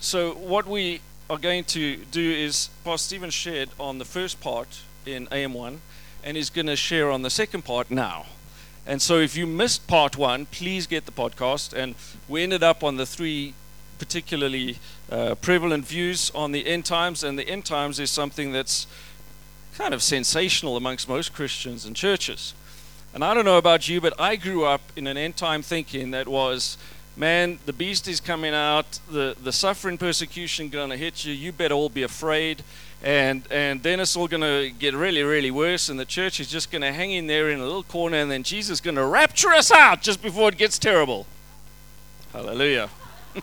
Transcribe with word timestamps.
so 0.00 0.32
what 0.32 0.66
we 0.66 1.00
are 1.28 1.38
going 1.38 1.64
to 1.64 1.96
do 1.96 2.30
is 2.30 2.70
Pastor 2.84 3.08
Stephen 3.08 3.30
shared 3.30 3.70
on 3.78 3.98
the 3.98 4.04
first 4.04 4.40
part 4.40 4.80
in 5.04 5.26
AM1, 5.26 5.78
and 6.24 6.36
he's 6.36 6.50
going 6.50 6.66
to 6.66 6.76
share 6.76 7.10
on 7.10 7.22
the 7.22 7.30
second 7.30 7.64
part 7.64 7.90
now. 7.90 8.26
And 8.86 9.02
so 9.02 9.18
if 9.18 9.36
you 9.36 9.46
missed 9.46 9.86
part 9.86 10.16
one, 10.16 10.46
please 10.46 10.86
get 10.86 11.04
the 11.04 11.12
podcast. 11.12 11.74
And 11.74 11.94
we 12.26 12.42
ended 12.42 12.62
up 12.62 12.82
on 12.82 12.96
the 12.96 13.04
three 13.04 13.54
particularly 13.98 14.78
uh, 15.10 15.34
prevalent 15.34 15.84
views 15.84 16.30
on 16.34 16.52
the 16.52 16.66
end 16.66 16.86
times, 16.86 17.22
and 17.22 17.38
the 17.38 17.48
end 17.48 17.66
times 17.66 18.00
is 18.00 18.10
something 18.10 18.52
that's 18.52 18.86
kind 19.76 19.92
of 19.92 20.02
sensational 20.02 20.76
amongst 20.76 21.08
most 21.08 21.34
Christians 21.34 21.84
and 21.84 21.94
churches. 21.94 22.54
And 23.12 23.24
I 23.24 23.34
don't 23.34 23.44
know 23.44 23.58
about 23.58 23.88
you, 23.88 24.00
but 24.00 24.18
I 24.18 24.36
grew 24.36 24.64
up 24.64 24.80
in 24.96 25.06
an 25.06 25.16
end 25.16 25.36
time 25.36 25.62
thinking 25.62 26.10
that 26.12 26.28
was, 26.28 26.78
man, 27.18 27.58
the 27.66 27.72
beast 27.72 28.06
is 28.06 28.20
coming 28.20 28.54
out, 28.54 29.00
the, 29.10 29.36
the 29.42 29.52
suffering 29.52 29.98
persecution 29.98 30.68
going 30.68 30.90
to 30.90 30.96
hit 30.96 31.24
you, 31.24 31.34
you 31.34 31.50
better 31.50 31.74
all 31.74 31.88
be 31.88 32.04
afraid. 32.04 32.62
And, 33.02 33.42
and 33.50 33.82
then 33.82 34.00
it's 34.00 34.16
all 34.16 34.28
going 34.28 34.40
to 34.42 34.70
get 34.78 34.94
really, 34.94 35.22
really 35.22 35.50
worse, 35.50 35.88
and 35.88 35.98
the 35.98 36.04
church 36.04 36.40
is 36.40 36.48
just 36.48 36.70
going 36.70 36.82
to 36.82 36.92
hang 36.92 37.12
in 37.12 37.26
there 37.26 37.50
in 37.50 37.60
a 37.60 37.62
little 37.62 37.82
corner, 37.82 38.16
and 38.16 38.30
then 38.30 38.42
Jesus 38.42 38.74
is 38.74 38.80
going 38.80 38.96
to 38.96 39.04
rapture 39.04 39.50
us 39.50 39.70
out 39.70 40.00
just 40.00 40.22
before 40.22 40.48
it 40.48 40.56
gets 40.56 40.78
terrible. 40.78 41.26
Hallelujah. 42.32 42.88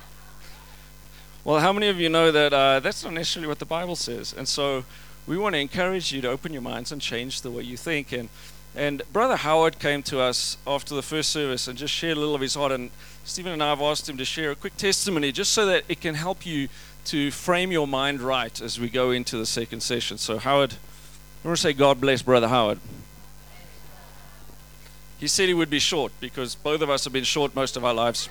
well, 1.44 1.60
how 1.60 1.72
many 1.72 1.88
of 1.88 2.00
you 2.00 2.10
know 2.10 2.32
that 2.32 2.54
uh, 2.54 2.80
that's 2.80 3.04
not 3.04 3.14
necessarily 3.14 3.48
what 3.48 3.60
the 3.60 3.66
Bible 3.66 3.96
says? 3.96 4.34
And 4.38 4.48
so 4.48 4.84
we 5.26 5.38
want 5.38 5.56
to 5.56 5.60
encourage 5.60 6.12
you 6.12 6.22
to 6.22 6.30
open 6.30 6.52
your 6.52 6.62
minds 6.62 6.92
and 6.92 7.02
change 7.02 7.42
the 7.42 7.52
way 7.52 7.64
you 7.64 7.78
think. 7.78 8.12
And 8.12 8.30
and 8.76 9.02
Brother 9.14 9.38
Howard 9.38 9.80
came 9.80 10.04
to 10.04 10.20
us 10.20 10.58
after 10.68 10.96
the 10.96 11.02
first 11.02 11.32
service 11.32 11.68
and 11.68 11.78
just 11.78 11.94
shared 11.94 12.18
a 12.18 12.20
little 12.20 12.36
of 12.36 12.42
his 12.42 12.56
heart. 12.56 12.74
And 12.74 12.92
Stephen 13.28 13.52
and 13.52 13.64
I 13.64 13.70
have 13.70 13.82
asked 13.82 14.08
him 14.08 14.18
to 14.18 14.24
share 14.24 14.52
a 14.52 14.56
quick 14.56 14.78
testimony 14.78 15.32
just 15.32 15.52
so 15.52 15.66
that 15.66 15.84
it 15.90 16.00
can 16.00 16.14
help 16.14 16.46
you 16.46 16.70
to 17.06 17.32
frame 17.32 17.72
your 17.72 17.88
mind 17.88 18.22
right 18.22 18.62
as 18.62 18.80
we 18.80 18.88
go 18.88 19.10
into 19.10 19.36
the 19.36 19.48
second 19.48 19.82
session. 19.82 20.20
So, 20.20 20.38
Howard, 20.38 20.76
I 21.44 21.48
want 21.48 21.58
to 21.58 21.62
say 21.62 21.74
God 21.74 22.00
bless 22.00 22.22
Brother 22.22 22.48
Howard. 22.48 22.80
He 25.20 25.28
said 25.28 25.48
he 25.48 25.56
would 25.56 25.72
be 25.72 25.80
short 25.80 26.12
because 26.20 26.54
both 26.54 26.82
of 26.82 26.90
us 26.92 27.04
have 27.06 27.14
been 27.14 27.24
short 27.24 27.56
most 27.56 27.76
of 27.76 27.84
our 27.84 27.96
lives. 27.96 28.30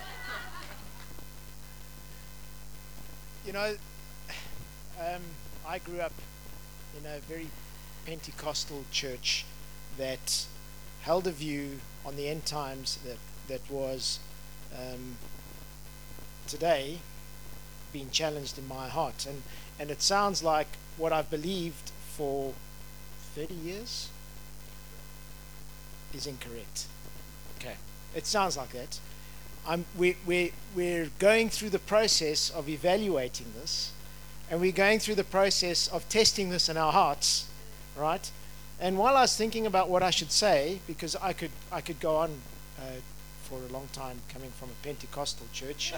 You 3.45 3.53
know, 3.53 3.75
um, 5.01 5.23
I 5.67 5.81
grew 5.81 5.99
up 5.99 6.13
in 6.97 7.05
a 7.05 7.19
very 7.19 7.49
Pentecostal 8.07 8.85
church 8.93 9.45
that 9.99 10.47
held 11.03 11.27
a 11.27 11.33
view 11.33 11.81
on 12.07 12.15
the 12.15 12.29
end 12.29 12.47
times 12.47 13.01
that, 13.05 13.19
that 13.49 13.69
was 13.69 14.21
um, 14.75 15.17
today 16.47 16.99
being 17.93 18.11
challenged 18.11 18.59
in 18.59 18.67
my 18.67 18.89
heart. 18.89 19.27
And, 19.27 19.43
and 19.79 19.91
it 19.91 20.03
sounds 20.03 20.43
like 20.43 20.67
what 20.97 21.13
I've 21.13 21.31
believed 21.31 21.93
for 22.17 22.53
30 23.35 23.55
years 23.55 24.09
is 26.13 26.27
incorrect. 26.27 26.87
Okay, 27.59 27.75
it 28.15 28.27
sounds 28.27 28.57
like 28.57 28.71
that. 28.71 29.01
I'm, 29.67 29.87
we, 29.97 30.17
we, 30.27 30.53
we're 30.75 31.11
going 31.19 31.49
through 31.49 31.71
the 31.71 31.79
process 31.79 32.51
of 32.51 32.69
evaluating 32.69 33.47
this, 33.59 33.93
and 34.51 34.61
we're 34.61 34.73
going 34.73 34.99
through 34.99 35.15
the 35.15 35.25
process 35.25 35.89
of 35.89 36.07
testing 36.09 36.51
this 36.51 36.69
in 36.69 36.77
our 36.77 36.93
hearts, 36.93 37.49
right? 37.97 38.31
And 38.79 38.99
while 38.99 39.17
I 39.17 39.23
was 39.23 39.37
thinking 39.37 39.67
about 39.67 39.89
what 39.89 40.03
I 40.03 40.11
should 40.11 40.31
say, 40.31 40.81
because 40.87 41.17
I 41.17 41.33
could, 41.33 41.51
I 41.73 41.81
could 41.81 41.99
go 42.01 42.17
on 42.17 42.31
uh, 42.79 43.01
for 43.55 43.69
a 43.69 43.73
long 43.73 43.89
time 43.93 44.21
coming 44.29 44.51
from 44.51 44.71
a 44.71 44.85
Pentecostal 44.85 45.47
church. 45.53 45.95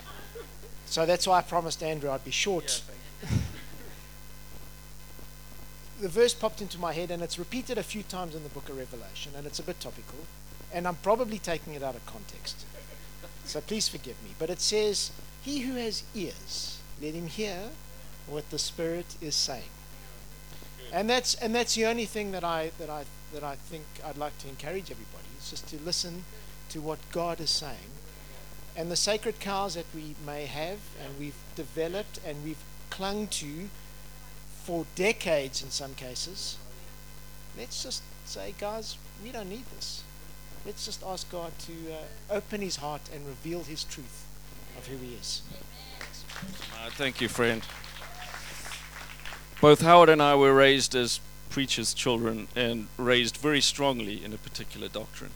so 0.86 1.06
that's 1.06 1.26
why 1.26 1.38
I 1.38 1.42
promised 1.42 1.82
Andrew 1.82 2.10
I'd 2.10 2.24
be 2.24 2.30
short. 2.30 2.82
Yeah, 3.22 3.28
the 6.00 6.08
verse 6.08 6.34
popped 6.34 6.62
into 6.62 6.78
my 6.78 6.92
head, 6.92 7.10
and 7.10 7.22
it's 7.22 7.38
repeated 7.38 7.78
a 7.78 7.82
few 7.82 8.02
times 8.02 8.34
in 8.34 8.42
the 8.42 8.48
book 8.48 8.68
of 8.68 8.78
Revelation, 8.78 9.32
and 9.36 9.46
it's 9.46 9.58
a 9.58 9.62
bit 9.62 9.80
topical, 9.80 10.18
and 10.72 10.88
I'm 10.88 10.96
probably 10.96 11.38
taking 11.38 11.74
it 11.74 11.82
out 11.82 11.94
of 11.94 12.04
context. 12.06 12.64
So 13.44 13.60
please 13.60 13.88
forgive 13.88 14.22
me. 14.22 14.30
But 14.38 14.50
it 14.50 14.60
says, 14.60 15.10
He 15.42 15.60
who 15.60 15.74
has 15.74 16.02
ears, 16.14 16.78
let 17.02 17.14
him 17.14 17.26
hear 17.26 17.70
what 18.26 18.48
the 18.50 18.58
Spirit 18.58 19.16
is 19.20 19.34
saying 19.34 19.70
and 20.92 21.08
that's 21.08 21.34
and 21.34 21.54
that's 21.54 21.74
the 21.74 21.86
only 21.86 22.04
thing 22.04 22.32
that 22.32 22.44
I 22.44 22.70
that 22.78 22.90
I 22.90 23.04
that 23.32 23.44
I 23.44 23.54
think 23.54 23.84
I'd 24.04 24.16
like 24.16 24.36
to 24.38 24.48
encourage 24.48 24.90
everybody 24.90 25.28
is 25.38 25.50
just 25.50 25.68
to 25.68 25.76
listen 25.84 26.24
to 26.70 26.80
what 26.80 26.98
God 27.12 27.40
is 27.40 27.50
saying, 27.50 27.92
and 28.76 28.90
the 28.90 28.96
sacred 28.96 29.40
cows 29.40 29.74
that 29.74 29.86
we 29.94 30.14
may 30.24 30.46
have 30.46 30.78
and 31.04 31.18
we've 31.18 31.34
developed 31.54 32.20
and 32.26 32.42
we've 32.44 32.62
clung 32.90 33.26
to 33.28 33.68
for 34.64 34.86
decades 34.94 35.62
in 35.62 35.70
some 35.70 35.94
cases. 35.94 36.56
Let's 37.58 37.82
just 37.82 38.02
say, 38.24 38.54
guys, 38.58 38.96
we 39.24 39.32
don't 39.32 39.48
need 39.48 39.64
this. 39.76 40.02
Let's 40.64 40.84
just 40.84 41.02
ask 41.02 41.30
God 41.30 41.52
to 41.60 41.72
uh, 41.92 42.34
open 42.34 42.60
His 42.60 42.76
heart 42.76 43.02
and 43.14 43.26
reveal 43.26 43.62
His 43.64 43.84
truth 43.84 44.26
of 44.76 44.86
who 44.86 44.96
He 44.98 45.14
is. 45.14 45.42
Uh, 46.74 46.90
thank 46.90 47.20
you, 47.20 47.28
friend. 47.28 47.62
Both 49.60 49.82
Howard 49.82 50.08
and 50.08 50.22
I 50.22 50.34
were 50.36 50.54
raised 50.54 50.94
as 50.94 51.20
preachers' 51.50 51.92
children 51.92 52.48
and 52.54 52.86
raised 52.96 53.36
very 53.36 53.60
strongly 53.60 54.24
in 54.24 54.32
a 54.32 54.38
particular 54.38 54.88
doctrine. 54.88 55.32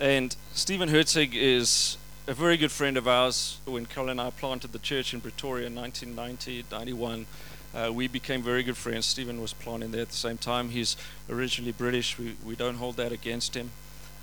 And 0.00 0.34
Stephen 0.54 0.88
Herzig 0.88 1.34
is 1.34 1.98
a 2.26 2.32
very 2.32 2.56
good 2.56 2.72
friend 2.72 2.96
of 2.96 3.06
ours. 3.06 3.58
When 3.66 3.84
Carol 3.84 4.08
and 4.08 4.18
I 4.18 4.30
planted 4.30 4.72
the 4.72 4.78
church 4.78 5.12
in 5.12 5.20
Pretoria 5.20 5.66
in 5.66 5.74
1990, 5.74 6.64
91, 6.72 7.26
uh, 7.74 7.92
we 7.92 8.08
became 8.08 8.42
very 8.42 8.62
good 8.62 8.78
friends. 8.78 9.04
Stephen 9.04 9.42
was 9.42 9.52
planting 9.52 9.90
there 9.90 10.00
at 10.00 10.08
the 10.08 10.16
same 10.16 10.38
time. 10.38 10.70
He's 10.70 10.96
originally 11.28 11.72
British. 11.72 12.18
We, 12.18 12.34
we 12.42 12.56
don't 12.56 12.76
hold 12.76 12.96
that 12.96 13.12
against 13.12 13.54
him. 13.54 13.72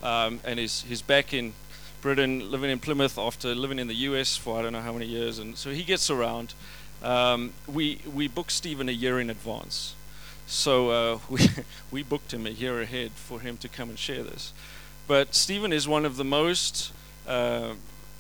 Um, 0.02 0.40
and 0.44 0.58
he's, 0.58 0.82
he's 0.82 1.04
back 1.04 1.32
in 1.32 1.54
Britain, 2.02 2.50
living 2.50 2.72
in 2.72 2.80
Plymouth 2.80 3.20
after 3.20 3.54
living 3.54 3.78
in 3.78 3.88
the 3.88 3.96
US 3.96 4.36
for 4.36 4.58
I 4.58 4.64
don't 4.64 4.74
know 4.74 4.82
how 4.82 4.94
many 4.94 5.06
years. 5.06 5.38
And 5.38 5.56
so 5.56 5.70
he 5.70 5.84
gets 5.84 6.10
around 6.10 6.56
um, 7.04 7.54
we 7.68 8.00
we 8.12 8.28
booked 8.28 8.52
Stephen 8.52 8.90
a 8.90 8.94
year 8.94 9.20
in 9.20 9.30
advance. 9.30 9.94
So 10.48 10.90
uh, 10.90 11.20
we 11.30 11.50
we 11.92 12.04
booked 12.04 12.34
him 12.34 12.48
a 12.48 12.52
year 12.52 12.82
ahead 12.82 13.12
for 13.12 13.40
him 13.40 13.58
to 13.58 13.70
come 13.70 13.90
and 13.90 14.00
share 14.00 14.24
this. 14.24 14.54
But 15.08 15.34
Stephen 15.34 15.72
is 15.72 15.88
one 15.88 16.06
of 16.06 16.18
the 16.18 16.26
most 16.26 16.92
uh, 17.26 17.74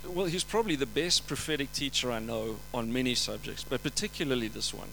well, 0.05 0.25
he's 0.25 0.43
probably 0.43 0.75
the 0.75 0.85
best 0.85 1.27
prophetic 1.27 1.71
teacher 1.73 2.11
I 2.11 2.19
know 2.19 2.57
on 2.73 2.93
many 2.93 3.15
subjects, 3.15 3.63
but 3.63 3.83
particularly 3.83 4.47
this 4.47 4.73
one. 4.73 4.89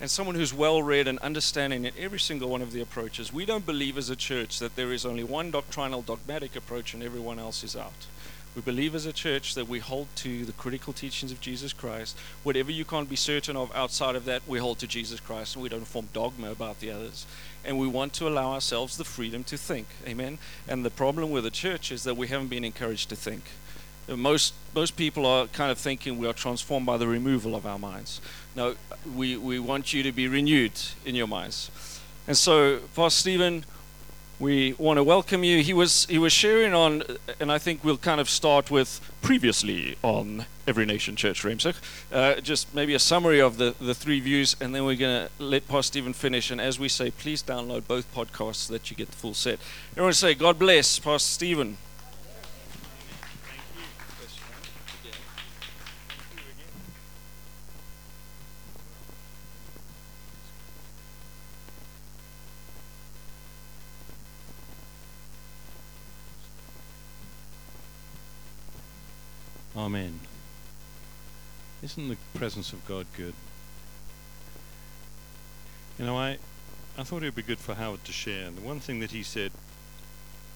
And 0.00 0.10
someone 0.10 0.34
who's 0.34 0.52
well 0.52 0.82
read 0.82 1.08
and 1.08 1.18
understanding 1.20 1.84
in 1.84 1.92
every 1.98 2.18
single 2.18 2.50
one 2.50 2.60
of 2.60 2.72
the 2.72 2.82
approaches. 2.82 3.32
We 3.32 3.46
don't 3.46 3.64
believe 3.64 3.96
as 3.96 4.10
a 4.10 4.16
church 4.16 4.58
that 4.58 4.76
there 4.76 4.92
is 4.92 5.06
only 5.06 5.24
one 5.24 5.50
doctrinal, 5.50 6.02
dogmatic 6.02 6.54
approach 6.54 6.92
and 6.92 7.02
everyone 7.02 7.38
else 7.38 7.64
is 7.64 7.74
out. 7.74 8.06
We 8.54 8.62
believe 8.62 8.94
as 8.94 9.06
a 9.06 9.12
church 9.12 9.54
that 9.54 9.68
we 9.68 9.78
hold 9.78 10.08
to 10.16 10.44
the 10.44 10.52
critical 10.52 10.92
teachings 10.92 11.32
of 11.32 11.40
Jesus 11.40 11.72
Christ. 11.72 12.16
Whatever 12.42 12.70
you 12.70 12.84
can't 12.84 13.08
be 13.08 13.16
certain 13.16 13.56
of 13.56 13.74
outside 13.74 14.16
of 14.16 14.24
that, 14.26 14.42
we 14.46 14.58
hold 14.58 14.78
to 14.80 14.86
Jesus 14.86 15.20
Christ 15.20 15.56
and 15.56 15.62
we 15.62 15.68
don't 15.68 15.86
form 15.86 16.08
dogma 16.12 16.50
about 16.50 16.80
the 16.80 16.90
others. 16.90 17.26
And 17.66 17.78
we 17.78 17.88
want 17.88 18.12
to 18.14 18.28
allow 18.28 18.52
ourselves 18.52 18.96
the 18.96 19.04
freedom 19.04 19.42
to 19.44 19.58
think. 19.58 19.88
Amen. 20.06 20.38
And 20.68 20.84
the 20.84 20.90
problem 20.90 21.30
with 21.30 21.44
the 21.44 21.50
church 21.50 21.90
is 21.90 22.04
that 22.04 22.16
we 22.16 22.28
haven't 22.28 22.48
been 22.48 22.64
encouraged 22.64 23.08
to 23.08 23.16
think. 23.16 23.42
Most 24.08 24.54
most 24.72 24.96
people 24.96 25.26
are 25.26 25.48
kind 25.48 25.72
of 25.72 25.78
thinking 25.78 26.16
we 26.18 26.28
are 26.28 26.32
transformed 26.32 26.86
by 26.86 26.96
the 26.96 27.08
removal 27.08 27.56
of 27.56 27.66
our 27.66 27.78
minds. 27.78 28.20
No, 28.54 28.76
we, 29.16 29.36
we 29.36 29.58
want 29.58 29.92
you 29.92 30.04
to 30.04 30.12
be 30.12 30.28
renewed 30.28 30.80
in 31.04 31.16
your 31.16 31.26
minds. 31.26 31.70
And 32.28 32.36
so, 32.36 32.78
Pastor 32.94 33.20
Stephen, 33.20 33.64
we 34.38 34.74
want 34.74 34.98
to 34.98 35.04
welcome 35.04 35.44
you. 35.44 35.62
He 35.62 35.72
was 35.72 36.06
he 36.06 36.18
was 36.18 36.32
sharing 36.32 36.74
on, 36.74 37.02
and 37.40 37.50
I 37.50 37.58
think 37.58 37.82
we'll 37.82 37.96
kind 37.96 38.20
of 38.20 38.28
start 38.28 38.70
with 38.70 39.00
previously 39.22 39.96
on 40.02 40.44
Every 40.66 40.84
Nation 40.84 41.16
Church 41.16 41.42
Ramsek. 41.42 41.76
Uh, 42.12 42.40
just 42.40 42.74
maybe 42.74 42.94
a 42.94 42.98
summary 42.98 43.40
of 43.40 43.56
the, 43.56 43.74
the 43.80 43.94
three 43.94 44.20
views, 44.20 44.54
and 44.60 44.74
then 44.74 44.84
we're 44.84 44.96
to 44.96 45.30
let 45.38 45.66
Pastor 45.68 45.86
Stephen 45.86 46.12
finish. 46.12 46.50
And 46.50 46.60
as 46.60 46.78
we 46.78 46.88
say, 46.88 47.10
please 47.10 47.42
download 47.42 47.86
both 47.86 48.12
podcasts 48.14 48.66
so 48.66 48.72
that 48.74 48.90
you 48.90 48.96
get 48.96 49.10
the 49.10 49.16
full 49.16 49.34
set. 49.34 49.58
Everyone 49.92 50.12
say, 50.12 50.34
God 50.34 50.58
bless 50.58 50.98
Pastor 50.98 51.28
Stephen. 51.28 51.78
Amen. 69.76 70.20
Isn't 71.82 72.08
the 72.08 72.16
presence 72.34 72.72
of 72.72 72.86
God 72.88 73.06
good? 73.14 73.34
You 75.98 76.06
know, 76.06 76.16
I, 76.16 76.38
I 76.96 77.02
thought 77.02 77.22
it 77.22 77.26
would 77.26 77.34
be 77.34 77.42
good 77.42 77.58
for 77.58 77.74
Howard 77.74 78.02
to 78.04 78.12
share. 78.12 78.46
And 78.46 78.56
the 78.56 78.62
one 78.62 78.80
thing 78.80 79.00
that 79.00 79.10
he 79.10 79.22
said 79.22 79.52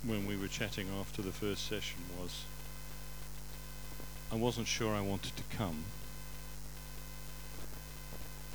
when 0.03 0.27
we 0.27 0.37
were 0.37 0.49
chatting 0.49 0.89
after 0.99 1.21
the 1.21 1.33
first 1.33 1.69
session 1.69 1.99
was, 2.19 2.45
I 4.33 4.37
wasn't 4.37 4.67
sure 4.67 4.95
I 4.95 5.03
wanted 5.03 5.37
to 5.37 5.43
come, 5.55 5.85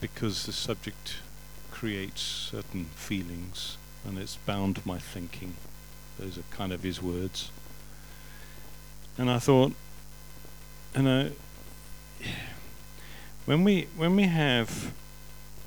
because 0.01 0.45
the 0.45 0.51
subject 0.51 1.17
creates 1.71 2.21
certain 2.21 2.85
feelings 2.95 3.77
and 4.05 4.17
it's 4.17 4.37
bound 4.37 4.83
my 4.85 4.97
thinking. 4.97 5.55
Those 6.17 6.37
are 6.37 6.43
kind 6.51 6.71
of 6.71 6.81
his 6.83 7.01
words. 7.01 7.51
And 9.17 9.29
I 9.29 9.39
thought, 9.39 9.73
you 10.95 11.01
know, 11.01 11.31
when 13.45 13.63
we 13.63 13.87
when 13.97 14.15
we 14.15 14.23
have 14.23 14.93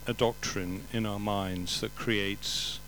a 0.07 0.15
doctrine 0.15 0.85
in 0.93 1.05
our 1.05 1.19
minds 1.19 1.83
that 1.83 1.95
creates 1.95 2.81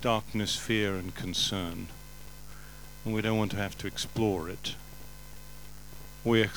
darkness, 0.00 0.56
fear, 0.56 0.96
and 0.96 1.14
concern, 1.14 1.86
and 3.04 3.14
we 3.14 3.22
don't 3.22 3.38
want 3.38 3.52
to 3.52 3.56
have 3.58 3.78
to 3.78 3.86
explore 3.86 4.48
it, 4.48 4.74
we 6.24 6.42
are 6.42 6.50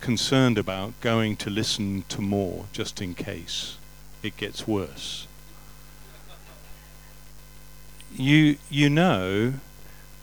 concerned 0.00 0.56
about 0.56 0.98
going 1.00 1.36
to 1.36 1.50
listen 1.50 2.04
to 2.08 2.22
more 2.22 2.64
just 2.72 3.02
in 3.02 3.14
case 3.14 3.76
it 4.22 4.36
gets 4.36 4.66
worse. 4.66 5.26
You, 8.14 8.56
you 8.70 8.88
know 8.88 9.54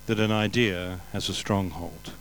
that 0.07 0.19
an 0.19 0.31
idea 0.31 1.01
has 1.11 1.29
a 1.29 1.33
stronghold. 1.33 2.13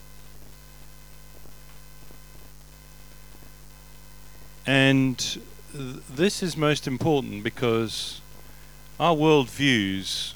And 4.67 5.19
th- 5.19 5.97
this 6.09 6.43
is 6.43 6.57
most 6.57 6.87
important 6.87 7.43
because 7.43 8.21
our 9.01 9.15
world 9.15 9.49
views 9.49 10.35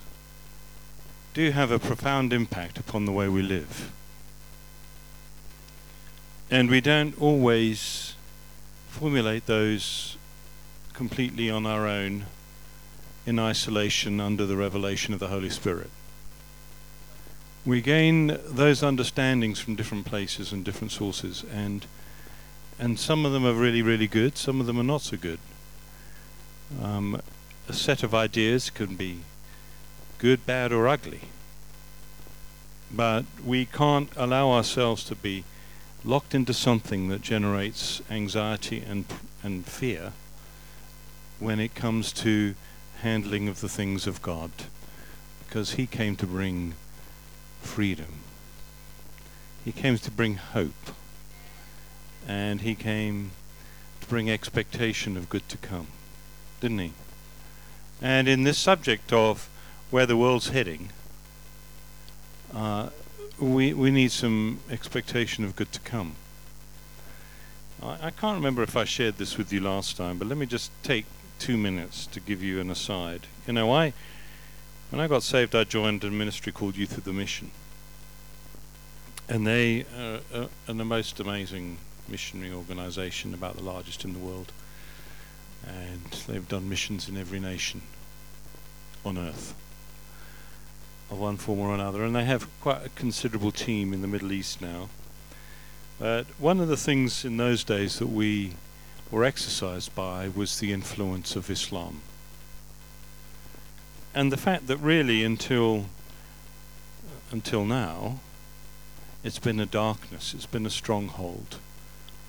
do 1.34 1.50
have 1.50 1.70
a 1.70 1.78
profound 1.78 2.32
impact 2.32 2.78
upon 2.78 3.04
the 3.04 3.12
way 3.12 3.28
we 3.28 3.42
live. 3.42 3.92
And 6.50 6.70
we 6.70 6.80
don't 6.80 7.20
always 7.20 8.14
formulate 8.88 9.46
those 9.46 10.16
completely 10.94 11.50
on 11.50 11.66
our 11.66 11.86
own 11.86 12.24
in 13.26 13.38
isolation 13.38 14.20
under 14.20 14.46
the 14.46 14.56
revelation 14.56 15.12
of 15.12 15.20
the 15.20 15.28
Holy 15.28 15.50
Spirit. 15.50 15.90
We 17.66 17.82
gain 17.82 18.38
those 18.46 18.82
understandings 18.82 19.58
from 19.58 19.74
different 19.74 20.06
places 20.06 20.52
and 20.52 20.64
different 20.64 20.92
sources, 20.92 21.44
and 21.52 21.84
and 22.78 22.98
some 22.98 23.24
of 23.24 23.32
them 23.32 23.46
are 23.46 23.54
really, 23.54 23.82
really 23.82 24.06
good. 24.06 24.36
Some 24.36 24.60
of 24.60 24.66
them 24.66 24.78
are 24.78 24.84
not 24.84 25.02
so 25.02 25.16
good. 25.16 25.38
Um, 26.82 27.20
a 27.68 27.72
set 27.72 28.02
of 28.02 28.14
ideas 28.14 28.70
can 28.70 28.96
be 28.96 29.20
good, 30.18 30.46
bad, 30.46 30.72
or 30.72 30.88
ugly, 30.88 31.22
but 32.92 33.24
we 33.44 33.66
can't 33.66 34.10
allow 34.16 34.50
ourselves 34.50 35.04
to 35.04 35.14
be 35.14 35.44
locked 36.04 36.34
into 36.34 36.54
something 36.54 37.08
that 37.08 37.20
generates 37.22 38.00
anxiety 38.10 38.82
and 38.86 39.04
and 39.42 39.64
fear 39.64 40.12
when 41.38 41.60
it 41.60 41.74
comes 41.74 42.12
to 42.12 42.54
handling 43.02 43.48
of 43.48 43.60
the 43.60 43.68
things 43.68 44.06
of 44.06 44.22
God 44.22 44.50
because 45.46 45.72
he 45.72 45.86
came 45.86 46.16
to 46.16 46.26
bring 46.26 46.74
freedom. 47.62 48.20
He 49.64 49.72
came 49.72 49.98
to 49.98 50.10
bring 50.10 50.34
hope. 50.36 50.90
And 52.26 52.60
he 52.60 52.74
came 52.74 53.30
to 54.00 54.06
bring 54.08 54.30
expectation 54.30 55.16
of 55.16 55.28
good 55.28 55.48
to 55.48 55.56
come. 55.58 55.86
Didn't 56.60 56.78
he? 56.78 56.92
And 58.02 58.28
in 58.28 58.42
this 58.42 58.58
subject 58.58 59.12
of 59.12 59.48
where 59.90 60.06
the 60.06 60.16
world's 60.16 60.48
heading, 60.48 60.90
uh, 62.54 62.90
we, 63.38 63.72
we 63.72 63.90
need 63.90 64.12
some 64.12 64.60
expectation 64.70 65.44
of 65.44 65.56
good 65.56 65.72
to 65.72 65.80
come. 65.80 66.14
I, 67.82 68.06
I 68.06 68.10
can't 68.10 68.36
remember 68.36 68.62
if 68.62 68.76
I 68.76 68.84
shared 68.84 69.18
this 69.18 69.36
with 69.38 69.52
you 69.52 69.60
last 69.60 69.96
time, 69.96 70.18
but 70.18 70.28
let 70.28 70.38
me 70.38 70.46
just 70.46 70.70
take 70.82 71.06
two 71.38 71.56
minutes 71.56 72.06
to 72.06 72.20
give 72.20 72.42
you 72.42 72.60
an 72.60 72.70
aside. 72.70 73.22
You 73.46 73.52
know, 73.52 73.72
I 73.72 73.92
when 74.90 75.00
I 75.00 75.08
got 75.08 75.22
saved, 75.22 75.54
I 75.54 75.64
joined 75.64 76.04
a 76.04 76.10
ministry 76.10 76.52
called 76.52 76.76
Youth 76.76 76.94
With 76.96 77.06
A 77.08 77.12
Mission, 77.12 77.50
and 79.28 79.46
they 79.46 79.84
are, 79.98 80.20
are, 80.32 80.48
are 80.68 80.74
the 80.74 80.84
most 80.84 81.18
amazing 81.18 81.78
missionary 82.08 82.52
organisation, 82.52 83.34
about 83.34 83.56
the 83.56 83.62
largest 83.62 84.04
in 84.04 84.12
the 84.12 84.18
world, 84.18 84.52
and 85.66 86.12
they've 86.26 86.48
done 86.48 86.68
missions 86.68 87.08
in 87.08 87.16
every 87.16 87.40
nation 87.40 87.82
on 89.04 89.18
earth 89.18 89.54
of 91.10 91.18
one 91.18 91.36
form 91.36 91.60
or 91.60 91.74
another, 91.74 92.04
and 92.04 92.14
they 92.14 92.24
have 92.24 92.48
quite 92.60 92.84
a 92.84 92.88
considerable 92.90 93.52
team 93.52 93.92
in 93.92 94.02
the 94.02 94.08
Middle 94.08 94.32
East 94.32 94.60
now. 94.60 94.88
But 95.98 96.26
one 96.38 96.60
of 96.60 96.68
the 96.68 96.76
things 96.76 97.24
in 97.24 97.36
those 97.36 97.64
days 97.64 97.98
that 97.98 98.08
we 98.08 98.54
were 99.10 99.24
exercised 99.24 99.94
by 99.94 100.28
was 100.28 100.58
the 100.58 100.72
influence 100.72 101.36
of 101.36 101.48
Islam. 101.48 102.02
And 104.14 104.32
the 104.32 104.36
fact 104.36 104.66
that 104.66 104.78
really 104.78 105.22
until 105.22 105.86
until 107.32 107.64
now 107.64 108.20
it's 109.22 109.38
been 109.38 109.58
a 109.60 109.66
darkness, 109.66 110.34
it's 110.34 110.46
been 110.46 110.66
a 110.66 110.70
stronghold 110.70 111.58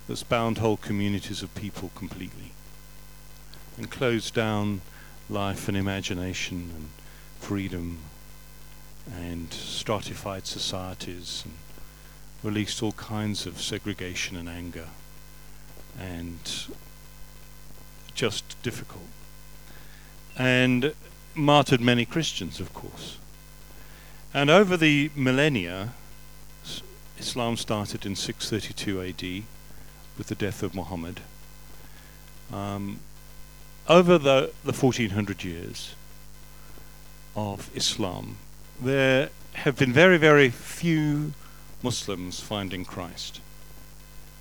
that's 0.07 0.23
bound 0.23 0.57
whole 0.57 0.77
communities 0.77 1.43
of 1.43 1.53
people 1.55 1.91
completely 1.95 2.51
and 3.77 3.91
closed 3.91 4.33
down 4.33 4.81
life 5.29 5.67
and 5.67 5.77
imagination 5.77 6.71
and 6.75 6.89
freedom 7.39 7.99
and 9.13 9.53
stratified 9.53 10.45
societies 10.47 11.43
and 11.45 11.53
released 12.43 12.81
all 12.81 12.93
kinds 12.93 13.45
of 13.45 13.61
segregation 13.61 14.37
and 14.37 14.47
anger 14.47 14.87
and 15.99 16.67
just 18.13 18.61
difficult. 18.63 19.03
And 20.37 20.93
martyred 21.35 21.81
many 21.81 22.05
Christians, 22.05 22.59
of 22.59 22.73
course. 22.73 23.17
And 24.33 24.49
over 24.49 24.77
the 24.77 25.09
millennia, 25.15 25.93
Islam 27.19 27.57
started 27.57 28.05
in 28.05 28.15
632 28.15 29.01
AD 29.01 29.43
with 30.17 30.27
the 30.27 30.35
death 30.35 30.63
of 30.63 30.73
Muhammad. 30.73 31.21
Um, 32.51 32.99
over 33.87 34.17
the, 34.17 34.51
the 34.63 34.73
1400 34.73 35.43
years 35.43 35.95
of 37.35 37.69
Islam, 37.75 38.37
there 38.81 39.29
have 39.53 39.77
been 39.77 39.93
very, 39.93 40.17
very 40.17 40.49
few 40.49 41.33
Muslims 41.83 42.39
finding 42.39 42.85
Christ. 42.85 43.39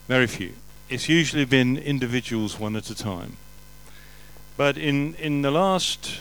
Very 0.08 0.26
few 0.26 0.54
it's 0.88 1.08
usually 1.08 1.44
been 1.44 1.76
individuals 1.76 2.58
one 2.60 2.76
at 2.76 2.90
a 2.90 2.94
time. 2.94 3.36
But 4.56 4.78
in, 4.78 5.14
in 5.14 5.42
the 5.42 5.50
last 5.50 6.20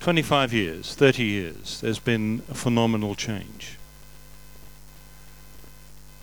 25 0.00 0.52
years, 0.52 0.94
30 0.94 1.24
years, 1.24 1.80
there's 1.80 1.98
been 1.98 2.42
a 2.50 2.54
phenomenal 2.54 3.14
change. 3.14 3.78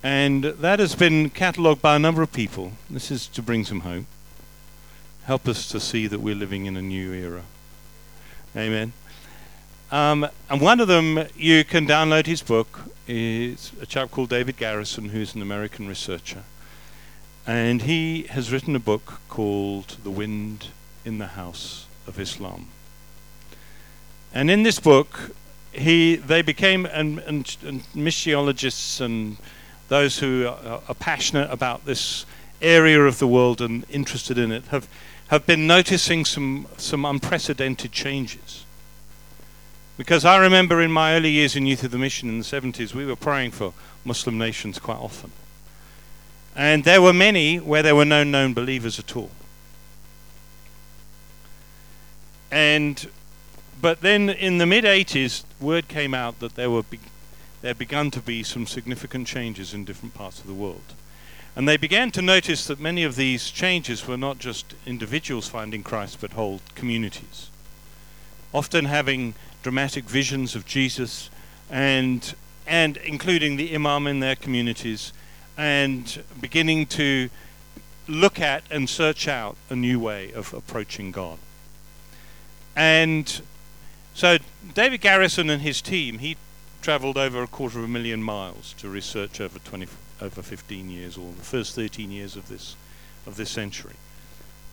And 0.02 0.44
that 0.44 0.80
has 0.80 0.96
been 0.96 1.30
catalogued 1.30 1.82
by 1.82 1.96
a 1.96 2.00
number 2.00 2.22
of 2.22 2.32
people. 2.32 2.74
This 2.90 3.12
is 3.12 3.28
to 3.28 3.42
bring 3.42 3.66
some 3.66 3.82
hope. 3.82 4.06
Help 5.26 5.48
us 5.48 5.68
to 5.70 5.80
see 5.80 6.08
that 6.08 6.22
we're 6.22 6.36
living 6.36 6.66
in 6.66 6.78
a 6.78 6.82
new 6.82 7.12
era. 7.12 7.44
Amen. 8.56 8.94
Um, 9.92 10.28
and 10.50 10.62
one 10.62 10.80
of 10.80 10.88
them, 10.88 11.28
you 11.36 11.66
can 11.66 11.86
download 11.86 12.28
his 12.28 12.42
book. 12.42 12.82
is 13.08 13.74
a 13.82 13.86
chap 13.86 14.12
called 14.12 14.30
David 14.30 14.56
Garrison, 14.56 15.10
who's 15.10 15.36
an 15.36 15.42
American 15.42 15.88
researcher. 15.88 16.44
And 17.46 17.82
he 17.82 18.24
has 18.24 18.52
written 18.52 18.76
a 18.76 18.80
book 18.80 19.20
called 19.28 19.98
The 20.04 20.12
Wind 20.12 20.68
in 21.04 21.18
the 21.18 21.28
House 21.28 21.88
of 22.08 22.20
Islam. 22.20 22.68
And 24.34 24.50
in 24.50 24.64
this 24.64 24.80
book, 24.80 25.32
he, 25.74 26.16
they 26.16 26.42
became, 26.42 26.86
and, 26.86 27.20
and, 27.20 27.58
and 27.66 27.84
missiologists 27.96 29.02
and 29.02 29.38
those 29.90 30.20
who 30.20 30.48
are, 30.48 30.82
are 30.88 30.96
passionate 30.96 31.52
about 31.52 31.86
this 31.86 32.26
area 32.62 33.02
of 33.02 33.20
the 33.20 33.28
world 33.28 33.62
and 33.62 33.86
interested 33.90 34.38
in 34.38 34.52
it 34.52 34.64
have, 34.66 34.88
have 35.28 35.46
been 35.46 35.68
noticing 35.68 36.26
some, 36.26 36.68
some 36.78 37.06
unprecedented 37.06 37.92
changes. 37.92 38.66
Because 39.98 40.24
I 40.24 40.38
remember 40.38 40.82
in 40.82 40.92
my 40.92 41.16
early 41.16 41.32
years 41.32 41.56
in 41.56 41.66
Youth 41.66 41.84
With 41.84 41.94
A 41.94 41.98
Mission 41.98 42.30
in 42.30 42.40
the 42.40 42.46
70s, 42.46 42.94
we 42.94 43.06
were 43.06 43.18
praying 43.18 43.52
for 43.52 43.74
Muslim 44.06 44.38
nations 44.38 44.80
quite 44.80 44.98
often. 44.98 45.32
And 46.56 46.84
there 46.84 47.02
were 47.02 47.14
many 47.14 47.58
where 47.58 47.84
there 47.84 47.96
were 47.96 48.06
no 48.06 48.24
known 48.24 48.54
believers 48.54 48.98
at 48.98 49.16
all. 49.16 49.32
And 52.52 53.10
but 53.82 54.02
then 54.02 54.30
in 54.30 54.58
the 54.58 54.66
mid 54.66 54.84
80s, 54.84 55.44
word 55.60 55.88
came 55.88 56.14
out 56.14 56.40
that 56.40 56.56
there 56.56 56.70
were 56.70 56.84
be- 56.84 57.00
there 57.62 57.74
began 57.74 58.12
to 58.12 58.22
be 58.22 58.44
some 58.44 58.66
significant 58.66 59.28
changes 59.28 59.74
in 59.74 59.86
different 59.86 60.14
parts 60.14 60.40
of 60.40 60.48
the 60.48 60.54
world. 60.54 60.94
And 61.56 61.68
they 61.68 61.78
began 61.78 62.12
to 62.12 62.22
notice 62.22 62.66
that 62.68 62.80
many 62.80 63.04
of 63.04 63.16
these 63.16 63.50
changes 63.50 64.08
were 64.08 64.18
not 64.18 64.40
just 64.40 64.76
individuals 64.86 65.48
finding 65.48 65.84
Christ, 65.84 66.20
but 66.22 66.32
whole 66.32 66.62
communities. 66.76 67.50
Often 68.54 68.86
having 68.86 69.34
dramatic 69.62 70.06
visions 70.06 70.56
of 70.56 70.66
Jesus 70.66 71.30
and 71.70 72.34
and 72.66 72.98
including 72.98 73.58
the 73.58 73.74
imam 73.74 74.06
in 74.06 74.20
their 74.20 74.36
communities 74.36 75.12
and 75.58 76.24
beginning 76.40 76.86
to 76.86 77.30
look 78.08 78.40
at 78.40 78.64
and 78.70 78.88
search 78.88 79.28
out 79.28 79.58
a 79.70 79.76
new 79.76 80.00
way 80.00 80.32
of 80.34 80.54
approaching 80.54 81.12
God. 81.12 81.40
And 82.76 83.42
so 84.14 84.38
David 84.74 85.02
Garrison 85.02 85.50
and 85.50 85.62
his 85.64 85.82
team, 85.82 86.20
he 86.20 86.38
traveled 86.82 87.18
over 87.18 87.44
a 87.44 87.48
quarter 87.48 87.80
of 87.80 87.86
a 87.86 87.88
million 87.88 88.24
miles 88.24 88.74
to 88.80 88.90
research 88.90 89.42
over 89.42 89.60
20 89.60 89.88
over 90.22 90.42
15 90.42 90.90
years 90.90 91.18
or 91.18 91.32
the 91.38 91.44
first 91.44 91.76
13 91.76 92.12
years 92.12 92.36
of 92.36 92.50
this 92.50 92.76
of 93.26 93.38
this 93.38 93.50
century. 93.50 93.96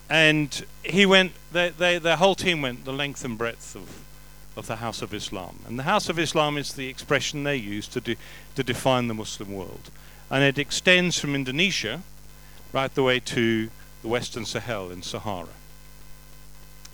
And 0.08 0.64
he 0.84 1.06
went 1.06 1.32
they, 1.52 1.70
they 1.70 1.98
the 1.98 2.16
whole 2.16 2.34
team 2.34 2.62
went 2.62 2.84
the 2.84 2.92
length 2.92 3.24
and 3.24 3.36
breadth 3.36 3.74
of 3.74 4.02
of 4.56 4.66
the 4.66 4.76
House 4.76 5.02
of 5.02 5.12
Islam. 5.12 5.60
And 5.66 5.78
the 5.78 5.82
House 5.82 6.08
of 6.08 6.18
Islam 6.18 6.56
is 6.56 6.72
the 6.72 6.88
expression 6.88 7.44
they 7.44 7.56
use 7.56 7.86
to 7.88 8.00
de- 8.00 8.16
to 8.54 8.62
define 8.62 9.08
the 9.08 9.14
Muslim 9.14 9.52
world. 9.52 9.90
And 10.30 10.42
it 10.42 10.58
extends 10.58 11.18
from 11.18 11.34
Indonesia 11.34 12.02
right 12.72 12.92
the 12.94 13.02
way 13.02 13.20
to 13.20 13.70
the 14.02 14.08
Western 14.08 14.44
Sahel 14.44 14.90
in 14.90 15.02
Sahara. 15.02 15.48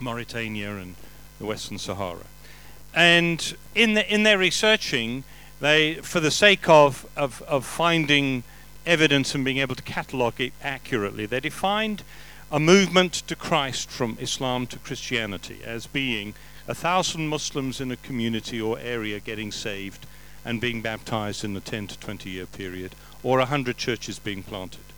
Mauritania 0.01 0.77
and 0.77 0.97
the 1.39 1.47
Western 1.47 1.79
Sahara. 1.79 2.27
And 2.95 3.57
in, 3.75 3.95
the, 3.95 4.13
in 4.13 4.23
their 4.23 4.39
researching, 4.39 5.25
they, 5.61 5.95
for 5.95 6.21
the 6.21 6.31
sake 6.31 6.69
of, 6.69 7.07
of, 7.17 7.43
of 7.43 7.65
finding 7.65 8.43
evidence 8.85 9.35
and 9.35 9.45
being 9.45 9.59
able 9.59 9.75
to 9.75 9.83
catalogue 9.83 10.41
it 10.41 10.53
accurately, 10.63 11.27
they 11.27 11.41
defined 11.41 12.03
a 12.51 12.61
movement 12.61 13.15
to 13.15 13.37
Christ 13.37 13.91
from 13.91 14.19
Islam 14.21 14.67
to 14.69 14.79
Christianity 14.79 15.61
as 15.65 15.87
being 15.87 16.35
a 16.69 16.75
thousand 16.75 17.29
Muslims 17.29 17.81
in 17.81 17.91
a 17.91 17.97
community 17.97 18.61
or 18.61 18.79
area 18.79 19.21
getting 19.21 19.51
saved 19.51 20.07
and 20.45 20.61
being 20.61 20.83
baptized 20.83 21.45
in 21.45 21.57
a 21.57 21.61
10 21.61 21.87
to 21.89 21.99
20 21.99 22.29
year 22.29 22.47
period, 22.47 22.95
or 23.23 23.39
a 23.39 23.47
hundred 23.47 23.77
churches 23.77 24.19
being 24.19 24.43
planted. 24.43 24.92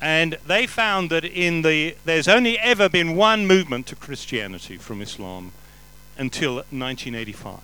And 0.00 0.38
they 0.46 0.66
found 0.66 1.10
that 1.10 1.24
in 1.24 1.62
the 1.62 1.96
there's 2.04 2.28
only 2.28 2.58
ever 2.58 2.88
been 2.88 3.16
one 3.16 3.46
movement 3.46 3.86
to 3.88 3.96
Christianity 3.96 4.76
from 4.76 5.02
Islam 5.02 5.52
until 6.16 6.54
1985, 6.54 7.60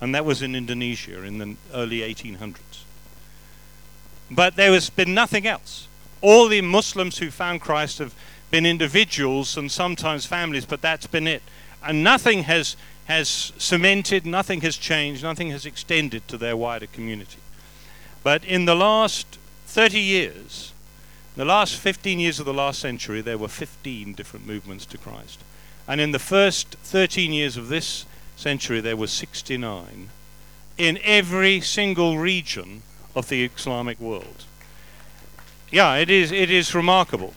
and 0.00 0.14
that 0.14 0.24
was 0.24 0.42
in 0.42 0.54
Indonesia 0.56 1.22
in 1.24 1.38
the 1.38 1.56
early 1.72 2.00
1800s. 2.00 2.82
But 4.30 4.56
there 4.56 4.72
has 4.72 4.90
been 4.90 5.14
nothing 5.14 5.46
else. 5.46 5.86
All 6.20 6.48
the 6.48 6.62
Muslims 6.62 7.18
who 7.18 7.30
found 7.30 7.60
Christ 7.60 7.98
have 7.98 8.14
been 8.50 8.66
individuals 8.66 9.56
and 9.56 9.70
sometimes 9.70 10.26
families, 10.26 10.64
but 10.64 10.82
that's 10.82 11.06
been 11.06 11.26
it. 11.26 11.42
And 11.82 12.02
nothing 12.02 12.44
has 12.44 12.76
has 13.06 13.52
cemented, 13.58 14.24
nothing 14.24 14.60
has 14.60 14.76
changed, 14.76 15.22
nothing 15.22 15.50
has 15.50 15.66
extended 15.66 16.26
to 16.28 16.38
their 16.38 16.56
wider 16.56 16.86
community. 16.86 17.38
But 18.22 18.44
in 18.44 18.64
the 18.64 18.76
last 18.76 19.26
30 19.66 19.98
years, 19.98 20.72
the 21.36 21.44
last 21.44 21.76
15 21.76 22.18
years 22.18 22.38
of 22.38 22.46
the 22.46 22.52
last 22.52 22.78
century, 22.78 23.20
there 23.20 23.38
were 23.38 23.48
15 23.48 24.12
different 24.12 24.46
movements 24.46 24.84
to 24.86 24.98
Christ. 24.98 25.40
And 25.88 26.00
in 26.00 26.12
the 26.12 26.18
first 26.18 26.76
13 26.82 27.32
years 27.32 27.56
of 27.56 27.68
this 27.68 28.04
century, 28.36 28.80
there 28.80 28.96
were 28.96 29.06
69 29.06 30.10
in 30.78 30.98
every 31.02 31.60
single 31.60 32.18
region 32.18 32.82
of 33.14 33.28
the 33.28 33.44
Islamic 33.44 33.98
world. 34.00 34.44
Yeah, 35.70 35.96
it 35.96 36.10
is, 36.10 36.32
it 36.32 36.50
is 36.50 36.74
remarkable. 36.74 37.34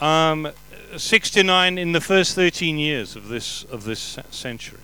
Um, 0.00 0.50
69 0.96 1.78
in 1.78 1.92
the 1.92 2.00
first 2.00 2.34
13 2.34 2.78
years 2.78 3.16
of 3.16 3.28
this, 3.28 3.64
of 3.64 3.84
this 3.84 4.18
century. 4.30 4.78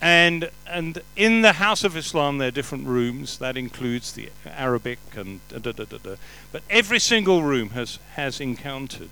And 0.00 0.50
and 0.66 1.02
in 1.14 1.42
the 1.42 1.54
House 1.54 1.84
of 1.84 1.96
Islam, 1.96 2.38
there 2.38 2.48
are 2.48 2.52
different 2.52 2.86
rooms. 2.86 3.38
That 3.38 3.56
includes 3.56 4.12
the 4.12 4.30
Arabic 4.46 4.98
and 5.14 5.40
da, 5.48 5.58
da, 5.58 5.72
da, 5.72 5.98
da. 5.98 6.14
But 6.52 6.62
every 6.70 6.98
single 6.98 7.42
room 7.42 7.70
has 7.70 7.98
has 8.14 8.40
encountered 8.40 9.10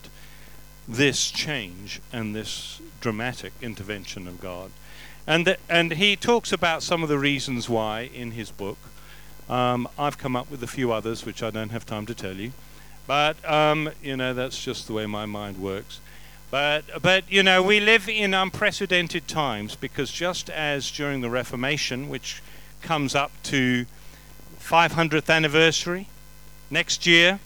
this 0.87 1.31
change 1.31 2.01
and 2.13 2.35
this 2.35 2.81
dramatic 3.01 3.53
intervention 3.61 4.27
of 4.27 4.41
God. 4.41 4.71
And 5.27 5.47
the, 5.47 5.59
and 5.69 5.93
he 5.93 6.17
talks 6.17 6.53
about 6.53 6.83
some 6.83 7.03
of 7.03 7.11
the 7.11 7.19
reasons 7.19 7.69
why 7.69 8.11
in 8.15 8.31
his 8.31 8.51
book. 8.51 8.79
Um, 9.51 9.89
I've 9.99 10.17
come 10.17 10.37
up 10.37 10.51
with 10.51 10.63
a 10.63 10.67
few 10.67 10.93
others, 10.93 11.25
which 11.27 11.43
I 11.43 11.51
don't 11.51 11.71
have 11.71 11.85
time 11.85 12.07
to 12.07 12.15
tell 12.15 12.35
you. 12.35 12.53
But 13.07 13.37
um, 13.51 13.91
you 14.03 14.17
know 14.17 14.33
that's 14.33 14.63
just 14.63 14.87
the 14.87 14.95
way 14.95 15.07
my 15.07 15.27
mind 15.27 15.59
works. 15.59 16.01
But, 16.51 17.03
but, 17.03 17.31
you 17.31 17.43
know, 17.43 17.63
we 17.63 17.79
live 17.79 18.09
in 18.09 18.33
unprecedented 18.33 19.29
times 19.29 19.77
because 19.77 20.11
just 20.11 20.49
as 20.49 20.91
during 20.91 21.21
the 21.21 21.29
Reformation, 21.29 22.09
which 22.09 22.43
comes 22.81 23.15
up 23.15 23.31
to 23.45 23.85
500th 24.59 25.29
anniversary 25.29 26.09
next 26.71 27.07
year, 27.07 27.39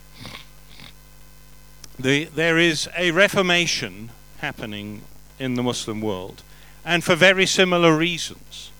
the, 1.99 2.25
there 2.25 2.59
is 2.59 2.89
a 2.97 3.11
Reformation 3.11 4.11
happening 4.39 5.03
in 5.39 5.55
the 5.55 5.63
Muslim 5.63 6.01
world, 6.01 6.43
and 6.85 7.03
for 7.03 7.17
very 7.17 7.47
similar 7.47 7.97
reasons, 7.97 8.71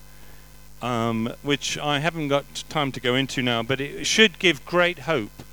um, 0.81 1.33
which 1.41 1.77
I 1.77 1.99
haven't 1.99 2.29
got 2.29 2.63
time 2.69 2.91
to 2.93 2.99
go 2.99 3.15
into 3.15 3.41
now, 3.41 3.61
but 3.63 3.81
it 3.81 4.05
should 4.05 4.39
give 4.39 4.65
great 4.65 4.99
hope 4.99 5.43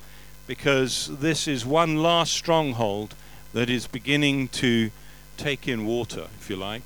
because 0.47 1.09
this 1.19 1.47
is 1.47 1.65
one 1.65 1.97
last 1.97 2.33
stronghold 2.33 3.15
that 3.53 3.69
is 3.69 3.87
beginning 3.87 4.47
to 4.49 4.91
take 5.37 5.67
in 5.67 5.85
water, 5.85 6.27
if 6.39 6.49
you 6.49 6.55
like, 6.55 6.83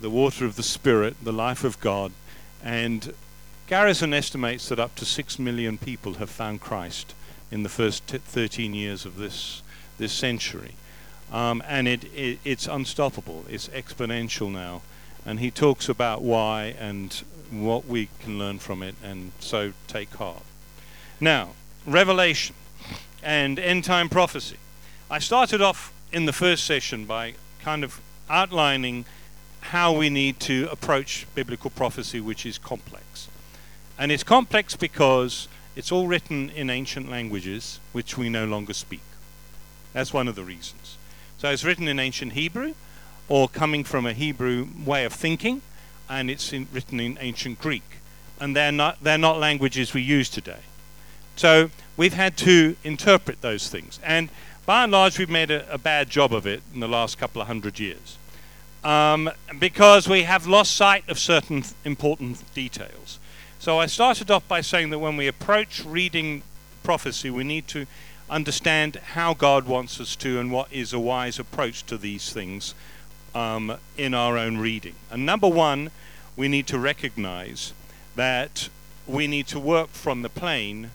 the 0.00 0.10
water 0.10 0.44
of 0.44 0.56
the 0.56 0.62
Spirit, 0.62 1.16
the 1.22 1.32
life 1.32 1.64
of 1.64 1.80
God. 1.80 2.12
And 2.62 3.12
Garrison 3.66 4.14
estimates 4.14 4.68
that 4.68 4.78
up 4.78 4.94
to 4.96 5.04
six 5.04 5.38
million 5.38 5.78
people 5.78 6.14
have 6.14 6.30
found 6.30 6.60
Christ 6.60 7.14
in 7.50 7.62
the 7.62 7.68
first 7.68 8.06
t- 8.06 8.18
13 8.18 8.74
years 8.74 9.04
of 9.04 9.16
this, 9.16 9.62
this 9.98 10.12
century. 10.12 10.74
Um, 11.32 11.62
and 11.66 11.86
it, 11.86 12.04
it, 12.14 12.38
it's 12.44 12.66
unstoppable, 12.66 13.44
it's 13.48 13.68
exponential 13.68 14.50
now. 14.50 14.82
And 15.26 15.40
he 15.40 15.50
talks 15.50 15.88
about 15.88 16.22
why 16.22 16.74
and 16.78 17.12
what 17.50 17.86
we 17.86 18.08
can 18.20 18.38
learn 18.38 18.58
from 18.58 18.82
it, 18.82 18.94
and 19.02 19.32
so 19.40 19.72
take 19.86 20.14
heart. 20.14 20.42
Now, 21.20 21.50
Revelation 21.86 22.54
and 23.22 23.58
end 23.58 23.84
time 23.84 24.08
prophecy. 24.08 24.56
I 25.10 25.18
started 25.18 25.60
off 25.62 25.92
in 26.12 26.24
the 26.24 26.32
first 26.32 26.64
session 26.64 27.04
by 27.04 27.34
kind 27.60 27.84
of 27.84 28.00
outlining 28.30 29.04
how 29.60 29.92
we 29.92 30.08
need 30.08 30.40
to 30.40 30.68
approach 30.70 31.26
biblical 31.34 31.70
prophecy, 31.70 32.20
which 32.20 32.46
is 32.46 32.58
complex. 32.58 33.28
And 33.98 34.12
it's 34.12 34.22
complex 34.22 34.76
because 34.76 35.48
it's 35.76 35.92
all 35.92 36.06
written 36.06 36.50
in 36.50 36.70
ancient 36.70 37.10
languages 37.10 37.80
which 37.92 38.16
we 38.16 38.28
no 38.28 38.44
longer 38.44 38.72
speak. 38.72 39.02
That's 39.92 40.12
one 40.12 40.28
of 40.28 40.36
the 40.36 40.44
reasons. 40.44 40.96
So 41.38 41.50
it's 41.50 41.64
written 41.64 41.88
in 41.88 41.98
ancient 41.98 42.32
Hebrew 42.32 42.74
or 43.28 43.48
coming 43.48 43.84
from 43.84 44.06
a 44.06 44.12
Hebrew 44.12 44.68
way 44.84 45.04
of 45.04 45.12
thinking, 45.12 45.62
and 46.08 46.30
it's 46.30 46.52
in, 46.52 46.66
written 46.72 47.00
in 47.00 47.18
ancient 47.20 47.60
Greek. 47.60 47.82
And 48.40 48.56
they're 48.56 48.72
not, 48.72 49.02
they're 49.02 49.18
not 49.18 49.38
languages 49.38 49.92
we 49.92 50.02
use 50.02 50.30
today. 50.30 50.60
So 51.36 51.70
we've 51.96 52.14
had 52.14 52.36
to 52.38 52.76
interpret 52.84 53.42
those 53.42 53.68
things. 53.68 54.00
And 54.02 54.30
by 54.68 54.82
and 54.82 54.92
large, 54.92 55.18
we've 55.18 55.30
made 55.30 55.50
a, 55.50 55.72
a 55.72 55.78
bad 55.78 56.10
job 56.10 56.30
of 56.30 56.46
it 56.46 56.60
in 56.74 56.80
the 56.80 56.86
last 56.86 57.16
couple 57.16 57.40
of 57.40 57.46
hundred 57.48 57.78
years. 57.78 58.18
Um, 58.84 59.30
because 59.58 60.06
we 60.06 60.24
have 60.24 60.46
lost 60.46 60.76
sight 60.76 61.08
of 61.08 61.18
certain 61.18 61.64
important 61.86 62.44
details. 62.52 63.18
So 63.58 63.78
I 63.78 63.86
started 63.86 64.30
off 64.30 64.46
by 64.46 64.60
saying 64.60 64.90
that 64.90 64.98
when 64.98 65.16
we 65.16 65.26
approach 65.26 65.82
reading 65.86 66.42
prophecy, 66.82 67.30
we 67.30 67.44
need 67.44 67.66
to 67.68 67.86
understand 68.28 68.96
how 68.96 69.32
God 69.32 69.66
wants 69.66 70.02
us 70.02 70.14
to 70.16 70.38
and 70.38 70.52
what 70.52 70.70
is 70.70 70.92
a 70.92 71.00
wise 71.00 71.38
approach 71.38 71.86
to 71.86 71.96
these 71.96 72.30
things 72.30 72.74
um, 73.34 73.74
in 73.96 74.12
our 74.12 74.36
own 74.36 74.58
reading. 74.58 74.96
And 75.10 75.24
number 75.24 75.48
one, 75.48 75.90
we 76.36 76.46
need 76.46 76.66
to 76.66 76.78
recognize 76.78 77.72
that 78.16 78.68
we 79.06 79.28
need 79.28 79.46
to 79.46 79.58
work 79.58 79.88
from 79.92 80.20
the 80.20 80.28
plain 80.28 80.90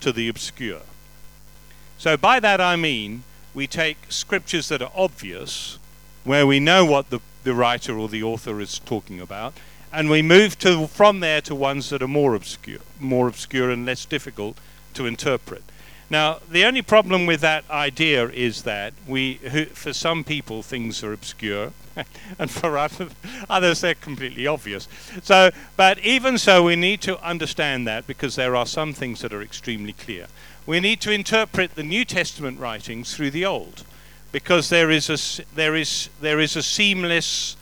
to 0.00 0.10
the 0.10 0.30
obscure. 0.30 0.80
So 2.00 2.16
by 2.16 2.40
that 2.40 2.62
I 2.62 2.76
mean 2.76 3.24
we 3.52 3.66
take 3.66 3.98
scriptures 4.08 4.68
that 4.70 4.80
are 4.80 4.90
obvious, 4.94 5.78
where 6.24 6.46
we 6.46 6.58
know 6.58 6.82
what 6.82 7.10
the, 7.10 7.20
the 7.44 7.52
writer 7.52 7.98
or 7.98 8.08
the 8.08 8.22
author 8.22 8.58
is 8.58 8.78
talking 8.78 9.20
about, 9.20 9.52
and 9.92 10.08
we 10.08 10.22
move 10.22 10.58
to 10.60 10.86
from 10.86 11.20
there 11.20 11.42
to 11.42 11.54
ones 11.54 11.90
that 11.90 12.02
are 12.02 12.08
more 12.08 12.34
obscure, 12.34 12.80
more 12.98 13.28
obscure 13.28 13.68
and 13.68 13.84
less 13.84 14.06
difficult 14.06 14.56
to 14.94 15.04
interpret. 15.04 15.62
Now, 16.08 16.38
the 16.50 16.64
only 16.64 16.80
problem 16.80 17.26
with 17.26 17.42
that 17.42 17.68
idea 17.68 18.30
is 18.30 18.62
that 18.62 18.94
we, 19.06 19.34
who, 19.34 19.66
for 19.66 19.92
some 19.92 20.24
people, 20.24 20.62
things 20.62 21.04
are 21.04 21.12
obscure, 21.12 21.74
and 22.38 22.50
for 22.50 22.78
other, 22.78 23.08
others, 23.50 23.82
they're 23.82 23.94
completely 23.94 24.46
obvious. 24.46 24.88
So, 25.22 25.50
but 25.76 25.98
even 25.98 26.38
so, 26.38 26.62
we 26.62 26.76
need 26.76 27.02
to 27.02 27.22
understand 27.22 27.86
that 27.86 28.06
because 28.06 28.36
there 28.36 28.56
are 28.56 28.64
some 28.64 28.94
things 28.94 29.20
that 29.20 29.34
are 29.34 29.42
extremely 29.42 29.92
clear 29.92 30.28
we 30.66 30.80
need 30.80 31.00
to 31.02 31.12
interpret 31.12 31.74
the 31.74 31.82
New 31.82 32.04
Testament 32.04 32.60
writings 32.60 33.14
through 33.14 33.30
the 33.30 33.44
Old 33.44 33.84
because 34.32 34.68
there 34.68 34.90
is 34.90 35.10
a, 35.10 35.44
there 35.54 35.74
is, 35.74 36.08
there 36.20 36.38
is 36.38 36.56
a 36.56 36.62
seamless 36.62 37.56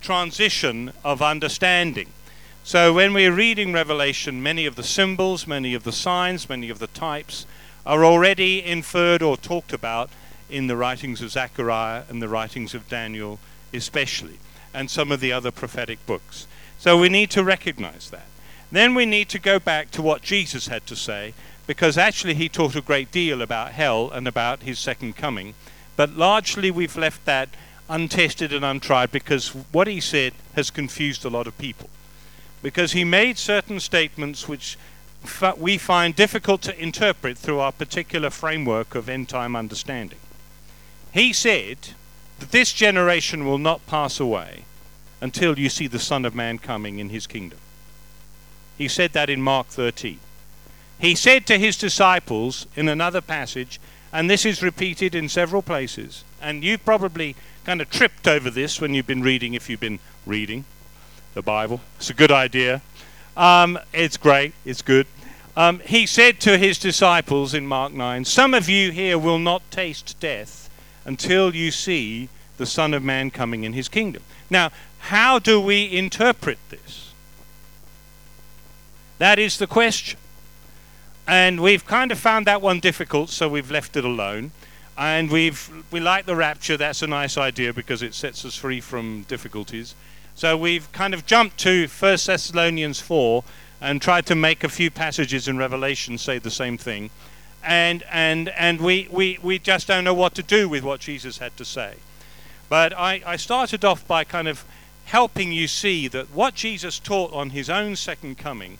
transition 0.00 0.92
of 1.04 1.22
understanding. 1.22 2.08
So 2.64 2.92
when 2.92 3.14
we're 3.14 3.32
reading 3.32 3.72
Revelation, 3.72 4.42
many 4.42 4.66
of 4.66 4.76
the 4.76 4.82
symbols, 4.82 5.46
many 5.46 5.74
of 5.74 5.84
the 5.84 5.92
signs, 5.92 6.48
many 6.48 6.68
of 6.68 6.78
the 6.78 6.86
types 6.88 7.46
are 7.86 8.04
already 8.04 8.62
inferred 8.62 9.22
or 9.22 9.36
talked 9.36 9.72
about 9.72 10.10
in 10.50 10.66
the 10.66 10.76
writings 10.76 11.22
of 11.22 11.30
Zechariah 11.30 12.02
and 12.08 12.20
the 12.20 12.28
writings 12.28 12.74
of 12.74 12.88
Daniel, 12.88 13.38
especially, 13.72 14.38
and 14.74 14.90
some 14.90 15.10
of 15.10 15.20
the 15.20 15.32
other 15.32 15.50
prophetic 15.50 16.04
books. 16.04 16.46
So 16.78 16.98
we 16.98 17.08
need 17.08 17.30
to 17.30 17.42
recognize 17.42 18.10
that. 18.10 18.26
Then 18.70 18.94
we 18.94 19.06
need 19.06 19.30
to 19.30 19.38
go 19.38 19.58
back 19.58 19.90
to 19.92 20.02
what 20.02 20.20
Jesus 20.20 20.68
had 20.68 20.86
to 20.86 20.96
say, 20.96 21.32
because 21.68 21.98
actually 21.98 22.32
he 22.32 22.48
taught 22.48 22.74
a 22.74 22.80
great 22.80 23.12
deal 23.12 23.42
about 23.42 23.72
hell 23.72 24.10
and 24.10 24.26
about 24.26 24.62
his 24.62 24.78
second 24.78 25.16
coming. 25.16 25.52
But 25.96 26.16
largely 26.16 26.70
we've 26.70 26.96
left 26.96 27.26
that 27.26 27.50
untested 27.90 28.54
and 28.54 28.64
untried 28.64 29.12
because 29.12 29.50
what 29.70 29.86
he 29.86 30.00
said 30.00 30.32
has 30.54 30.70
confused 30.70 31.26
a 31.26 31.28
lot 31.28 31.46
of 31.46 31.58
people. 31.58 31.90
Because 32.62 32.92
he 32.92 33.04
made 33.04 33.36
certain 33.36 33.80
statements 33.80 34.48
which 34.48 34.78
we 35.58 35.76
find 35.76 36.16
difficult 36.16 36.62
to 36.62 36.82
interpret 36.82 37.36
through 37.36 37.58
our 37.58 37.72
particular 37.72 38.30
framework 38.30 38.94
of 38.94 39.10
end 39.10 39.28
time 39.28 39.54
understanding. 39.54 40.18
He 41.12 41.34
said 41.34 41.90
that 42.38 42.50
this 42.50 42.72
generation 42.72 43.44
will 43.44 43.58
not 43.58 43.86
pass 43.86 44.18
away 44.18 44.64
until 45.20 45.58
you 45.58 45.68
see 45.68 45.86
the 45.86 45.98
Son 45.98 46.24
of 46.24 46.34
Man 46.34 46.58
coming 46.58 46.98
in 46.98 47.10
his 47.10 47.26
kingdom. 47.26 47.58
He 48.78 48.88
said 48.88 49.12
that 49.12 49.28
in 49.28 49.42
Mark 49.42 49.66
13. 49.66 50.20
He 50.98 51.14
said 51.14 51.46
to 51.46 51.58
his 51.58 51.76
disciples 51.76 52.66
in 52.74 52.88
another 52.88 53.20
passage, 53.20 53.80
and 54.12 54.28
this 54.28 54.44
is 54.44 54.62
repeated 54.62 55.14
in 55.14 55.28
several 55.28 55.62
places, 55.62 56.24
and 56.40 56.64
you've 56.64 56.84
probably 56.84 57.36
kind 57.64 57.80
of 57.80 57.90
tripped 57.90 58.26
over 58.26 58.50
this 58.50 58.80
when 58.80 58.94
you've 58.94 59.06
been 59.06 59.22
reading, 59.22 59.54
if 59.54 59.68
you've 59.68 59.80
been 59.80 60.00
reading 60.26 60.64
the 61.34 61.42
Bible. 61.42 61.80
It's 61.98 62.10
a 62.10 62.14
good 62.14 62.32
idea. 62.32 62.82
Um, 63.36 63.78
it's 63.92 64.16
great, 64.16 64.54
it's 64.64 64.82
good. 64.82 65.06
Um, 65.56 65.80
he 65.80 66.06
said 66.06 66.40
to 66.40 66.56
his 66.58 66.78
disciples 66.78 67.54
in 67.54 67.66
Mark 67.66 67.92
9, 67.92 68.24
Some 68.24 68.54
of 68.54 68.68
you 68.68 68.90
here 68.90 69.18
will 69.18 69.38
not 69.38 69.68
taste 69.70 70.18
death 70.18 70.70
until 71.04 71.54
you 71.54 71.70
see 71.70 72.28
the 72.56 72.66
Son 72.66 72.94
of 72.94 73.02
Man 73.02 73.30
coming 73.30 73.64
in 73.64 73.72
his 73.72 73.88
kingdom. 73.88 74.22
Now, 74.50 74.70
how 74.98 75.38
do 75.38 75.60
we 75.60 75.90
interpret 75.90 76.58
this? 76.70 77.12
That 79.18 79.38
is 79.38 79.58
the 79.58 79.66
question. 79.66 80.18
And 81.28 81.60
we've 81.60 81.84
kind 81.84 82.10
of 82.10 82.18
found 82.18 82.46
that 82.46 82.62
one 82.62 82.80
difficult, 82.80 83.28
so 83.28 83.50
we've 83.50 83.70
left 83.70 83.98
it 83.98 84.04
alone. 84.04 84.50
And 84.96 85.30
we've 85.30 85.70
we 85.92 86.00
like 86.00 86.24
the 86.24 86.34
rapture. 86.34 86.78
That's 86.78 87.02
a 87.02 87.06
nice 87.06 87.36
idea 87.36 87.74
because 87.74 88.02
it 88.02 88.14
sets 88.14 88.46
us 88.46 88.56
free 88.56 88.80
from 88.80 89.26
difficulties. 89.28 89.94
So 90.34 90.56
we've 90.56 90.90
kind 90.90 91.12
of 91.12 91.26
jumped 91.26 91.58
to 91.58 91.86
1 91.86 92.18
Thessalonians 92.24 92.98
4 93.00 93.44
and 93.82 94.00
tried 94.00 94.24
to 94.26 94.34
make 94.34 94.64
a 94.64 94.70
few 94.70 94.90
passages 94.90 95.46
in 95.48 95.58
Revelation 95.58 96.16
say 96.16 96.38
the 96.38 96.50
same 96.50 96.78
thing. 96.78 97.10
And 97.62 98.04
and 98.10 98.48
and 98.48 98.80
we, 98.80 99.06
we, 99.10 99.38
we 99.42 99.58
just 99.58 99.86
don't 99.86 100.04
know 100.04 100.14
what 100.14 100.34
to 100.36 100.42
do 100.42 100.66
with 100.66 100.82
what 100.82 101.00
Jesus 101.00 101.38
had 101.38 101.54
to 101.58 101.64
say. 101.64 101.96
But 102.70 102.96
I, 102.96 103.22
I 103.26 103.36
started 103.36 103.84
off 103.84 104.06
by 104.08 104.24
kind 104.24 104.48
of 104.48 104.64
helping 105.04 105.52
you 105.52 105.68
see 105.68 106.08
that 106.08 106.30
what 106.30 106.54
Jesus 106.54 106.98
taught 106.98 107.34
on 107.34 107.50
his 107.50 107.68
own 107.68 107.96
second 107.96 108.38
coming 108.38 108.78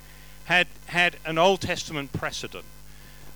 had, 0.48 0.66
had 0.86 1.16
an 1.26 1.36
Old 1.36 1.60
Testament 1.60 2.10
precedent 2.14 2.64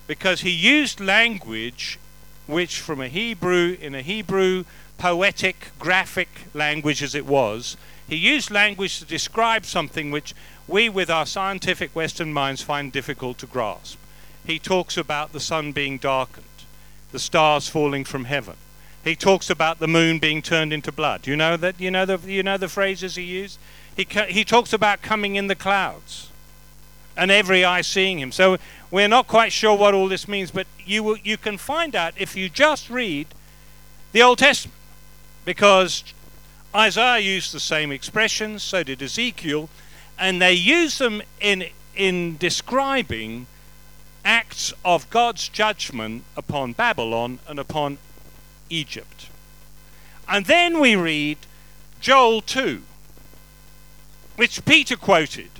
because 0.06 0.40
he 0.40 0.50
used 0.50 0.98
language 0.98 1.98
which, 2.46 2.80
from 2.80 3.02
a 3.02 3.08
Hebrew, 3.08 3.76
in 3.80 3.94
a 3.94 4.00
Hebrew 4.00 4.64
poetic, 4.96 5.72
graphic 5.78 6.28
language 6.54 7.02
as 7.02 7.14
it 7.14 7.26
was, 7.26 7.76
he 8.08 8.16
used 8.16 8.50
language 8.50 8.98
to 8.98 9.04
describe 9.04 9.66
something 9.66 10.10
which 10.10 10.34
we, 10.66 10.88
with 10.88 11.10
our 11.10 11.26
scientific 11.26 11.94
Western 11.94 12.32
minds, 12.32 12.62
find 12.62 12.90
difficult 12.90 13.36
to 13.38 13.46
grasp. 13.46 13.98
He 14.46 14.58
talks 14.58 14.96
about 14.96 15.32
the 15.32 15.40
sun 15.40 15.72
being 15.72 15.98
darkened, 15.98 16.46
the 17.12 17.18
stars 17.18 17.68
falling 17.68 18.04
from 18.04 18.24
heaven. 18.24 18.56
He 19.04 19.16
talks 19.16 19.50
about 19.50 19.80
the 19.80 19.88
moon 19.88 20.18
being 20.18 20.40
turned 20.40 20.72
into 20.72 20.90
blood. 20.90 21.26
You 21.26 21.36
know 21.36 21.58
that. 21.58 21.78
You 21.78 21.90
know 21.90 22.06
the. 22.06 22.18
You 22.24 22.42
know 22.42 22.56
the 22.56 22.68
phrases 22.68 23.16
he 23.16 23.24
used. 23.24 23.58
He 23.96 24.06
he 24.28 24.44
talks 24.44 24.72
about 24.72 25.02
coming 25.02 25.36
in 25.36 25.48
the 25.48 25.56
clouds 25.56 26.28
and 27.16 27.30
every 27.30 27.64
eye 27.64 27.82
seeing 27.82 28.18
him. 28.18 28.32
So 28.32 28.58
we're 28.90 29.08
not 29.08 29.26
quite 29.26 29.52
sure 29.52 29.76
what 29.76 29.94
all 29.94 30.08
this 30.08 30.28
means, 30.28 30.50
but 30.50 30.66
you, 30.84 31.02
will, 31.02 31.16
you 31.18 31.36
can 31.36 31.58
find 31.58 31.94
out 31.94 32.14
if 32.16 32.36
you 32.36 32.48
just 32.48 32.90
read 32.90 33.26
the 34.12 34.22
Old 34.22 34.38
Testament. 34.38 34.76
Because 35.44 36.04
Isaiah 36.74 37.18
used 37.18 37.52
the 37.52 37.60
same 37.60 37.90
expressions, 37.90 38.62
so 38.62 38.82
did 38.82 39.02
Ezekiel, 39.02 39.68
and 40.18 40.40
they 40.40 40.52
use 40.52 40.98
them 40.98 41.22
in, 41.40 41.64
in 41.96 42.36
describing 42.36 43.46
acts 44.24 44.72
of 44.84 45.08
God's 45.10 45.48
judgment 45.48 46.24
upon 46.36 46.72
Babylon 46.72 47.40
and 47.48 47.58
upon 47.58 47.98
Egypt. 48.70 49.28
And 50.28 50.46
then 50.46 50.80
we 50.80 50.96
read 50.96 51.38
Joel 52.00 52.40
2, 52.42 52.82
which 54.36 54.64
Peter 54.64 54.96
quoted. 54.96 55.50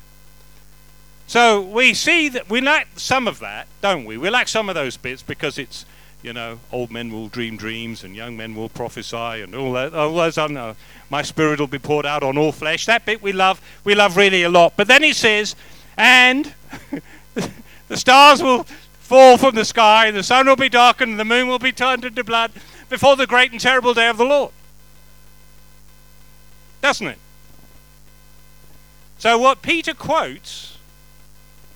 So 1.32 1.62
we 1.62 1.94
see 1.94 2.28
that 2.28 2.50
we 2.50 2.60
lack 2.60 2.88
some 2.96 3.26
of 3.26 3.38
that, 3.38 3.66
don't 3.80 4.04
we? 4.04 4.18
We 4.18 4.28
lack 4.28 4.48
some 4.48 4.68
of 4.68 4.74
those 4.74 4.98
bits 4.98 5.22
because 5.22 5.56
it's, 5.56 5.86
you 6.22 6.34
know, 6.34 6.60
old 6.70 6.90
men 6.90 7.10
will 7.10 7.28
dream 7.28 7.56
dreams 7.56 8.04
and 8.04 8.14
young 8.14 8.36
men 8.36 8.54
will 8.54 8.68
prophesy 8.68 9.16
and 9.16 9.54
all 9.54 9.72
that. 9.72 9.94
All 9.94 10.14
those, 10.14 10.36
I 10.36 10.46
know, 10.48 10.76
my 11.08 11.22
spirit 11.22 11.58
will 11.58 11.68
be 11.68 11.78
poured 11.78 12.04
out 12.04 12.22
on 12.22 12.36
all 12.36 12.52
flesh. 12.52 12.84
That 12.84 13.06
bit 13.06 13.22
we 13.22 13.32
love, 13.32 13.62
we 13.82 13.94
love 13.94 14.18
really 14.18 14.42
a 14.42 14.50
lot. 14.50 14.74
But 14.76 14.88
then 14.88 15.02
he 15.02 15.14
says, 15.14 15.56
and 15.96 16.52
the 17.88 17.96
stars 17.96 18.42
will 18.42 18.64
fall 19.00 19.38
from 19.38 19.54
the 19.54 19.64
sky, 19.64 20.10
the 20.10 20.22
sun 20.22 20.46
will 20.46 20.56
be 20.56 20.68
darkened, 20.68 21.12
and 21.12 21.18
the 21.18 21.24
moon 21.24 21.48
will 21.48 21.58
be 21.58 21.72
turned 21.72 22.04
into 22.04 22.22
blood 22.22 22.52
before 22.90 23.16
the 23.16 23.26
great 23.26 23.52
and 23.52 23.58
terrible 23.58 23.94
day 23.94 24.10
of 24.10 24.18
the 24.18 24.26
Lord. 24.26 24.52
Doesn't 26.82 27.06
it? 27.06 27.18
So 29.18 29.38
what 29.38 29.62
Peter 29.62 29.94
quotes 29.94 30.72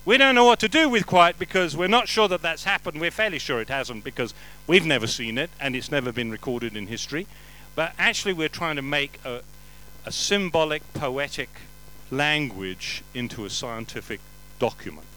we 0.07 0.17
don't 0.17 0.37
know 0.37 0.45
what 0.45 0.61
to 0.61 0.69
do 0.69 0.89
with 0.89 1.05
quiet 1.05 1.37
because 1.37 1.77
we're 1.77 1.89
not 1.89 2.07
sure 2.07 2.29
that 2.29 2.41
that's 2.41 2.63
happened. 2.63 3.01
We're 3.01 3.11
fairly 3.11 3.41
sure 3.41 3.61
it 3.61 3.69
hasn't 3.69 4.05
because 4.05 4.33
we've 4.69 4.87
never 4.87 5.09
seen 5.09 5.37
it 5.37 5.51
and 5.61 5.75
it's 5.75 5.91
never 5.91 6.13
been 6.13 6.31
recorded 6.31 6.77
in 6.77 6.87
history. 6.87 7.27
But 7.75 7.93
actually, 7.99 8.33
we're 8.33 8.49
trying 8.49 8.77
to 8.77 8.83
make 8.83 9.19
a, 9.25 9.43
a 10.07 10.13
symbolic, 10.13 10.95
poetic 10.95 11.51
language 12.13 13.03
into 13.15 13.45
a 13.45 13.51
scientific 13.51 14.21
document. 14.61 15.09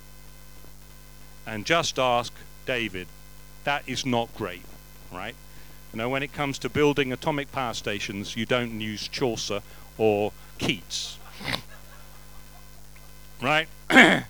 And 1.46 1.68
just 1.68 2.00
ask 2.00 2.34
David, 2.66 3.08
that 3.66 3.84
is 3.88 4.08
not 4.08 4.36
great, 4.36 4.64
right? 5.14 5.36
You 5.94 5.98
know, 5.98 6.10
when 6.10 6.24
it 6.24 6.34
comes 6.34 6.58
to 6.60 6.70
building 6.70 7.14
atomic 7.14 7.52
power 7.52 7.76
stations, 7.76 8.36
you 8.36 8.48
don't 8.48 8.82
use 8.82 9.08
Chaucer 9.08 9.62
or 10.00 10.34
Keats. 10.58 11.20
right? 13.42 13.68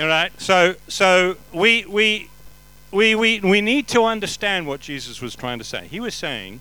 All 0.00 0.06
right. 0.06 0.30
So 0.40 0.76
so 0.86 1.36
we 1.52 1.84
we 1.86 2.30
we 2.92 3.16
we 3.16 3.40
we 3.40 3.60
need 3.60 3.88
to 3.88 4.04
understand 4.04 4.68
what 4.68 4.80
Jesus 4.80 5.20
was 5.20 5.34
trying 5.34 5.58
to 5.58 5.64
say. 5.64 5.88
He 5.88 5.98
was 5.98 6.14
saying 6.14 6.60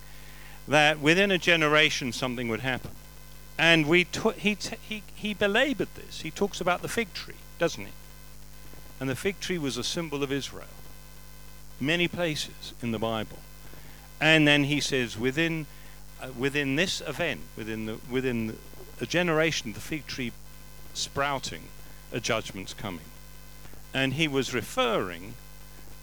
that 0.67 0.99
within 0.99 1.29
a 1.29 1.37
generation 1.37 2.11
something 2.11 2.47
would 2.47 2.61
happen, 2.61 2.91
and 3.55 3.85
we 3.85 4.05
t- 4.05 4.31
he 4.37 4.55
t- 4.55 4.77
he 4.81 5.03
he 5.13 5.35
belabored 5.35 5.89
this. 5.93 6.21
He 6.21 6.31
talks 6.31 6.59
about 6.59 6.81
the 6.81 6.87
fig 6.87 7.13
tree, 7.13 7.35
doesn't 7.59 7.85
he? 7.85 7.91
And 8.99 9.07
the 9.07 9.15
fig 9.15 9.39
tree 9.39 9.59
was 9.59 9.77
a 9.77 9.83
symbol 9.83 10.23
of 10.23 10.31
Israel. 10.31 10.65
Many 11.79 12.07
places 12.07 12.73
in 12.81 12.91
the 12.91 12.97
Bible, 12.97 13.37
and 14.19 14.47
then 14.47 14.63
he 14.63 14.79
says 14.79 15.15
within 15.15 15.67
uh, 16.19 16.29
within 16.35 16.75
this 16.75 17.01
event, 17.01 17.41
within 17.55 17.85
the 17.85 17.99
within 18.09 18.57
a 18.99 19.05
generation, 19.05 19.73
the 19.73 19.79
fig 19.79 20.07
tree 20.07 20.31
sprouting, 20.95 21.65
a 22.11 22.19
judgment's 22.19 22.73
coming 22.73 23.05
and 23.97 24.13
he 24.13 24.27
was 24.27 24.53
referring 24.53 25.33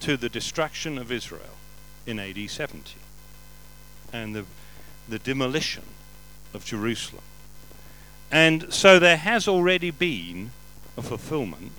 to 0.01 0.17
the 0.17 0.27
destruction 0.27 0.97
of 0.97 1.13
Israel 1.13 1.55
in 2.05 2.19
AD 2.19 2.49
70 2.49 2.97
and 4.11 4.35
the, 4.35 4.43
the 5.07 5.17
demolition 5.17 5.83
of 6.53 6.65
Jerusalem. 6.65 7.23
And 8.29 8.73
so 8.73 8.99
there 8.99 9.15
has 9.15 9.47
already 9.47 9.91
been 9.91 10.51
a 10.97 11.01
fulfillment 11.01 11.71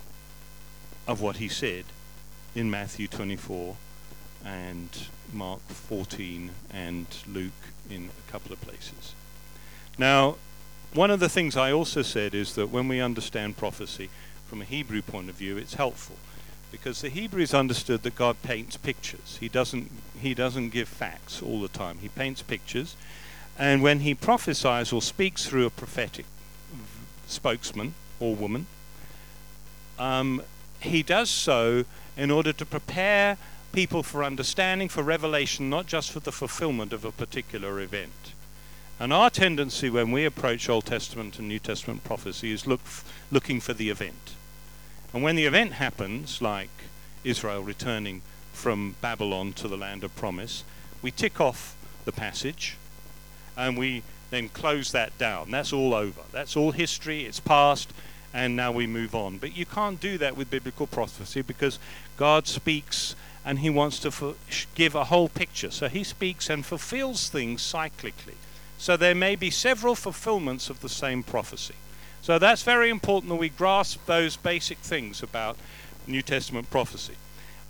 of 1.07 1.21
what 1.21 1.37
he 1.37 1.49
said 1.49 1.85
in 2.55 2.71
Matthew 2.71 3.09
24 3.09 3.77
and 4.43 4.89
Mark 5.35 5.61
14 5.69 6.51
and 6.73 7.07
Luke 7.29 7.53
in 7.91 8.09
a 8.27 8.33
couple 8.33 8.55
of 8.55 8.61
places. 8.63 9.13
Now, 9.99 10.37
one 10.95 11.11
of 11.11 11.21
the 11.21 11.29
things 11.29 11.59
I 11.59 11.73
also 11.73 12.01
said 12.01 12.35
is 12.35 12.55
that 12.55 12.71
when 12.71 12.89
we 12.89 13.03
understand 13.03 13.59
prophecy, 13.59 14.09
from 14.47 14.63
a 14.63 14.65
Hebrew 14.65 15.03
point 15.03 15.29
of 15.29 15.35
view, 15.35 15.57
it's 15.57 15.75
helpful 15.75 16.17
because 16.71 17.01
the 17.01 17.09
Hebrews 17.09 17.55
understood 17.55 18.03
that 18.03 18.17
God 18.17 18.37
paints 18.43 18.77
pictures. 18.77 19.39
He 19.41 19.49
doesn't 19.49 19.91
he 20.19 20.35
doesn't 20.35 20.71
give 20.71 20.89
facts 20.89 21.43
all 21.43 21.61
the 21.61 21.69
time. 21.69 21.99
He 21.99 22.09
paints 22.09 22.43
pictures, 22.43 22.97
and 23.59 23.83
when 23.83 24.01
he 24.01 24.15
prophesies 24.15 24.93
or 24.93 25.03
speaks 25.03 25.47
through 25.47 25.67
a 25.67 25.71
prophetic 25.71 26.27
spokesman 27.27 27.95
or 28.21 28.35
woman, 28.35 28.67
um, 29.99 30.43
he 30.81 31.03
does 31.03 31.31
so 31.31 31.85
in 32.17 32.31
order 32.31 32.53
to 32.53 32.65
prepare 32.65 33.37
people 33.73 34.03
for 34.03 34.25
understanding, 34.25 34.89
for 34.89 35.03
revelation, 35.03 35.69
not 35.69 35.87
just 35.87 36.11
for 36.11 36.21
the 36.21 36.33
fulfillment 36.33 36.93
of 36.93 37.05
a 37.05 37.13
particular 37.13 37.81
event. 37.81 38.33
And 38.99 39.13
our 39.13 39.29
tendency 39.29 39.91
when 39.91 40.11
we 40.13 40.25
approach 40.25 40.69
Old 40.69 40.87
Testament 40.87 41.39
and 41.39 41.49
New 41.49 41.59
Testament 41.59 42.03
prophecy 42.03 42.53
is 42.53 42.67
look 42.67 42.81
f- 42.85 43.05
looking 43.31 43.61
for 43.61 43.75
the 43.75 43.91
event. 43.91 44.36
And 45.17 45.23
when 45.23 45.37
the 45.37 45.47
event 45.47 45.73
happens, 45.73 46.43
like 46.43 46.69
Israel 47.25 47.63
returning 47.63 48.21
from 48.53 48.97
Babylon 49.01 49.55
to 49.55 49.67
the 49.67 49.79
land 49.79 50.05
of 50.05 50.15
promise, 50.15 50.63
we 51.01 51.11
tick 51.11 51.41
off 51.41 51.75
the 52.05 52.13
passage 52.13 52.77
and 53.57 53.79
we 53.79 54.03
then 54.29 54.51
close 54.51 54.93
that 54.93 55.17
down. 55.17 55.51
That's 55.51 55.73
all 55.73 55.95
over. 55.95 56.21
That's 56.33 56.55
all 56.55 56.73
history, 56.73 57.25
it's 57.25 57.41
past, 57.41 57.95
and 58.35 58.57
now 58.57 58.73
we 58.73 58.87
move 58.87 59.15
on. 59.15 59.39
But 59.39 59.57
you 59.57 59.65
can't 59.65 59.99
do 59.99 60.19
that 60.19 60.37
with 60.37 60.51
biblical 60.51 60.87
prophecy 60.87 61.41
because 61.41 61.79
God 62.19 62.47
speaks 62.47 63.17
and 63.43 63.61
he 63.61 63.71
wants 63.71 63.99
to 64.01 64.35
give 64.75 64.95
a 64.95 65.05
whole 65.05 65.31
picture. 65.31 65.71
So 65.71 65.89
he 65.89 66.05
speaks 66.05 66.51
and 66.51 66.63
fulfills 66.63 67.31
things 67.31 67.63
cyclically. 67.63 68.37
So 68.77 68.99
there 68.99 69.15
may 69.15 69.35
be 69.35 69.49
several 69.49 69.95
fulfillments 69.95 70.69
of 70.69 70.83
the 70.83 70.91
same 70.91 71.23
prophecy. 71.23 71.77
So 72.27 72.41
that's 72.41 72.65
very 72.65 72.91
important 72.91 73.31
that 73.31 73.37
we 73.37 73.51
grasp 73.51 74.05
those 74.07 74.35
basic 74.35 74.79
things 74.79 75.23
about 75.23 75.57
New 76.09 76.23
Testament 76.23 76.69
prophecy. 76.71 77.15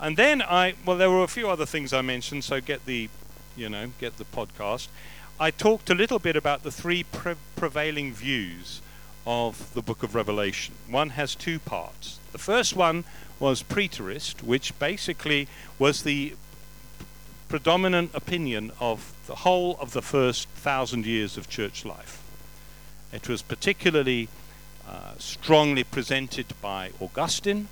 And 0.00 0.16
then 0.16 0.40
I, 0.40 0.72
well, 0.86 0.96
there 0.96 1.10
were 1.10 1.24
a 1.24 1.28
few 1.28 1.50
other 1.50 1.66
things 1.66 1.92
I 1.92 2.00
mentioned, 2.00 2.42
so 2.42 2.62
get 2.62 2.86
the, 2.86 3.10
you 3.54 3.68
know, 3.68 3.90
get 4.00 4.16
the 4.16 4.24
podcast. 4.24 4.88
I 5.38 5.50
talked 5.50 5.90
a 5.90 5.94
little 5.94 6.18
bit 6.18 6.36
about 6.36 6.62
the 6.62 6.70
three 6.70 7.02
pre- 7.02 7.34
prevailing 7.54 8.14
views 8.14 8.80
of 9.26 9.74
the 9.74 9.82
book 9.82 10.02
of 10.02 10.14
Revelation. 10.14 10.74
One 10.88 11.10
has 11.10 11.34
two 11.34 11.58
parts. 11.58 12.18
The 12.32 12.38
first 12.38 12.74
one 12.74 13.04
was 13.38 13.62
preterist, 13.62 14.42
which 14.42 14.78
basically 14.78 15.48
was 15.78 16.02
the 16.02 16.32
predominant 17.50 18.10
opinion 18.14 18.72
of 18.80 19.12
the 19.26 19.34
whole 19.34 19.76
of 19.82 19.92
the 19.92 20.00
first 20.00 20.48
thousand 20.48 21.04
years 21.04 21.36
of 21.36 21.46
church 21.46 21.84
life. 21.84 22.22
It 23.12 23.28
was 23.28 23.42
particularly 23.42 24.30
uh, 24.88 25.14
strongly 25.18 25.84
presented 25.84 26.46
by 26.60 26.90
Augustine, 27.00 27.68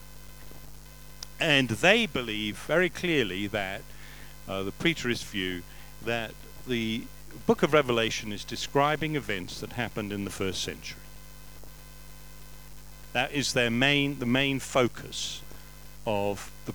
and 1.40 1.68
they 1.68 2.06
believe 2.06 2.58
very 2.58 2.88
clearly 2.88 3.46
that 3.46 3.82
uh, 4.48 4.62
the 4.62 4.72
preterist 4.72 5.24
view 5.24 5.62
that 6.04 6.32
the 6.66 7.04
book 7.46 7.62
of 7.62 7.72
Revelation 7.72 8.32
is 8.32 8.44
describing 8.44 9.16
events 9.16 9.60
that 9.60 9.72
happened 9.72 10.12
in 10.12 10.24
the 10.24 10.30
first 10.30 10.62
century. 10.62 11.00
That 13.12 13.32
is 13.32 13.52
their 13.52 13.70
main, 13.70 14.18
the 14.18 14.26
main 14.26 14.58
focus 14.58 15.40
of 16.06 16.50
the, 16.66 16.74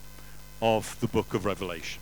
of 0.62 0.99
the 0.99 1.08
book 1.08 1.34
of 1.34 1.45
Revelation. 1.45 2.02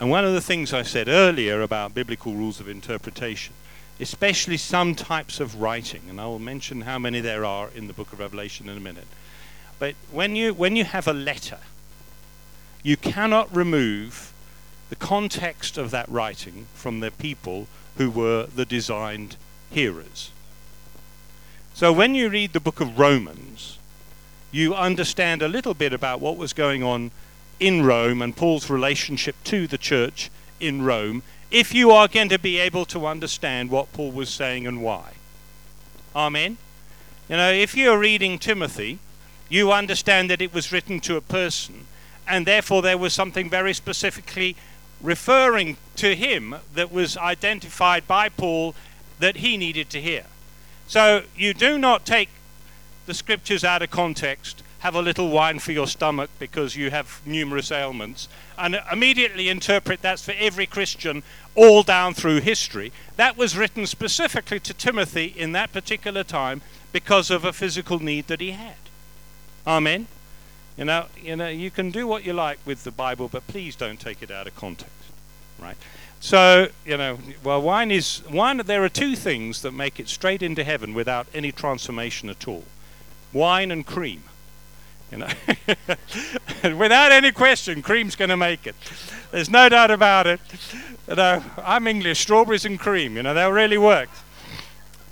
And 0.00 0.10
one 0.10 0.24
of 0.24 0.32
the 0.32 0.40
things 0.40 0.72
I 0.72 0.82
said 0.82 1.08
earlier 1.08 1.60
about 1.60 1.94
biblical 1.94 2.34
rules 2.34 2.60
of 2.60 2.68
interpretation, 2.68 3.54
especially 4.00 4.56
some 4.56 4.94
types 4.94 5.40
of 5.40 5.60
writing, 5.60 6.02
and 6.08 6.20
I 6.20 6.26
will 6.26 6.38
mention 6.38 6.82
how 6.82 6.98
many 6.98 7.20
there 7.20 7.44
are 7.44 7.68
in 7.74 7.86
the 7.86 7.92
book 7.92 8.12
of 8.12 8.20
Revelation 8.20 8.68
in 8.68 8.76
a 8.76 8.80
minute. 8.80 9.06
But 9.78 9.94
when 10.12 10.36
you, 10.36 10.54
when 10.54 10.76
you 10.76 10.84
have 10.84 11.08
a 11.08 11.12
letter, 11.12 11.58
you 12.82 12.96
cannot 12.96 13.54
remove 13.54 14.32
the 14.88 14.96
context 14.96 15.76
of 15.76 15.90
that 15.90 16.08
writing 16.08 16.66
from 16.74 17.00
the 17.00 17.10
people 17.10 17.66
who 17.96 18.10
were 18.10 18.46
the 18.46 18.64
designed 18.64 19.36
hearers. 19.70 20.30
So 21.74 21.92
when 21.92 22.14
you 22.14 22.28
read 22.28 22.52
the 22.52 22.60
book 22.60 22.80
of 22.80 22.98
Romans, 22.98 23.78
you 24.50 24.74
understand 24.74 25.42
a 25.42 25.48
little 25.48 25.74
bit 25.74 25.92
about 25.92 26.20
what 26.20 26.36
was 26.36 26.52
going 26.52 26.82
on 26.82 27.10
in 27.60 27.84
Rome 27.84 28.22
and 28.22 28.36
Paul's 28.36 28.70
relationship 28.70 29.36
to 29.44 29.66
the 29.66 29.78
church 29.78 30.30
in 30.60 30.82
Rome 30.82 31.22
if 31.50 31.74
you 31.74 31.90
are 31.90 32.08
going 32.08 32.28
to 32.28 32.38
be 32.38 32.58
able 32.58 32.84
to 32.86 33.06
understand 33.06 33.70
what 33.70 33.92
Paul 33.92 34.12
was 34.12 34.28
saying 34.28 34.66
and 34.66 34.82
why. 34.82 35.12
Amen. 36.14 36.58
You 37.28 37.36
know, 37.36 37.50
if 37.50 37.76
you're 37.76 37.98
reading 37.98 38.38
Timothy, 38.38 38.98
you 39.48 39.72
understand 39.72 40.30
that 40.30 40.42
it 40.42 40.52
was 40.52 40.72
written 40.72 41.00
to 41.00 41.16
a 41.16 41.20
person 41.20 41.86
and 42.28 42.46
therefore 42.46 42.82
there 42.82 42.98
was 42.98 43.14
something 43.14 43.48
very 43.48 43.72
specifically 43.72 44.54
referring 45.00 45.76
to 45.96 46.14
him 46.14 46.56
that 46.74 46.92
was 46.92 47.16
identified 47.16 48.06
by 48.06 48.28
Paul 48.28 48.74
that 49.18 49.36
he 49.36 49.56
needed 49.56 49.88
to 49.90 50.00
hear. 50.00 50.24
So 50.86 51.22
you 51.36 51.54
do 51.54 51.78
not 51.78 52.04
take 52.04 52.28
the 53.06 53.14
scriptures 53.14 53.64
out 53.64 53.82
of 53.82 53.90
context, 53.90 54.62
have 54.80 54.94
a 54.94 55.02
little 55.02 55.30
wine 55.30 55.58
for 55.58 55.72
your 55.72 55.86
stomach 55.86 56.30
because 56.38 56.76
you 56.76 56.90
have 56.90 57.20
numerous 57.24 57.72
ailments, 57.72 58.28
and 58.58 58.80
immediately 58.90 59.48
interpret 59.48 60.02
that's 60.02 60.24
for 60.24 60.34
every 60.38 60.66
Christian 60.66 61.22
all 61.54 61.82
down 61.82 62.14
through 62.14 62.40
history. 62.40 62.92
That 63.16 63.36
was 63.36 63.56
written 63.56 63.86
specifically 63.86 64.60
to 64.60 64.74
Timothy 64.74 65.26
in 65.36 65.52
that 65.52 65.72
particular 65.72 66.24
time 66.24 66.60
because 66.92 67.30
of 67.30 67.44
a 67.44 67.52
physical 67.52 67.98
need 67.98 68.26
that 68.26 68.40
he 68.40 68.50
had. 68.50 68.76
Amen. 69.66 70.06
You 70.76 70.84
know, 70.84 71.06
you 71.20 71.36
know, 71.36 71.48
you 71.48 71.70
can 71.70 71.90
do 71.90 72.06
what 72.06 72.24
you 72.24 72.32
like 72.32 72.58
with 72.64 72.84
the 72.84 72.90
Bible, 72.90 73.28
but 73.28 73.46
please 73.46 73.74
don't 73.74 73.98
take 73.98 74.22
it 74.22 74.30
out 74.30 74.46
of 74.46 74.54
context, 74.54 74.94
right? 75.58 75.76
So, 76.20 76.68
you 76.84 76.96
know, 76.96 77.18
well, 77.44 77.60
wine 77.60 77.90
is 77.90 78.22
wine. 78.30 78.58
There 78.58 78.84
are 78.84 78.88
two 78.88 79.16
things 79.16 79.62
that 79.62 79.72
make 79.72 80.00
it 80.00 80.08
straight 80.08 80.42
into 80.42 80.64
heaven 80.64 80.94
without 80.94 81.26
any 81.34 81.52
transformation 81.52 82.28
at 82.28 82.46
all: 82.48 82.64
wine 83.32 83.70
and 83.70 83.84
cream. 83.84 84.22
You 85.10 85.18
know, 85.18 85.28
without 86.76 87.12
any 87.12 87.32
question, 87.32 87.82
cream's 87.82 88.14
going 88.14 88.28
to 88.28 88.36
make 88.36 88.66
it. 88.66 88.76
There's 89.30 89.48
no 89.48 89.68
doubt 89.68 89.90
about 89.90 90.26
it. 90.26 90.40
You 91.08 91.14
know, 91.14 91.42
I'm 91.62 91.86
English, 91.86 92.20
strawberries 92.20 92.64
and 92.64 92.78
cream. 92.78 93.16
You 93.16 93.22
know, 93.22 93.32
they'll 93.32 93.50
really 93.50 93.78
work. 93.78 94.10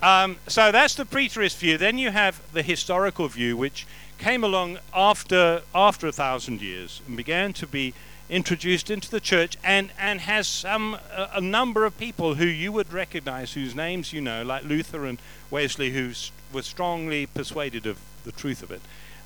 Um, 0.03 0.37
so 0.47 0.71
that's 0.71 0.95
the 0.95 1.05
preterist 1.05 1.57
view. 1.59 1.79
Then 1.79 1.97
you 1.97 2.11
have 2.11 2.41
the 2.53 2.63
historical 2.63 3.29
view, 3.29 3.57
which 3.57 3.87
came 4.19 4.45
along 4.45 4.79
after 4.95 5.63
after 5.75 6.07
a 6.07 6.13
thousand 6.13 6.61
years 6.61 7.01
and 7.07 7.17
began 7.17 7.53
to 7.55 7.67
be 7.67 7.95
introduced 8.29 8.91
into 8.91 9.11
the 9.11 9.21
church 9.21 9.57
and, 9.63 9.93
and 9.99 10.21
has 10.21 10.49
some 10.49 10.95
a, 10.95 11.31
a, 11.35 11.41
number 11.41 11.85
of 11.85 11.97
people 11.97 12.35
who 12.35 12.45
you 12.45 12.73
would 12.73 12.93
recognize 12.93 13.53
whose 13.53 13.75
names 13.75 14.13
you 14.13 14.21
know 14.21 14.43
like 14.43 14.65
Luther 14.65 15.05
and 15.05 15.19
Wesley 15.51 15.91
who 15.91 16.11
were 16.53 16.63
strongly 16.63 17.27
persuaded 17.27 17.87
of 17.87 18.01
the 18.25 18.33
truth 18.33 18.63
of 18.65 18.71
it 18.73 18.81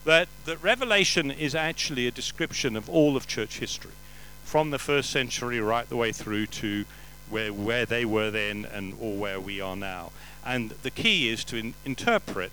that 0.05 0.29
that 0.45 0.63
revelation 0.63 1.31
is 1.31 1.55
actually 1.55 2.07
a 2.07 2.11
description 2.11 2.77
of 2.77 2.89
all 2.89 3.17
of 3.17 3.27
church 3.27 3.59
history 3.59 3.93
from 4.45 4.71
the 4.71 4.79
first 4.79 5.11
century 5.11 5.61
right 5.61 5.89
the 5.89 5.97
way 5.97 6.13
through 6.13 6.47
to 6.47 6.85
where 7.29 7.53
where 7.53 7.87
they 7.87 8.05
were 8.05 8.31
then 8.31 8.67
and 8.73 8.95
or 9.01 9.17
where 9.17 9.41
we 9.41 9.61
are 9.61 9.77
now 9.77 10.11
and 10.45 10.71
the 10.83 10.91
key 10.91 11.29
is 11.29 11.45
to 11.45 11.57
in, 11.57 11.75
interpret 11.85 12.51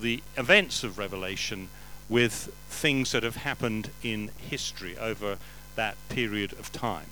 the 0.00 0.22
events 0.36 0.84
of 0.84 0.98
revelation 0.98 1.68
with 2.08 2.52
things 2.68 3.12
that 3.12 3.22
have 3.22 3.36
happened 3.36 3.90
in 4.02 4.30
history 4.38 4.96
over 4.98 5.38
that 5.74 5.96
period 6.08 6.52
of 6.52 6.72
time. 6.72 7.06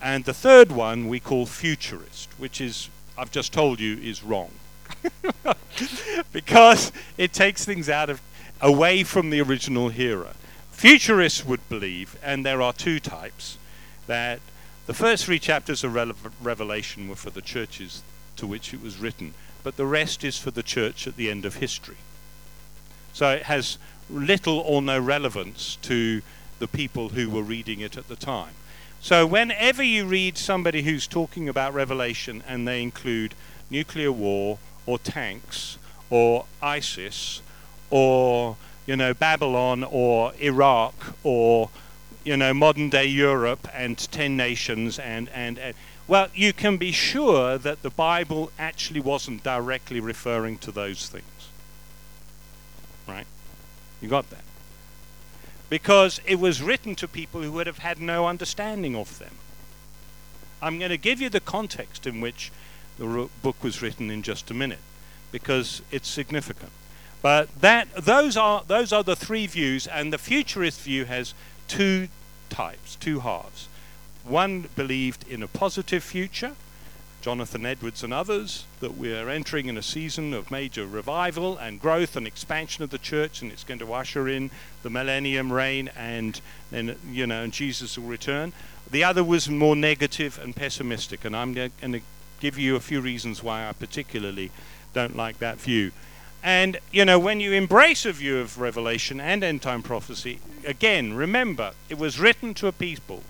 And 0.00 0.24
the 0.24 0.34
third 0.34 0.72
one 0.72 1.08
we 1.08 1.20
call 1.20 1.46
futurist, 1.46 2.28
which 2.38 2.60
is, 2.60 2.88
I've 3.16 3.30
just 3.30 3.52
told 3.52 3.80
you, 3.80 3.96
is 3.98 4.22
wrong. 4.22 4.50
because 6.32 6.92
it 7.16 7.32
takes 7.32 7.64
things 7.64 7.88
out 7.88 8.10
of, 8.10 8.20
away 8.60 9.02
from 9.02 9.30
the 9.30 9.40
original 9.40 9.88
hearer. 9.88 10.34
Futurists 10.70 11.44
would 11.44 11.66
believe, 11.68 12.18
and 12.22 12.44
there 12.44 12.62
are 12.62 12.72
two 12.72 13.00
types, 13.00 13.58
that 14.06 14.40
the 14.86 14.94
first 14.94 15.24
three 15.24 15.38
chapters 15.38 15.82
of 15.82 15.94
Revelation 16.44 17.08
were 17.08 17.16
for 17.16 17.30
the 17.30 17.42
churches 17.42 18.02
to 18.36 18.46
which 18.46 18.72
it 18.72 18.82
was 18.82 18.98
written, 18.98 19.34
but 19.62 19.76
the 19.76 19.86
rest 19.86 20.22
is 20.22 20.38
for 20.38 20.50
the 20.50 20.62
church 20.62 21.06
at 21.06 21.16
the 21.16 21.30
end 21.30 21.44
of 21.44 21.56
history. 21.56 21.96
So 23.12 23.30
it 23.30 23.44
has 23.44 23.78
little 24.08 24.58
or 24.58 24.82
no 24.82 25.00
relevance 25.00 25.76
to 25.82 26.22
the 26.58 26.68
people 26.68 27.10
who 27.10 27.30
were 27.30 27.42
reading 27.42 27.80
it 27.80 27.96
at 27.96 28.08
the 28.08 28.16
time. 28.16 28.54
So, 29.00 29.26
whenever 29.26 29.82
you 29.82 30.06
read 30.06 30.38
somebody 30.38 30.82
who's 30.82 31.06
talking 31.06 31.48
about 31.48 31.74
Revelation 31.74 32.42
and 32.46 32.66
they 32.66 32.82
include 32.82 33.34
nuclear 33.70 34.10
war 34.10 34.58
or 34.84 34.98
tanks 34.98 35.78
or 36.10 36.46
ISIS 36.62 37.42
or, 37.90 38.56
you 38.86 38.96
know, 38.96 39.14
Babylon 39.14 39.84
or 39.84 40.32
Iraq 40.40 40.94
or, 41.22 41.70
you 42.24 42.36
know, 42.36 42.52
modern 42.52 42.90
day 42.90 43.06
Europe 43.06 43.68
and 43.74 43.98
10 43.98 44.36
nations 44.36 44.98
and, 44.98 45.28
and, 45.30 45.58
and 45.58 45.74
well, 46.08 46.28
you 46.34 46.52
can 46.52 46.76
be 46.76 46.92
sure 46.92 47.58
that 47.58 47.82
the 47.82 47.90
Bible 47.90 48.52
actually 48.58 49.00
wasn't 49.00 49.42
directly 49.42 49.98
referring 49.98 50.58
to 50.58 50.70
those 50.70 51.08
things. 51.08 51.24
Right? 53.08 53.26
You 54.00 54.08
got 54.08 54.30
that? 54.30 54.42
because 55.68 56.20
it 56.24 56.38
was 56.38 56.62
written 56.62 56.94
to 56.96 57.08
people 57.08 57.42
who 57.42 57.52
would 57.52 57.66
have 57.66 57.78
had 57.78 58.00
no 58.00 58.26
understanding 58.26 58.94
of 58.94 59.18
them. 59.18 59.34
I'm 60.62 60.78
going 60.78 60.90
to 60.90 60.98
give 60.98 61.20
you 61.20 61.28
the 61.28 61.40
context 61.40 62.06
in 62.06 62.20
which 62.20 62.52
the 62.98 63.28
book 63.42 63.62
was 63.62 63.82
written 63.82 64.10
in 64.10 64.22
just 64.22 64.50
a 64.50 64.54
minute 64.54 64.78
because 65.32 65.82
it's 65.90 66.08
significant. 66.08 66.70
But 67.26 67.60
that 67.60 67.92
those 67.92 68.36
are 68.36 68.62
those 68.68 68.92
are 68.92 69.02
the 69.02 69.16
three 69.16 69.48
views, 69.48 69.88
and 69.88 70.12
the 70.12 70.16
futurist 70.16 70.80
view 70.82 71.06
has 71.06 71.34
two 71.66 72.06
types, 72.50 72.94
two 72.94 73.18
halves. 73.18 73.66
One 74.22 74.68
believed 74.76 75.26
in 75.26 75.42
a 75.42 75.48
positive 75.48 76.04
future, 76.04 76.54
Jonathan 77.22 77.66
Edwards 77.66 78.04
and 78.04 78.14
others, 78.14 78.64
that 78.78 78.96
we 78.96 79.12
are 79.12 79.28
entering 79.28 79.66
in 79.66 79.76
a 79.76 79.82
season 79.82 80.34
of 80.34 80.52
major 80.52 80.86
revival 80.86 81.58
and 81.58 81.80
growth 81.80 82.14
and 82.14 82.28
expansion 82.28 82.84
of 82.84 82.90
the 82.90 82.98
church, 82.98 83.42
and 83.42 83.50
it's 83.50 83.64
going 83.64 83.80
to 83.80 83.92
usher 83.92 84.28
in 84.28 84.52
the 84.84 84.90
millennium 84.90 85.52
reign, 85.52 85.90
and 85.96 86.40
then 86.70 86.96
you 87.10 87.26
know, 87.26 87.42
and 87.42 87.52
Jesus 87.52 87.98
will 87.98 88.06
return. 88.06 88.52
The 88.88 89.02
other 89.02 89.24
was 89.24 89.50
more 89.50 89.74
negative 89.74 90.38
and 90.40 90.54
pessimistic, 90.54 91.24
and 91.24 91.34
I'm 91.34 91.54
going 91.54 91.72
to 91.80 92.02
give 92.38 92.56
you 92.56 92.76
a 92.76 92.80
few 92.80 93.00
reasons 93.00 93.42
why 93.42 93.68
I 93.68 93.72
particularly 93.72 94.52
don't 94.94 95.16
like 95.16 95.40
that 95.40 95.58
view. 95.58 95.90
And, 96.42 96.78
you 96.92 97.04
know, 97.04 97.18
when 97.18 97.40
you 97.40 97.52
embrace 97.52 98.06
a 98.06 98.12
view 98.12 98.38
of 98.38 98.60
Revelation 98.60 99.20
and 99.20 99.42
end 99.42 99.62
time 99.62 99.82
prophecy, 99.82 100.38
again, 100.64 101.14
remember, 101.14 101.72
it 101.88 101.98
was 101.98 102.20
written 102.20 102.54
to 102.54 102.68
a 102.68 102.72
people 102.72 103.22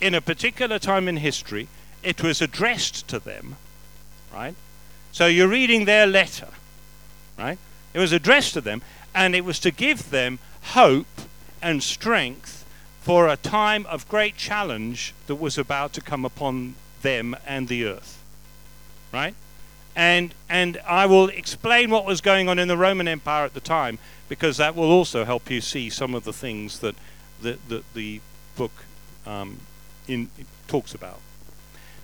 in 0.00 0.14
a 0.14 0.20
particular 0.20 0.78
time 0.78 1.08
in 1.08 1.18
history, 1.18 1.68
it 2.02 2.22
was 2.22 2.42
addressed 2.42 3.06
to 3.08 3.18
them, 3.20 3.56
right? 4.34 4.54
So 5.12 5.26
you're 5.26 5.48
reading 5.48 5.84
their 5.84 6.06
letter, 6.06 6.48
right? 7.38 7.58
It 7.94 8.00
was 8.00 8.12
addressed 8.12 8.54
to 8.54 8.60
them, 8.60 8.82
and 9.14 9.34
it 9.34 9.44
was 9.44 9.60
to 9.60 9.70
give 9.70 10.10
them 10.10 10.40
hope 10.62 11.06
and 11.62 11.82
strength 11.82 12.66
for 13.00 13.28
a 13.28 13.36
time 13.36 13.86
of 13.86 14.08
great 14.08 14.36
challenge 14.36 15.14
that 15.26 15.36
was 15.36 15.56
about 15.56 15.92
to 15.92 16.00
come 16.00 16.24
upon 16.24 16.74
them 17.02 17.36
and 17.46 17.68
the 17.68 17.84
earth, 17.84 18.22
right? 19.12 19.34
And 19.94 20.34
and 20.48 20.80
I 20.86 21.06
will 21.06 21.28
explain 21.28 21.90
what 21.90 22.04
was 22.04 22.20
going 22.20 22.48
on 22.48 22.58
in 22.58 22.68
the 22.68 22.76
Roman 22.76 23.08
Empire 23.08 23.44
at 23.44 23.54
the 23.54 23.60
time 23.60 23.98
because 24.28 24.56
that 24.56 24.74
will 24.74 24.90
also 24.90 25.24
help 25.24 25.50
you 25.50 25.60
see 25.60 25.90
some 25.90 26.14
of 26.14 26.24
the 26.24 26.32
things 26.32 26.78
that 26.80 26.94
the 27.40 27.58
the, 27.68 27.82
the 27.94 28.20
book 28.56 28.72
um, 29.26 29.58
in 30.08 30.30
talks 30.68 30.94
about. 30.94 31.20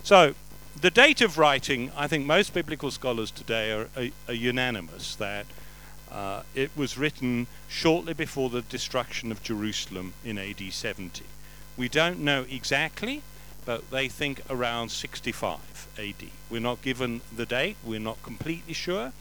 So 0.03 0.35
the 0.81 0.91
date 0.91 1.21
of 1.21 1.39
writing, 1.39 1.91
I 1.97 2.07
think 2.07 2.27
most 2.27 2.55
biblical 2.55 2.91
scholars 2.91 3.31
today 3.31 3.73
are, 3.73 3.89
are, 3.97 4.09
are 4.29 4.35
unanimous 4.35 5.17
that 5.17 5.47
uh, 6.11 6.43
it 6.55 6.71
was 6.77 6.97
written 6.97 7.47
shortly 7.69 8.15
before 8.15 8.49
the 8.49 8.63
destruction 8.63 9.31
of 9.33 9.43
Jerusalem 9.43 10.15
in 10.25 10.39
AD 10.39 10.61
70. 10.71 11.25
We 11.77 11.89
don't 11.89 12.21
know 12.21 12.47
exactly, 12.49 13.23
but 13.69 13.91
they 13.91 14.09
think 14.09 14.41
around 14.49 14.89
65 14.89 15.59
AD. 15.99 16.31
We're 16.49 16.59
not 16.59 16.81
given 16.81 17.21
the 17.37 17.45
date, 17.45 17.77
we're 17.85 18.01
not 18.01 18.23
completely 18.23 18.73
sure. 18.73 19.13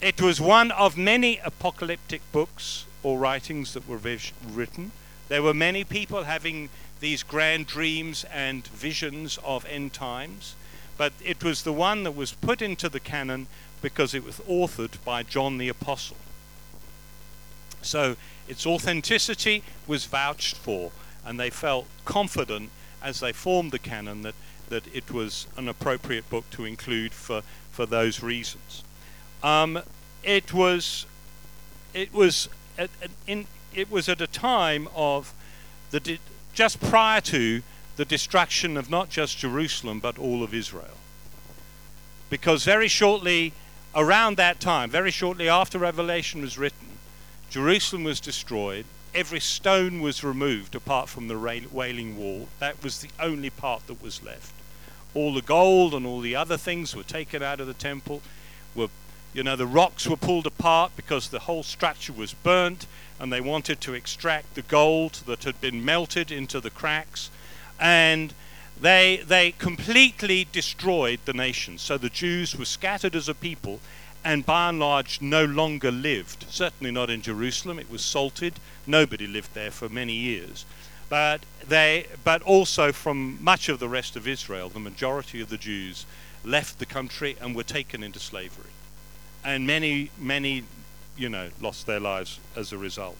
It 0.00 0.22
was 0.22 0.40
one 0.40 0.70
of 0.70 0.96
many 0.96 1.40
apocalyptic 1.44 2.22
books 2.30 2.86
or 3.02 3.18
writings 3.18 3.74
that 3.74 3.88
were 3.88 3.96
written. 3.96 4.92
There 5.26 5.42
were 5.42 5.52
many 5.52 5.82
people 5.82 6.22
having 6.22 6.68
these 7.00 7.24
grand 7.24 7.66
dreams 7.66 8.24
and 8.32 8.64
visions 8.68 9.40
of 9.42 9.66
end 9.66 9.92
times, 9.92 10.54
but 10.96 11.12
it 11.20 11.42
was 11.42 11.64
the 11.64 11.72
one 11.72 12.04
that 12.04 12.14
was 12.14 12.30
put 12.30 12.62
into 12.62 12.88
the 12.88 13.00
canon 13.00 13.48
because 13.82 14.14
it 14.14 14.22
was 14.22 14.36
authored 14.48 15.02
by 15.04 15.24
John 15.24 15.58
the 15.58 15.68
Apostle. 15.68 16.16
So 17.82 18.14
its 18.46 18.64
authenticity 18.64 19.64
was 19.88 20.04
vouched 20.04 20.56
for, 20.56 20.92
and 21.26 21.40
they 21.40 21.50
felt 21.50 21.86
confident 22.04 22.70
as 23.02 23.20
they 23.20 23.32
formed 23.32 23.72
the 23.72 23.78
canon 23.78 24.22
that, 24.22 24.34
that 24.68 24.84
it 24.94 25.10
was 25.10 25.46
an 25.56 25.68
appropriate 25.68 26.28
book 26.30 26.48
to 26.50 26.64
include 26.64 27.12
for, 27.12 27.42
for 27.70 27.86
those 27.86 28.22
reasons. 28.22 28.84
Um, 29.42 29.80
it 30.22 30.52
was 30.52 31.06
it 31.94 32.12
was 32.12 32.48
at, 32.78 32.90
at, 33.02 33.10
in, 33.26 33.46
it 33.74 33.90
was 33.90 34.08
at 34.08 34.20
a 34.20 34.26
time 34.26 34.88
of 34.94 35.32
the 35.90 36.00
di- 36.00 36.20
just 36.52 36.80
prior 36.80 37.20
to 37.20 37.62
the 37.96 38.04
destruction 38.04 38.76
of 38.76 38.90
not 38.90 39.10
just 39.10 39.38
Jerusalem 39.38 39.98
but 40.00 40.18
all 40.18 40.42
of 40.42 40.54
Israel. 40.54 40.96
Because 42.28 42.64
very 42.64 42.88
shortly 42.88 43.52
around 43.94 44.36
that 44.36 44.60
time, 44.60 44.90
very 44.90 45.10
shortly 45.10 45.48
after 45.48 45.78
Revelation 45.78 46.42
was 46.42 46.58
written, 46.58 46.86
Jerusalem 47.50 48.04
was 48.04 48.20
destroyed 48.20 48.84
every 49.14 49.40
stone 49.40 50.00
was 50.00 50.24
removed 50.24 50.74
apart 50.74 51.08
from 51.08 51.28
the 51.28 51.38
Wailing 51.70 52.16
Wall. 52.16 52.48
That 52.58 52.82
was 52.82 53.00
the 53.00 53.10
only 53.18 53.50
part 53.50 53.86
that 53.86 54.02
was 54.02 54.22
left. 54.22 54.52
All 55.14 55.34
the 55.34 55.42
gold 55.42 55.94
and 55.94 56.06
all 56.06 56.20
the 56.20 56.36
other 56.36 56.56
things 56.56 56.94
were 56.94 57.02
taken 57.02 57.42
out 57.42 57.60
of 57.60 57.66
the 57.66 57.74
temple. 57.74 58.22
Were, 58.74 58.88
you 59.34 59.42
know, 59.42 59.56
the 59.56 59.66
rocks 59.66 60.06
were 60.06 60.16
pulled 60.16 60.46
apart 60.46 60.92
because 60.96 61.28
the 61.28 61.40
whole 61.40 61.62
structure 61.62 62.12
was 62.12 62.32
burnt, 62.32 62.86
and 63.18 63.32
they 63.32 63.40
wanted 63.40 63.80
to 63.82 63.94
extract 63.94 64.54
the 64.54 64.62
gold 64.62 65.22
that 65.26 65.44
had 65.44 65.60
been 65.60 65.84
melted 65.84 66.30
into 66.30 66.60
the 66.60 66.70
cracks, 66.70 67.30
and 67.78 68.32
they 68.80 69.22
they 69.26 69.52
completely 69.52 70.46
destroyed 70.52 71.20
the 71.24 71.32
nation. 71.32 71.76
So 71.78 71.98
the 71.98 72.08
Jews 72.08 72.56
were 72.56 72.64
scattered 72.64 73.14
as 73.14 73.28
a 73.28 73.34
people, 73.34 73.80
and 74.24 74.44
by 74.44 74.68
and 74.68 74.78
large 74.78 75.20
no 75.20 75.44
longer 75.44 75.90
lived. 75.90 76.46
Certainly 76.48 76.92
not 76.92 77.10
in 77.10 77.22
Jerusalem. 77.22 77.78
It 77.78 77.90
was 77.90 78.04
salted. 78.04 78.54
Nobody 78.86 79.26
lived 79.26 79.54
there 79.54 79.70
for 79.70 79.88
many 79.88 80.12
years. 80.12 80.64
But 81.08 81.40
they, 81.66 82.06
but 82.22 82.42
also 82.42 82.92
from 82.92 83.42
much 83.42 83.68
of 83.68 83.80
the 83.80 83.88
rest 83.88 84.14
of 84.16 84.28
Israel, 84.28 84.68
the 84.68 84.78
majority 84.78 85.40
of 85.40 85.48
the 85.48 85.56
Jews 85.56 86.06
left 86.44 86.78
the 86.78 86.86
country 86.86 87.36
and 87.40 87.54
were 87.54 87.64
taken 87.64 88.02
into 88.02 88.18
slavery, 88.18 88.70
and 89.44 89.66
many, 89.66 90.10
many, 90.18 90.64
you 91.16 91.28
know, 91.28 91.50
lost 91.60 91.86
their 91.86 92.00
lives 92.00 92.38
as 92.56 92.72
a 92.72 92.78
result. 92.78 93.16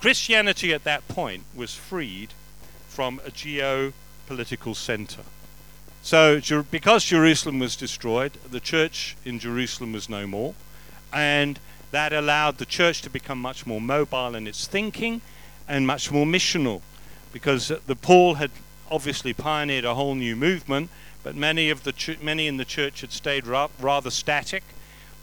Christianity 0.00 0.72
at 0.72 0.84
that 0.84 1.08
point 1.08 1.44
was 1.54 1.74
freed 1.74 2.32
from 2.88 3.20
a 3.24 3.30
geopolitical 3.30 4.76
center. 4.76 5.22
So, 6.08 6.40
because 6.70 7.04
Jerusalem 7.04 7.58
was 7.58 7.76
destroyed, 7.76 8.32
the 8.50 8.60
church 8.60 9.14
in 9.26 9.38
Jerusalem 9.38 9.92
was 9.92 10.08
no 10.08 10.26
more, 10.26 10.54
and 11.12 11.60
that 11.90 12.14
allowed 12.14 12.56
the 12.56 12.64
church 12.64 13.02
to 13.02 13.10
become 13.10 13.38
much 13.38 13.66
more 13.66 13.78
mobile 13.78 14.34
in 14.34 14.46
its 14.46 14.66
thinking 14.66 15.20
and 15.68 15.86
much 15.86 16.10
more 16.10 16.24
missional, 16.24 16.80
because 17.30 17.68
the 17.68 17.94
Paul 17.94 18.36
had 18.36 18.50
obviously 18.90 19.34
pioneered 19.34 19.84
a 19.84 19.96
whole 19.96 20.14
new 20.14 20.34
movement, 20.34 20.88
but 21.22 21.36
many 21.36 21.68
of 21.68 21.84
the 21.84 21.92
ch- 21.92 22.18
many 22.22 22.46
in 22.46 22.56
the 22.56 22.64
church 22.64 23.02
had 23.02 23.12
stayed 23.12 23.46
ra- 23.46 23.68
rather 23.78 24.10
static, 24.10 24.62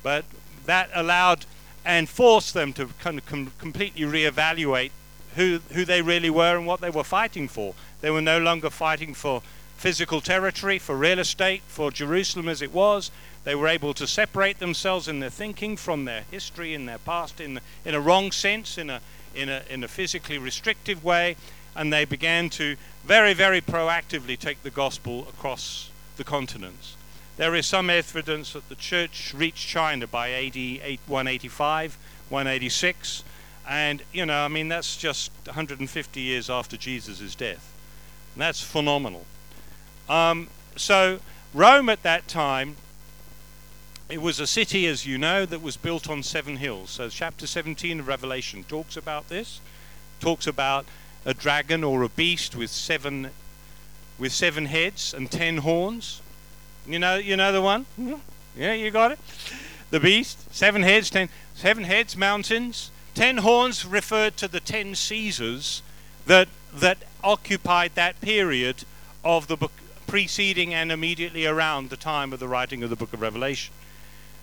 but 0.03 0.23
that 0.67 0.91
allowed 0.93 1.47
and 1.83 2.07
forced 2.07 2.53
them 2.53 2.73
to 2.73 2.89
kind 2.99 3.17
of 3.17 3.25
com- 3.25 3.51
completely 3.57 4.03
reevaluate 4.03 4.91
who 5.33 5.61
who 5.71 5.83
they 5.83 6.03
really 6.03 6.29
were 6.29 6.55
and 6.55 6.67
what 6.67 6.79
they 6.79 6.91
were 6.91 7.03
fighting 7.03 7.47
for. 7.47 7.73
They 8.01 8.11
were 8.11 8.21
no 8.21 8.37
longer 8.37 8.69
fighting 8.69 9.15
for 9.15 9.41
physical 9.77 10.21
territory, 10.21 10.79
for 10.79 10.95
real 10.95 11.19
estate, 11.19 11.61
for 11.67 11.91
Jerusalem 11.91 12.47
as 12.47 12.61
it 12.61 12.73
was. 12.73 13.11
They 13.43 13.55
were 13.55 13.67
able 13.67 13.93
to 13.95 14.07
separate 14.07 14.59
themselves 14.59 15.07
in 15.07 15.19
their 15.19 15.29
thinking 15.29 15.77
from 15.77 16.05
their 16.05 16.23
history 16.31 16.73
and 16.73 16.87
their 16.87 16.97
past 16.97 17.39
in, 17.39 17.59
in 17.83 17.93
a 17.93 17.99
wrong 17.99 18.31
sense, 18.31 18.77
in 18.77 18.89
a, 18.89 19.01
in, 19.35 19.49
a, 19.49 19.61
in 19.69 19.83
a 19.83 19.87
physically 19.87 20.37
restrictive 20.37 21.03
way, 21.03 21.35
and 21.75 21.93
they 21.93 22.05
began 22.05 22.49
to 22.51 22.75
very, 23.03 23.33
very 23.33 23.61
proactively 23.61 24.39
take 24.39 24.63
the 24.63 24.71
gospel 24.71 25.27
across 25.29 25.91
the 26.17 26.23
continents. 26.23 26.95
There 27.37 27.53
is 27.53 27.65
some 27.65 27.89
evidence 27.89 28.53
that 28.53 28.69
the 28.69 28.75
church 28.75 29.33
reached 29.35 29.67
China 29.67 30.07
by 30.07 30.31
AD 30.31 30.55
185, 31.05 31.97
186, 32.29 33.23
and 33.67 34.01
you 34.13 34.25
know, 34.25 34.45
I 34.45 34.47
mean, 34.47 34.69
that's 34.69 34.95
just 34.95 35.31
150 35.45 36.21
years 36.21 36.49
after 36.49 36.77
Jesus' 36.77 37.35
death. 37.35 37.73
And 38.33 38.41
that's 38.41 38.61
phenomenal. 38.61 39.25
Um, 40.09 40.49
so, 40.75 41.19
Rome 41.53 41.89
at 41.89 42.03
that 42.03 42.27
time, 42.27 42.75
it 44.09 44.21
was 44.21 44.39
a 44.39 44.47
city, 44.47 44.85
as 44.85 45.05
you 45.05 45.17
know, 45.17 45.45
that 45.45 45.61
was 45.61 45.77
built 45.77 46.09
on 46.09 46.21
seven 46.21 46.57
hills. 46.57 46.91
So, 46.91 47.09
chapter 47.09 47.47
17 47.47 48.01
of 48.01 48.07
Revelation 48.07 48.63
talks 48.63 48.95
about 48.95 49.29
this, 49.29 49.61
talks 50.19 50.45
about 50.45 50.85
a 51.25 51.33
dragon 51.33 51.83
or 51.83 52.03
a 52.03 52.09
beast 52.09 52.55
with 52.55 52.69
seven 52.69 53.31
with 54.17 54.31
seven 54.31 54.67
heads 54.67 55.13
and 55.13 55.29
ten 55.29 55.57
horns. 55.57 56.21
You 56.87 56.99
know, 56.99 57.15
you 57.15 57.35
know 57.35 57.51
the 57.51 57.61
one. 57.61 57.85
Yeah, 58.55 58.73
you 58.73 58.91
got 58.91 59.11
it. 59.11 59.19
The 59.89 59.99
beast, 59.99 60.53
seven 60.53 60.83
heads, 60.83 61.09
ten, 61.09 61.29
seven 61.55 61.83
heads, 61.83 62.15
mountains, 62.15 62.91
ten 63.13 63.37
horns 63.37 63.85
referred 63.85 64.37
to 64.37 64.47
the 64.47 64.59
ten 64.59 64.95
Caesars 64.95 65.81
that 66.25 66.47
that 66.73 66.99
occupied 67.23 67.95
that 67.95 68.21
period 68.21 68.83
of 69.23 69.47
the 69.47 69.57
book 69.57 69.71
preceding 70.07 70.73
and 70.73 70.91
immediately 70.91 71.45
around 71.45 71.89
the 71.89 71.97
time 71.97 72.33
of 72.33 72.39
the 72.39 72.47
writing 72.47 72.83
of 72.83 72.89
the 72.89 72.95
book 72.95 73.13
of 73.13 73.21
Revelation. 73.21 73.73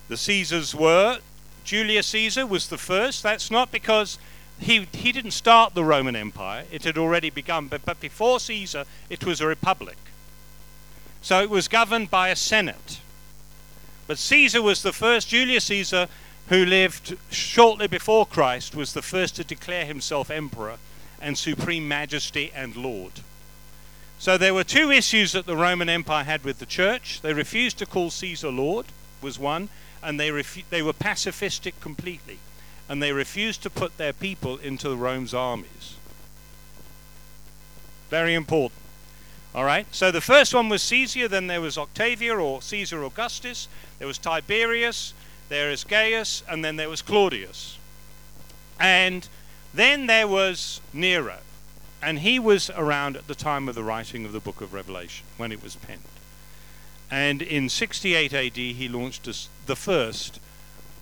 The 0.08 0.16
Caesars 0.16 0.74
were, 0.74 1.20
Julius 1.64 2.08
Caesar 2.08 2.46
was 2.46 2.68
the 2.68 2.78
first. 2.78 3.22
That's 3.22 3.50
not 3.50 3.72
because 3.72 4.18
he, 4.58 4.86
he 4.92 5.12
didn't 5.12 5.30
start 5.32 5.74
the 5.74 5.84
Roman 5.84 6.16
Empire, 6.16 6.64
it 6.70 6.84
had 6.84 6.98
already 6.98 7.30
begun, 7.30 7.68
but, 7.68 7.84
but 7.84 8.00
before 8.00 8.40
Caesar, 8.40 8.84
it 9.10 9.24
was 9.24 9.40
a 9.40 9.46
republic. 9.46 9.96
So 11.20 11.40
it 11.40 11.50
was 11.50 11.68
governed 11.68 12.10
by 12.10 12.28
a 12.28 12.36
senate. 12.36 13.00
But 14.06 14.18
Caesar 14.18 14.60
was 14.60 14.82
the 14.82 14.92
first, 14.92 15.28
Julius 15.28 15.64
Caesar 15.64 16.08
who 16.48 16.64
lived 16.64 17.16
shortly 17.30 17.86
before 17.86 18.26
Christ, 18.26 18.74
was 18.74 18.92
the 18.92 19.02
first 19.02 19.36
to 19.36 19.44
declare 19.44 19.84
himself 19.84 20.30
emperor 20.30 20.76
and 21.20 21.38
supreme 21.38 21.86
majesty 21.86 22.50
and 22.54 22.76
lord. 22.76 23.12
So 24.22 24.38
there 24.38 24.54
were 24.54 24.62
two 24.62 24.92
issues 24.92 25.32
that 25.32 25.46
the 25.46 25.56
Roman 25.56 25.88
Empire 25.88 26.22
had 26.22 26.44
with 26.44 26.60
the 26.60 26.64
church. 26.64 27.20
They 27.22 27.32
refused 27.32 27.78
to 27.78 27.86
call 27.86 28.08
Caesar 28.08 28.52
Lord, 28.52 28.86
was 29.20 29.36
one, 29.36 29.68
and 30.00 30.20
they, 30.20 30.28
refu- 30.28 30.62
they 30.70 30.80
were 30.80 30.92
pacifistic 30.92 31.72
completely. 31.80 32.38
And 32.88 33.02
they 33.02 33.10
refused 33.10 33.64
to 33.64 33.68
put 33.68 33.98
their 33.98 34.12
people 34.12 34.58
into 34.58 34.94
Rome's 34.94 35.34
armies. 35.34 35.96
Very 38.10 38.34
important. 38.34 38.80
All 39.56 39.64
right, 39.64 39.88
so 39.90 40.12
the 40.12 40.20
first 40.20 40.54
one 40.54 40.68
was 40.68 40.84
Caesar, 40.84 41.26
then 41.26 41.48
there 41.48 41.60
was 41.60 41.76
Octavia 41.76 42.36
or 42.36 42.62
Caesar 42.62 43.02
Augustus, 43.02 43.66
there 43.98 44.06
was 44.06 44.18
Tiberius, 44.18 45.14
there 45.48 45.68
is 45.68 45.82
Gaius, 45.82 46.44
and 46.48 46.64
then 46.64 46.76
there 46.76 46.88
was 46.88 47.02
Claudius. 47.02 47.76
And 48.78 49.28
then 49.74 50.06
there 50.06 50.28
was 50.28 50.80
Nero, 50.92 51.38
and 52.02 52.18
he 52.18 52.38
was 52.38 52.70
around 52.70 53.16
at 53.16 53.28
the 53.28 53.34
time 53.34 53.68
of 53.68 53.74
the 53.74 53.84
writing 53.84 54.24
of 54.24 54.32
the 54.32 54.40
book 54.40 54.60
of 54.60 54.74
Revelation, 54.74 55.24
when 55.36 55.52
it 55.52 55.62
was 55.62 55.76
penned. 55.76 56.00
And 57.10 57.42
in 57.42 57.68
68 57.68 58.32
AD, 58.32 58.56
he 58.56 58.88
launched 58.88 59.28
the 59.66 59.76
first 59.76 60.40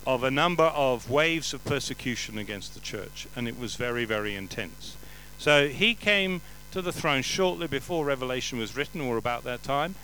of 0.07 0.25
a 0.25 0.31
number 0.31 0.65
of 0.65 1.11
waves 1.11 1.55
of 1.55 1.65
persecution 1.65 2.39
against 2.39 2.75
the 2.75 2.81
church, 2.81 3.27
and 3.37 3.47
it 3.47 3.59
was 3.59 3.77
very, 3.77 4.05
very 4.05 4.35
intense. 4.35 4.97
So 5.39 5.69
he 5.69 5.95
came 5.95 6.41
to 6.73 6.83
the 6.83 6.93
throne 6.93 7.23
shortly 7.23 7.67
before 7.67 8.05
Revelation 8.05 8.59
was 8.59 8.77
written, 8.77 9.01
or 9.01 9.17
about 9.17 9.45
that 9.45 9.63
time, 9.63 9.95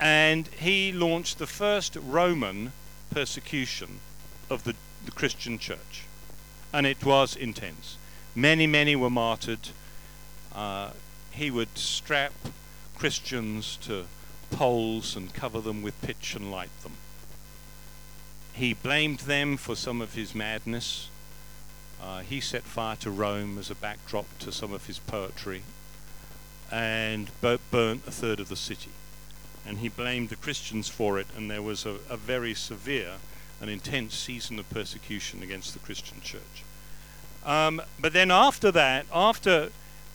and 0.00 0.46
he 0.48 0.92
launched 0.92 1.38
the 1.38 1.46
first 1.46 1.96
Roman 1.96 2.72
persecution 3.10 4.00
of 4.48 4.64
the, 4.64 4.74
the 5.04 5.10
Christian 5.10 5.58
church. 5.58 6.04
And 6.72 6.86
it 6.86 7.04
was 7.04 7.34
intense. 7.34 7.96
Many, 8.34 8.66
many 8.66 8.94
were 8.94 9.10
martyred. 9.10 9.70
Uh, 10.58 10.90
he 11.30 11.52
would 11.52 11.78
strap 11.78 12.32
Christians 12.98 13.78
to 13.82 14.06
poles 14.50 15.14
and 15.14 15.32
cover 15.32 15.60
them 15.60 15.82
with 15.82 16.02
pitch 16.02 16.34
and 16.34 16.50
light 16.50 16.82
them. 16.82 16.94
He 18.52 18.74
blamed 18.74 19.20
them 19.20 19.56
for 19.56 19.76
some 19.76 20.02
of 20.02 20.14
his 20.14 20.34
madness. 20.34 21.10
Uh, 22.02 22.20
he 22.20 22.40
set 22.40 22.64
fire 22.64 22.96
to 22.96 23.10
Rome 23.10 23.56
as 23.56 23.70
a 23.70 23.76
backdrop 23.76 24.26
to 24.40 24.50
some 24.50 24.72
of 24.72 24.86
his 24.86 24.98
poetry 24.98 25.62
and 26.72 27.30
burnt 27.40 28.02
a 28.04 28.10
third 28.10 28.40
of 28.40 28.48
the 28.48 28.56
city. 28.56 28.90
And 29.64 29.78
he 29.78 29.88
blamed 29.88 30.28
the 30.28 30.36
Christians 30.36 30.88
for 30.88 31.20
it, 31.20 31.28
and 31.36 31.48
there 31.48 31.62
was 31.62 31.86
a, 31.86 31.98
a 32.10 32.16
very 32.16 32.54
severe 32.54 33.18
and 33.60 33.70
intense 33.70 34.16
season 34.16 34.58
of 34.58 34.68
persecution 34.70 35.40
against 35.40 35.72
the 35.72 35.78
Christian 35.78 36.20
church. 36.20 36.64
Um, 37.46 37.80
but 38.00 38.12
then 38.12 38.32
after 38.32 38.72
that, 38.72 39.06
after 39.12 39.70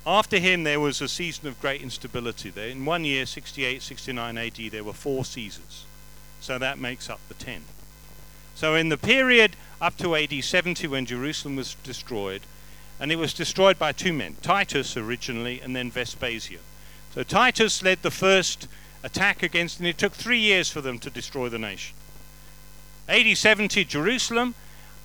after 0.06 0.38
him, 0.38 0.64
there 0.64 0.80
was 0.80 1.02
a 1.02 1.08
season 1.08 1.48
of 1.48 1.60
great 1.62 1.82
instability. 1.82 2.50
There, 2.50 2.68
in 2.68 2.86
one 2.86 3.06
year, 3.06 3.26
68, 3.26 3.82
69 3.82 4.38
AD, 4.38 4.58
there 4.72 4.84
were 4.84 4.94
four 4.94 5.24
Caesars, 5.24 5.86
so 6.42 6.58
that 6.58 6.78
makes 6.78 7.10
up 7.10 7.22
the 7.30 7.34
ten. 7.36 7.62
So 8.56 8.76
in 8.76 8.90
the 8.90 8.98
period 8.98 9.56
up 9.82 9.98
to 9.98 10.16
AD 10.16 10.44
70, 10.44 10.88
when 10.88 11.06
Jerusalem 11.06 11.56
was 11.56 11.76
destroyed, 11.84 12.42
and 13.00 13.12
it 13.12 13.18
was 13.18 13.34
destroyed 13.34 13.80
by 13.80 13.92
two 13.92 14.14
men 14.14 14.36
Titus 14.42 14.96
originally, 14.98 15.62
and 15.62 15.76
then 15.76 15.90
Vespasian. 15.90 16.62
So 17.14 17.24
Titus 17.24 17.82
led 17.82 18.02
the 18.02 18.12
first 18.12 18.68
attack 19.04 19.44
against, 19.44 19.80
and 19.80 19.88
it 19.88 19.98
took 19.98 20.14
three 20.14 20.40
years 20.40 20.70
for 20.70 20.82
them 20.82 21.00
to 21.00 21.10
destroy 21.10 21.50
the 21.50 21.60
nation. 21.60 21.96
AD 23.08 23.38
70, 23.38 23.84
Jerusalem 23.86 24.56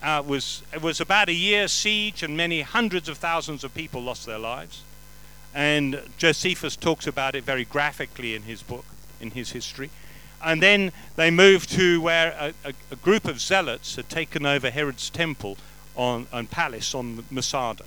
uh, 0.02 0.22
was, 0.24 0.62
it 0.72 0.82
was 0.82 1.00
about 1.00 1.28
a 1.28 1.32
year's 1.32 1.72
siege, 1.72 2.22
and 2.22 2.36
many 2.36 2.62
hundreds 2.62 3.08
of 3.08 3.18
thousands 3.18 3.64
of 3.64 3.74
people 3.74 4.02
lost 4.02 4.26
their 4.26 4.38
lives. 4.38 4.82
And 5.54 6.02
Josephus 6.18 6.76
talks 6.76 7.06
about 7.06 7.34
it 7.34 7.44
very 7.44 7.64
graphically 7.64 8.34
in 8.34 8.42
his 8.42 8.62
book, 8.62 8.84
in 9.20 9.30
his 9.32 9.52
history. 9.52 9.90
And 10.44 10.62
then 10.62 10.92
they 11.16 11.30
move 11.30 11.66
to 11.68 12.00
where 12.00 12.30
a, 12.38 12.68
a, 12.68 12.72
a 12.92 12.96
group 12.96 13.26
of 13.26 13.40
zealots 13.40 13.96
had 13.96 14.08
taken 14.08 14.46
over 14.46 14.70
Herod's 14.70 15.10
temple 15.10 15.56
on, 15.96 16.26
on 16.32 16.46
palace 16.46 16.94
on 16.94 17.24
Masada. 17.30 17.84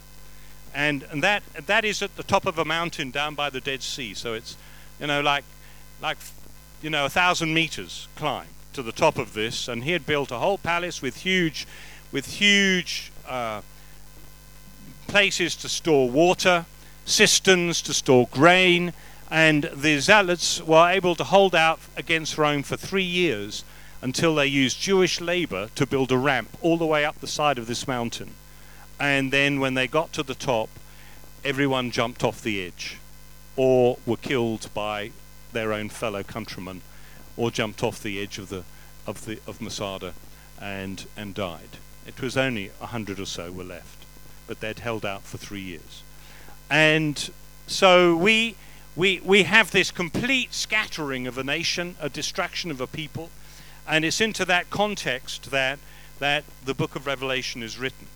And, 0.73 1.03
and 1.11 1.23
that, 1.23 1.43
that 1.65 1.85
is 1.85 2.01
at 2.01 2.15
the 2.15 2.23
top 2.23 2.45
of 2.45 2.57
a 2.57 2.65
mountain 2.65 3.11
down 3.11 3.35
by 3.35 3.49
the 3.49 3.61
Dead 3.61 3.81
Sea. 3.81 4.13
So 4.13 4.33
it's, 4.33 4.57
you 4.99 5.07
know, 5.07 5.21
like, 5.21 5.43
like 6.01 6.17
you 6.81 6.89
know, 6.89 7.05
a 7.05 7.09
thousand 7.09 7.53
meters 7.53 8.07
climb 8.15 8.47
to 8.73 8.81
the 8.81 8.91
top 8.91 9.17
of 9.17 9.33
this. 9.33 9.67
And 9.67 9.83
he 9.83 9.91
had 9.91 10.05
built 10.05 10.31
a 10.31 10.37
whole 10.37 10.57
palace 10.57 11.01
with 11.01 11.17
huge, 11.17 11.67
with 12.11 12.25
huge 12.25 13.11
uh, 13.27 13.61
places 15.07 15.55
to 15.57 15.69
store 15.69 16.09
water, 16.09 16.65
cisterns 17.05 17.81
to 17.83 17.93
store 17.93 18.27
grain. 18.31 18.93
And 19.29 19.69
the 19.73 19.99
zealots 19.99 20.61
were 20.61 20.89
able 20.89 21.15
to 21.15 21.23
hold 21.23 21.55
out 21.55 21.79
against 21.95 22.37
Rome 22.37 22.63
for 22.63 22.75
three 22.75 23.03
years 23.03 23.63
until 24.01 24.35
they 24.35 24.47
used 24.47 24.81
Jewish 24.81 25.21
labor 25.21 25.69
to 25.75 25.85
build 25.85 26.11
a 26.11 26.17
ramp 26.17 26.57
all 26.61 26.77
the 26.77 26.85
way 26.85 27.05
up 27.05 27.19
the 27.19 27.27
side 27.27 27.57
of 27.57 27.67
this 27.67 27.87
mountain. 27.87 28.31
And 28.99 29.31
then 29.31 29.59
when 29.59 29.73
they 29.75 29.87
got 29.87 30.11
to 30.13 30.23
the 30.23 30.35
top, 30.35 30.69
everyone 31.43 31.91
jumped 31.91 32.23
off 32.23 32.41
the 32.41 32.65
edge 32.65 32.97
or 33.55 33.97
were 34.05 34.17
killed 34.17 34.69
by 34.73 35.11
their 35.53 35.73
own 35.73 35.89
fellow 35.89 36.23
countrymen 36.23 36.81
or 37.37 37.51
jumped 37.51 37.83
off 37.83 38.01
the 38.01 38.21
edge 38.21 38.37
of 38.37 38.49
the 38.49 38.63
of 39.07 39.25
the 39.25 39.39
of 39.47 39.61
Masada 39.61 40.13
and 40.59 41.05
and 41.17 41.33
died. 41.33 41.77
It 42.05 42.21
was 42.21 42.37
only 42.37 42.71
a 42.81 42.87
hundred 42.87 43.19
or 43.19 43.25
so 43.25 43.51
were 43.51 43.63
left, 43.63 44.05
but 44.47 44.59
they'd 44.59 44.79
held 44.79 45.05
out 45.05 45.23
for 45.23 45.37
three 45.37 45.61
years. 45.61 46.03
And 46.71 47.29
so 47.67 48.15
we 48.15 48.55
we 48.95 49.19
we 49.19 49.43
have 49.43 49.71
this 49.71 49.91
complete 49.91 50.53
scattering 50.53 51.27
of 51.27 51.37
a 51.37 51.43
nation, 51.43 51.97
a 51.99 52.09
distraction 52.09 52.71
of 52.71 52.79
a 52.79 52.87
people, 52.87 53.29
and 53.87 54.05
it's 54.05 54.21
into 54.21 54.45
that 54.45 54.69
context 54.69 55.51
that, 55.51 55.77
that 56.19 56.45
the 56.63 56.73
book 56.73 56.95
of 56.95 57.05
Revelation 57.05 57.61
is 57.61 57.77
written. 57.77 58.07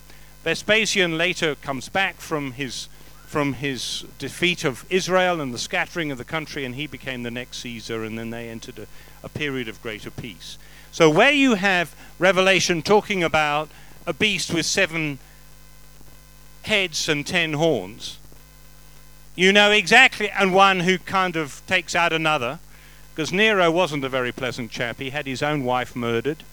Vespasian 0.44 1.18
later 1.18 1.56
comes 1.56 1.90
back 1.90 2.16
from 2.22 2.54
his, 2.54 2.88
from 3.26 3.54
his 3.54 4.06
defeat 4.20 4.64
of 4.64 4.86
Israel 4.90 5.42
and 5.42 5.54
the 5.54 5.58
scattering 5.58 6.12
of 6.12 6.18
the 6.18 6.24
country, 6.24 6.64
and 6.64 6.76
he 6.76 6.88
became 6.88 7.24
the 7.24 7.32
next 7.32 7.58
Caesar, 7.58 8.06
and 8.06 8.18
then 8.18 8.30
they 8.30 8.48
entered 8.48 8.80
a, 8.80 8.88
a 9.22 9.28
period 9.28 9.68
of 9.68 9.82
greater 9.82 10.12
peace. 10.12 10.58
So, 10.94 11.10
where 11.10 11.32
you 11.32 11.56
have 11.56 11.94
Revelation 12.20 12.82
talking 12.82 13.22
about 13.22 13.68
a 14.08 14.14
beast 14.14 14.54
with 14.54 14.66
seven 14.66 15.20
heads 16.62 17.10
and 17.10 17.28
ten 17.28 17.54
horns, 17.54 18.18
you 19.36 19.52
know 19.52 19.72
exactly, 19.72 20.30
and 20.30 20.54
one 20.54 20.82
who 20.82 20.98
kind 20.98 21.36
of 21.36 21.62
takes 21.68 21.96
out 21.96 22.14
another, 22.14 22.60
because 23.14 23.32
Nero 23.32 23.70
wasn't 23.70 24.04
a 24.04 24.10
very 24.10 24.32
pleasant 24.32 24.72
chap. 24.72 24.98
He 24.98 25.10
had 25.10 25.26
his 25.26 25.44
own 25.44 25.64
wife 25.64 25.96
murdered. 25.96 26.44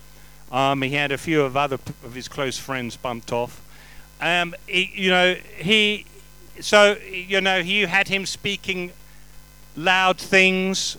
Um, 0.50 0.82
he 0.82 0.90
had 0.90 1.12
a 1.12 1.18
few 1.18 1.42
of 1.42 1.56
other 1.56 1.78
p- 1.78 1.94
of 2.04 2.14
his 2.14 2.28
close 2.28 2.58
friends 2.58 2.96
bumped 2.96 3.32
off. 3.32 3.60
Um, 4.20 4.54
he, 4.66 4.90
you 4.94 5.10
know, 5.10 5.34
he, 5.56 6.06
so 6.60 6.96
you 7.10 7.40
know, 7.40 7.56
you 7.56 7.86
had 7.86 8.08
him 8.08 8.26
speaking 8.26 8.92
loud 9.76 10.18
things, 10.18 10.98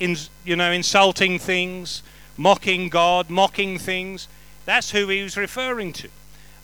in, 0.00 0.16
you 0.44 0.56
know, 0.56 0.70
insulting 0.70 1.38
things, 1.38 2.02
mocking 2.36 2.88
God, 2.88 3.28
mocking 3.28 3.78
things. 3.78 4.28
That's 4.64 4.90
who 4.90 5.08
he 5.08 5.22
was 5.22 5.36
referring 5.36 5.92
to. 5.94 6.08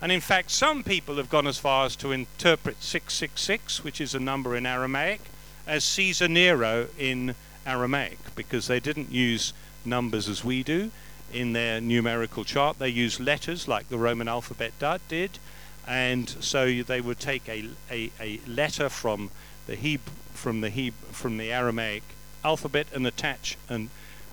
And 0.05 0.13
in 0.13 0.21
fact, 0.21 0.51
some 0.51 0.85
people 0.85 1.17
have 1.17 1.31
gone 1.31 1.47
as 1.47 1.57
far 1.57 1.87
as 1.87 1.97
to 1.97 2.13
interpret 2.13 2.83
666, 2.83 3.83
which 3.83 4.03
is 4.03 4.15
a 4.15 4.21
number 4.21 4.55
in 4.55 4.67
Aramaic, 4.67 5.23
as 5.67 5.83
Caesar 5.83 6.29
Nero 6.29 6.89
in 6.99 7.35
Aramaic 7.67 8.19
because 8.35 8.67
they 8.67 8.81
didn't 8.81 9.11
use 9.11 9.55
numbers 9.83 10.29
as 10.29 10.45
we 10.45 10.63
do 10.63 10.91
in 11.33 11.55
their 11.55 11.81
numerical 11.81 12.45
chart. 12.45 12.79
They 12.79 12.91
used 12.91 13.19
letters 13.19 13.67
like 13.67 13.89
the 13.89 13.97
Roman 13.97 14.29
alphabet 14.29 14.75
did, 15.09 15.39
and 15.87 16.29
so 16.29 16.83
they 16.83 17.01
would 17.01 17.19
take 17.19 17.49
a, 17.49 17.71
a, 17.91 18.11
a 18.21 18.41
letter 18.47 18.91
from 18.91 19.31
the 19.67 19.75
Heb- 19.75 20.11
from 20.35 20.61
the 20.61 20.69
Heb- 20.69 21.13
from 21.13 21.39
the 21.39 21.51
Aramaic 21.51 22.03
alphabet 22.45 22.89
and 22.93 23.07
attach 23.07 23.57
a 23.71 23.87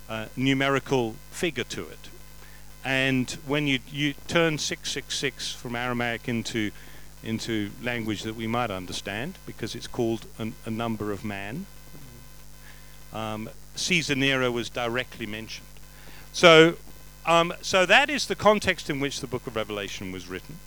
uh, 0.10 0.26
numerical 0.36 1.16
figure 1.32 1.64
to 1.64 1.88
it. 1.88 2.11
And 2.84 3.30
when 3.46 3.68
you, 3.68 3.80
you 3.92 4.14
turn 4.28 4.58
666 4.58 5.54
from 5.54 5.76
Aramaic 5.76 6.28
into 6.28 6.72
into 7.24 7.70
language 7.84 8.24
that 8.24 8.36
we 8.36 8.48
might 8.48 8.72
understand, 8.72 9.38
because 9.46 9.76
it's 9.76 9.88
called 9.88 10.26
an, 10.40 10.56
a 10.66 10.72
number 10.72 11.12
of 11.12 11.24
man, 11.24 11.66
um, 13.14 13.50
Caesar 13.76 14.16
Nero 14.16 14.52
was 14.52 14.70
directly 14.70 15.26
mentioned. 15.26 15.68
So, 16.34 16.78
um, 17.26 17.54
so 17.62 17.86
that 17.86 18.10
is 18.10 18.28
the 18.28 18.36
context 18.36 18.90
in 18.90 19.00
which 19.00 19.20
the 19.20 19.28
book 19.28 19.46
of 19.48 19.56
Revelation 19.56 20.12
was 20.12 20.28
written. 20.28 20.58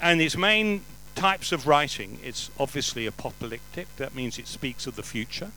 And 0.00 0.20
its 0.20 0.36
main 0.36 0.82
types 1.14 1.52
of 1.52 1.66
writing, 1.66 2.18
it's 2.22 2.50
obviously 2.58 3.06
apocalyptic, 3.06 3.94
that 3.96 4.14
means 4.14 4.38
it 4.38 4.46
speaks 4.46 4.86
of 4.86 4.96
the 4.96 5.02
future. 5.02 5.50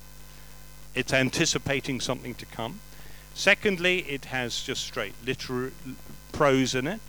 It's 0.95 1.13
anticipating 1.13 1.99
something 1.99 2.35
to 2.35 2.45
come. 2.45 2.79
Secondly, 3.33 3.99
it 4.09 4.25
has 4.25 4.61
just 4.61 4.83
straight 4.83 5.13
literary 5.25 5.71
prose 6.31 6.75
in 6.75 6.87
it. 6.87 6.99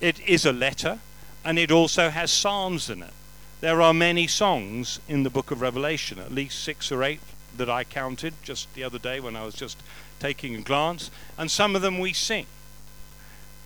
it 0.00 0.20
is 0.20 0.44
a 0.44 0.52
letter 0.52 0.98
and 1.44 1.58
it 1.58 1.70
also 1.70 2.10
has 2.10 2.30
psalms 2.30 2.90
in 2.90 3.02
it. 3.02 3.12
There 3.60 3.80
are 3.80 3.94
many 3.94 4.26
songs 4.26 5.00
in 5.08 5.22
the 5.22 5.30
book 5.30 5.50
of 5.50 5.60
Revelation, 5.60 6.18
at 6.18 6.32
least 6.32 6.62
six 6.62 6.90
or 6.90 7.02
eight 7.02 7.20
that 7.56 7.70
I 7.70 7.84
counted 7.84 8.34
just 8.42 8.72
the 8.74 8.84
other 8.84 8.98
day 8.98 9.20
when 9.20 9.36
I 9.36 9.44
was 9.44 9.54
just 9.54 9.78
taking 10.18 10.56
a 10.56 10.60
glance, 10.60 11.10
and 11.38 11.50
some 11.50 11.76
of 11.76 11.82
them 11.82 11.98
we 11.98 12.12
sing. 12.12 12.46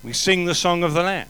We 0.03 0.12
sing 0.12 0.45
the 0.45 0.55
song 0.55 0.82
of 0.82 0.95
the 0.95 1.03
Lamb. 1.03 1.28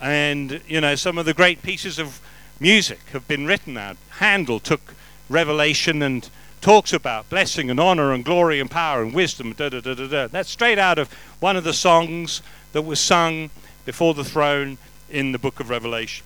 And, 0.00 0.60
you 0.68 0.80
know, 0.80 0.94
some 0.94 1.18
of 1.18 1.26
the 1.26 1.34
great 1.34 1.62
pieces 1.62 1.98
of 1.98 2.20
music 2.58 3.00
have 3.12 3.26
been 3.26 3.46
written 3.46 3.76
out. 3.76 3.96
Handel 4.18 4.60
took 4.60 4.94
Revelation 5.28 6.02
and 6.02 6.28
talks 6.60 6.92
about 6.92 7.28
blessing 7.30 7.70
and 7.70 7.80
honor 7.80 8.12
and 8.12 8.24
glory 8.24 8.60
and 8.60 8.70
power 8.70 9.02
and 9.02 9.14
wisdom. 9.14 9.52
Da, 9.52 9.68
da, 9.68 9.80
da, 9.80 9.94
da, 9.94 10.06
da. 10.06 10.26
That's 10.26 10.50
straight 10.50 10.78
out 10.78 10.98
of 10.98 11.12
one 11.40 11.56
of 11.56 11.64
the 11.64 11.72
songs 11.72 12.42
that 12.72 12.82
was 12.82 13.00
sung 13.00 13.50
before 13.84 14.14
the 14.14 14.24
throne 14.24 14.78
in 15.08 15.32
the 15.32 15.38
book 15.38 15.60
of 15.60 15.70
Revelation. 15.70 16.24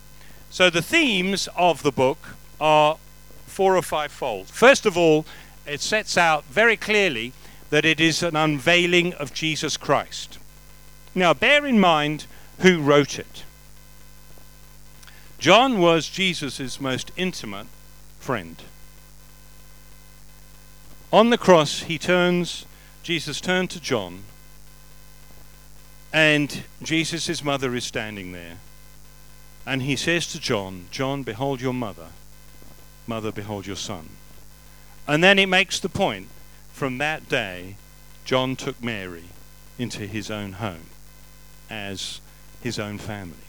So 0.50 0.70
the 0.70 0.82
themes 0.82 1.48
of 1.56 1.82
the 1.82 1.92
book 1.92 2.36
are 2.60 2.98
four 3.46 3.76
or 3.76 3.82
five 3.82 4.12
fold. 4.12 4.48
First 4.48 4.86
of 4.86 4.96
all, 4.96 5.24
it 5.66 5.80
sets 5.80 6.18
out 6.18 6.44
very 6.44 6.76
clearly 6.76 7.32
that 7.70 7.84
it 7.84 8.00
is 8.00 8.22
an 8.22 8.36
unveiling 8.36 9.14
of 9.14 9.32
Jesus 9.32 9.76
Christ. 9.76 10.38
Now, 11.14 11.32
bear 11.32 11.64
in 11.64 11.80
mind 11.80 12.26
who 12.60 12.80
wrote 12.80 13.18
it. 13.18 13.44
John 15.38 15.78
was 15.78 16.08
Jesus' 16.08 16.80
most 16.80 17.10
intimate 17.16 17.66
friend. 18.18 18.56
On 21.14 21.30
the 21.30 21.38
cross, 21.38 21.82
he 21.82 21.96
turns, 21.96 22.66
Jesus 23.04 23.40
turned 23.40 23.70
to 23.70 23.78
John, 23.78 24.24
and 26.12 26.64
Jesus' 26.82 27.44
mother 27.44 27.76
is 27.76 27.84
standing 27.84 28.32
there. 28.32 28.58
And 29.64 29.82
he 29.82 29.94
says 29.94 30.26
to 30.32 30.40
John, 30.40 30.86
John, 30.90 31.22
behold 31.22 31.60
your 31.60 31.72
mother. 31.72 32.08
Mother, 33.06 33.30
behold 33.30 33.64
your 33.64 33.76
son. 33.76 34.08
And 35.06 35.22
then 35.22 35.38
it 35.38 35.46
makes 35.46 35.78
the 35.78 35.88
point 35.88 36.26
from 36.72 36.98
that 36.98 37.28
day, 37.28 37.76
John 38.24 38.56
took 38.56 38.82
Mary 38.82 39.26
into 39.78 40.08
his 40.08 40.32
own 40.32 40.54
home 40.54 40.86
as 41.70 42.20
his 42.60 42.76
own 42.76 42.98
family. 42.98 43.46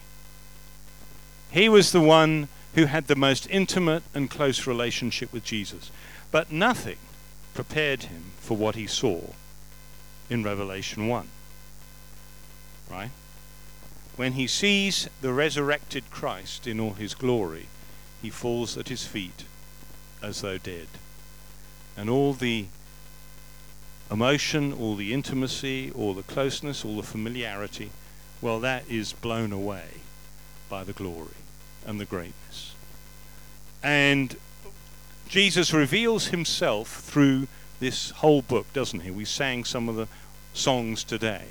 He 1.50 1.68
was 1.68 1.90
the 1.90 2.00
one 2.00 2.46
who 2.76 2.84
had 2.84 3.08
the 3.08 3.16
most 3.16 3.50
intimate 3.50 4.04
and 4.14 4.30
close 4.30 4.68
relationship 4.68 5.32
with 5.32 5.42
Jesus. 5.42 5.90
But 6.30 6.52
nothing 6.52 6.98
prepared 7.56 8.02
him 8.02 8.32
for 8.38 8.54
what 8.54 8.74
he 8.74 8.86
saw 8.86 9.18
in 10.28 10.42
Revelation 10.42 11.08
1. 11.08 11.26
Right? 12.90 13.10
When 14.16 14.34
he 14.34 14.46
sees 14.46 15.08
the 15.22 15.32
resurrected 15.32 16.10
Christ 16.10 16.66
in 16.66 16.78
all 16.78 16.92
his 16.92 17.14
glory, 17.14 17.68
he 18.20 18.28
falls 18.28 18.76
at 18.76 18.88
his 18.88 19.06
feet 19.06 19.44
as 20.22 20.42
though 20.42 20.58
dead. 20.58 20.88
And 21.96 22.10
all 22.10 22.34
the 22.34 22.66
emotion, 24.10 24.74
all 24.74 24.94
the 24.94 25.14
intimacy, 25.14 25.90
all 25.92 26.12
the 26.12 26.22
closeness, 26.22 26.84
all 26.84 26.96
the 26.96 27.02
familiarity, 27.02 27.90
well, 28.42 28.60
that 28.60 28.84
is 28.86 29.14
blown 29.14 29.50
away 29.50 30.02
by 30.68 30.84
the 30.84 30.92
glory 30.92 31.40
and 31.86 31.98
the 31.98 32.04
greatness. 32.04 32.74
And 33.82 34.36
Jesus 35.28 35.72
reveals 35.72 36.28
himself 36.28 37.00
through 37.00 37.48
this 37.80 38.10
whole 38.10 38.42
book, 38.42 38.72
doesn't 38.72 39.00
he? 39.00 39.10
We 39.10 39.24
sang 39.24 39.64
some 39.64 39.88
of 39.88 39.96
the 39.96 40.08
songs 40.54 41.04
today. 41.04 41.46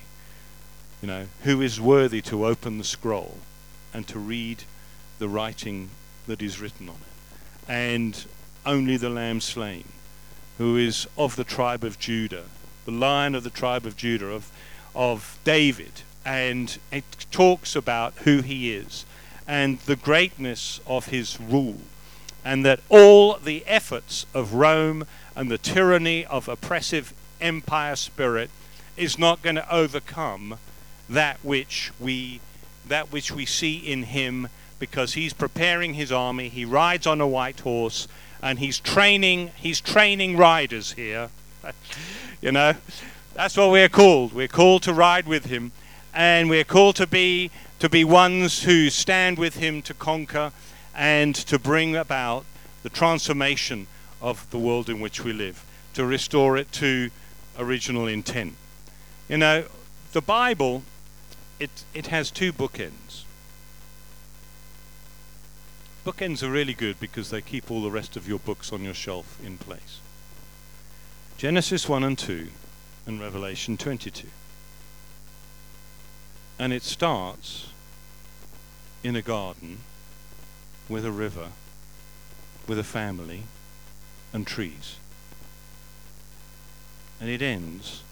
You 1.02 1.08
know, 1.08 1.26
who 1.44 1.62
is 1.62 1.80
worthy 1.80 2.22
to 2.24 2.46
open 2.46 2.78
the 2.78 2.84
scroll 2.84 3.38
and 3.94 4.08
to 4.08 4.18
read 4.18 4.64
the 5.20 5.28
writing 5.28 5.90
that 6.28 6.42
is 6.42 6.60
written 6.60 6.90
on 6.90 6.96
it? 6.96 7.72
And 7.72 8.26
only 8.66 8.98
the 8.98 9.10
Lamb 9.10 9.42
slain, 9.42 9.86
who 10.58 10.78
is 10.78 11.08
of 11.18 11.36
the 11.36 11.44
tribe 11.44 11.84
of 11.84 12.00
Judah, 12.00 12.46
the 12.86 12.92
lion 12.92 13.36
of 13.36 13.44
the 13.44 13.50
tribe 13.50 13.86
of 13.86 13.98
Judah, 13.98 14.28
of, 14.28 14.52
of 14.96 15.38
David. 15.44 16.02
And 16.26 16.78
it 16.92 17.04
talks 17.30 17.76
about 17.76 18.14
who 18.24 18.42
he 18.42 18.74
is 18.74 19.06
and 19.48 19.80
the 19.82 19.96
greatness 19.96 20.80
of 20.88 21.08
his 21.08 21.40
rule, 21.40 21.82
and 22.46 22.64
that 22.64 22.80
all 22.90 23.38
the 23.38 23.66
efforts 23.66 24.28
of 24.34 24.54
Rome 24.54 25.06
and 25.36 25.50
the 25.50 25.58
tyranny 25.58 26.24
of 26.26 26.48
oppressive 26.48 27.14
empire 27.42 27.96
spirit 27.96 28.52
is 28.96 29.20
not 29.20 29.42
going 29.42 29.56
to 29.56 29.76
overcome 29.76 30.60
that 31.10 31.38
which 31.44 31.92
we 32.00 32.40
that 32.88 33.12
which 33.12 33.32
we 33.32 33.46
see 33.46 33.78
in 33.78 34.04
him 34.04 34.48
because 34.78 35.14
he's 35.14 35.34
preparing 35.34 35.96
his 35.96 36.12
army 36.12 36.48
he 36.48 36.64
rides 36.64 37.08
on 37.08 37.20
a 37.20 37.28
white 37.28 37.60
horse 37.62 38.08
and 38.42 38.60
he's 38.60 38.80
training 38.80 39.52
he's 39.58 39.82
training 39.82 40.38
riders 40.38 40.94
here. 40.94 41.30
You 42.42 42.52
know 42.52 42.74
that's 43.34 43.58
what 43.58 43.72
we're 43.72 43.90
called. 43.90 44.34
We're 44.34 44.48
called 44.48 44.84
to 44.84 44.94
ride 44.94 45.26
with 45.26 45.46
him 45.46 45.72
and 46.14 46.48
we're 46.48 46.64
called 46.64 46.96
to 46.98 47.08
be 47.08 47.50
to 47.80 47.90
be 47.90 48.04
ones 48.04 48.64
who 48.64 48.92
stand 48.92 49.40
with 49.40 49.56
him 49.56 49.82
to 49.84 49.94
conquer 49.96 50.52
and 50.96 51.36
to 51.36 51.60
bring 51.60 51.96
about 51.96 52.46
the 52.84 52.90
transformation 52.90 53.88
of 54.22 54.50
the 54.52 54.60
world 54.60 54.90
in 54.90 55.00
which 55.00 55.24
we 55.24 55.34
live, 55.34 55.66
to 55.94 56.06
restore 56.06 56.58
it 56.58 56.72
to 56.72 57.10
original 57.58 58.08
intent. 58.08 58.56
You 59.28 59.38
know, 59.38 59.66
the 60.14 60.22
Bible, 60.22 60.84
it, 61.60 61.84
it 61.94 62.08
has 62.08 62.32
two 62.32 62.54
bookends. 62.54 63.24
Bookends 66.06 66.44
are 66.44 66.52
really 66.52 66.74
good 66.74 67.00
because 67.00 67.32
they 67.32 67.42
keep 67.42 67.72
all 67.72 67.82
the 67.82 67.92
rest 67.92 68.16
of 68.16 68.28
your 68.28 68.40
books 68.40 68.72
on 68.72 68.84
your 68.84 68.94
shelf 68.94 69.40
in 69.44 69.58
place. 69.58 70.00
Genesis 71.38 71.90
1 71.90 72.04
and 72.04 72.18
2 72.18 72.48
and 73.08 73.20
Revelation 73.20 73.76
22. 73.76 74.28
And 76.58 76.72
it 76.72 76.84
starts 76.84 77.70
in 79.04 79.16
a 79.16 79.22
garden 79.22 79.80
with 80.90 81.06
a 81.06 81.12
river, 81.12 81.50
with 82.68 82.80
a 82.80 82.84
family, 82.84 83.44
and 84.34 84.46
trees. 84.46 84.98
And 87.20 87.30
it 87.30 87.42
ends 87.42 88.04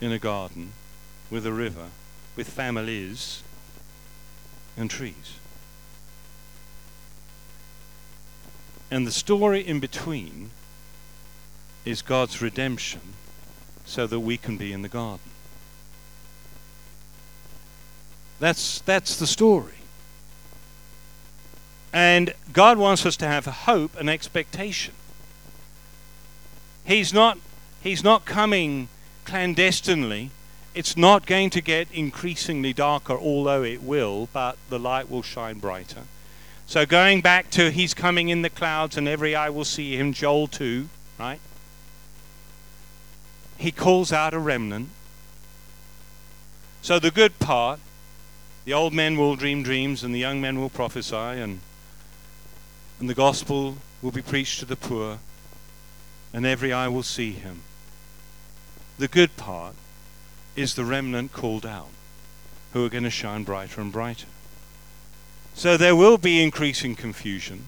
in 0.00 0.12
a 0.12 0.18
garden 0.18 0.72
with 1.30 1.46
a 1.46 1.52
river, 1.52 1.86
with 2.36 2.48
families, 2.48 3.42
and 4.76 4.90
trees. 4.90 5.36
And 8.90 9.06
the 9.06 9.12
story 9.12 9.60
in 9.60 9.80
between 9.80 10.50
is 11.84 12.00
God's 12.00 12.40
redemption 12.40 13.00
so 13.84 14.06
that 14.06 14.20
we 14.20 14.36
can 14.36 14.56
be 14.56 14.72
in 14.72 14.82
the 14.82 14.88
garden. 14.88 15.30
That's, 18.40 18.80
that's 18.82 19.18
the 19.18 19.26
story. 19.26 19.77
And 21.98 22.32
God 22.52 22.78
wants 22.78 23.04
us 23.04 23.16
to 23.16 23.26
have 23.26 23.46
hope 23.46 23.98
and 23.98 24.08
expectation. 24.08 24.94
He's 26.84 27.12
not, 27.12 27.38
he's 27.80 28.04
not 28.04 28.24
coming 28.24 28.86
clandestinely. 29.24 30.30
It's 30.76 30.96
not 30.96 31.26
going 31.26 31.50
to 31.50 31.60
get 31.60 31.88
increasingly 31.92 32.72
darker, 32.72 33.14
although 33.14 33.64
it 33.64 33.82
will, 33.82 34.28
but 34.32 34.58
the 34.70 34.78
light 34.78 35.10
will 35.10 35.24
shine 35.24 35.58
brighter. 35.58 36.02
So 36.68 36.86
going 36.86 37.20
back 37.20 37.50
to 37.50 37.72
He's 37.72 37.94
coming 37.94 38.28
in 38.28 38.42
the 38.42 38.50
clouds 38.50 38.96
and 38.96 39.08
every 39.08 39.34
eye 39.34 39.50
will 39.50 39.64
see 39.64 39.96
Him, 39.96 40.12
Joel 40.12 40.46
2, 40.46 40.88
right? 41.18 41.40
He 43.56 43.72
calls 43.72 44.12
out 44.12 44.34
a 44.34 44.38
remnant. 44.38 44.90
So 46.80 47.00
the 47.00 47.10
good 47.10 47.40
part 47.40 47.80
the 48.64 48.72
old 48.72 48.92
men 48.92 49.16
will 49.16 49.34
dream 49.34 49.64
dreams 49.64 50.04
and 50.04 50.14
the 50.14 50.20
young 50.20 50.40
men 50.40 50.60
will 50.60 50.70
prophesy 50.70 51.16
and 51.16 51.58
and 53.00 53.08
the 53.08 53.14
gospel 53.14 53.76
will 54.02 54.10
be 54.10 54.22
preached 54.22 54.58
to 54.60 54.64
the 54.64 54.76
poor 54.76 55.18
and 56.32 56.44
every 56.44 56.72
eye 56.72 56.88
will 56.88 57.02
see 57.02 57.32
him. 57.32 57.62
The 58.98 59.08
good 59.08 59.36
part 59.36 59.74
is 60.56 60.74
the 60.74 60.84
remnant 60.84 61.32
called 61.32 61.64
out 61.64 61.88
who 62.72 62.84
are 62.84 62.88
going 62.90 63.04
to 63.04 63.10
shine 63.10 63.44
brighter 63.44 63.80
and 63.80 63.92
brighter. 63.92 64.26
So 65.54 65.76
there 65.76 65.96
will 65.96 66.18
be 66.18 66.42
increasing 66.42 66.94
confusion 66.94 67.64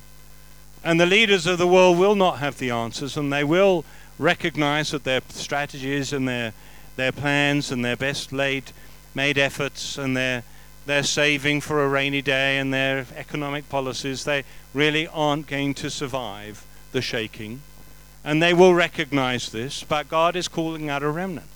and 0.83 1.01
the 1.01 1.07
leaders 1.07 1.47
of 1.47 1.59
the 1.59 1.67
world 1.67 1.99
will 1.99 2.15
not 2.15 2.39
have 2.39 2.59
the 2.59 2.71
answers 2.71 3.17
and 3.17 3.33
they 3.33 3.45
will 3.45 3.85
recognize 4.19 4.91
that 4.91 5.05
their 5.05 5.21
strategies 5.29 6.13
and 6.13 6.29
their 6.29 6.53
their 6.97 7.13
plans 7.13 7.71
and 7.71 7.85
their 7.85 7.97
best 7.97 8.33
laid 8.33 8.73
made 9.15 9.39
efforts 9.39 9.97
and 9.97 10.17
their 10.17 10.43
their 10.91 11.03
saving 11.03 11.61
for 11.61 11.83
a 11.83 11.89
rainy 11.89 12.21
day 12.21 12.59
and 12.59 12.75
their 12.75 13.07
economic 13.17 13.69
policies, 13.69 14.25
they 14.25 14.45
really 14.75 15.07
aren't 15.09 15.47
going 15.47 15.73
to 15.75 15.91
survive 15.91 16.67
the 16.93 17.01
shaking. 17.01 17.63
And 18.25 18.43
they 18.43 18.53
will 18.53 18.75
recognize 18.75 19.51
this, 19.51 19.83
but 19.85 20.09
God 20.09 20.37
is 20.37 20.49
calling 20.49 20.91
out 20.91 21.03
a 21.03 21.09
remnant. 21.09 21.47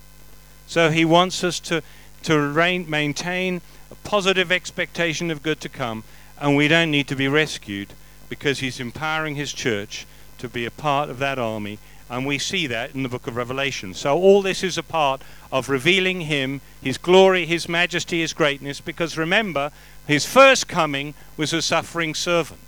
So 0.67 0.91
he 0.91 1.05
wants 1.05 1.45
us 1.45 1.61
to 1.61 1.83
to 2.25 2.41
rein, 2.41 2.89
maintain 2.89 3.61
a 3.91 3.95
positive 3.97 4.51
expectation 4.51 5.31
of 5.31 5.43
good 5.43 5.61
to 5.61 5.69
come, 5.69 6.03
and 6.41 6.57
we 6.57 6.69
don't 6.69 6.91
need 6.91 7.07
to 7.09 7.17
be 7.17 7.29
rescued 7.29 7.93
because 8.29 8.59
He's 8.59 8.81
empowering 8.81 9.37
His 9.37 9.53
church 9.53 10.07
to 10.39 10.49
be 10.49 10.65
a 10.65 10.71
part 10.71 11.11
of 11.11 11.19
that 11.19 11.39
army, 11.39 11.79
and 12.11 12.27
we 12.27 12.39
see 12.39 12.67
that 12.67 12.95
in 12.95 13.03
the 13.03 13.09
book 13.09 13.27
of 13.27 13.37
Revelation. 13.37 13.95
So, 13.95 14.17
all 14.17 14.43
this 14.43 14.63
is 14.63 14.79
a 14.79 14.83
part 14.83 15.23
of 15.55 15.69
revealing 15.69 16.23
Him, 16.23 16.61
His 16.83 16.99
glory, 16.99 17.47
His 17.47 17.69
majesty, 17.69 18.21
His 18.21 18.33
greatness, 18.33 18.81
because 18.81 19.17
remember, 19.17 19.71
His 20.05 20.27
first 20.27 20.67
coming 20.67 21.15
was 21.37 21.53
a 21.53 21.63
suffering 21.63 22.13
servant. 22.13 22.59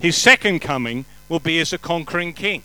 His 0.00 0.16
second 0.16 0.60
coming 0.60 1.04
will 1.28 1.38
be 1.38 1.60
as 1.60 1.74
a 1.74 1.78
conquering 1.78 2.32
king. 2.32 2.62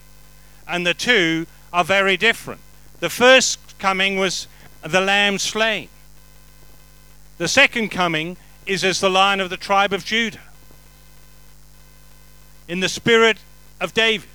And 0.65 0.87
the 0.87 0.93
two 0.93 1.45
are 1.73 1.83
very 1.83 2.15
different. 2.15 2.61
The 3.01 3.09
first 3.09 3.77
coming 3.79 4.17
was 4.17 4.47
the 4.81 5.01
lamb 5.01 5.39
slain. 5.39 5.89
The 7.37 7.49
second 7.49 7.89
coming 7.89 8.37
is 8.65 8.85
as 8.85 9.01
the 9.01 9.09
lion 9.09 9.41
of 9.41 9.49
the 9.49 9.57
tribe 9.57 9.91
of 9.91 10.05
Judah. 10.05 10.39
In 12.69 12.79
the 12.79 12.87
spirit 12.87 13.39
of 13.81 13.93
David 13.93 14.29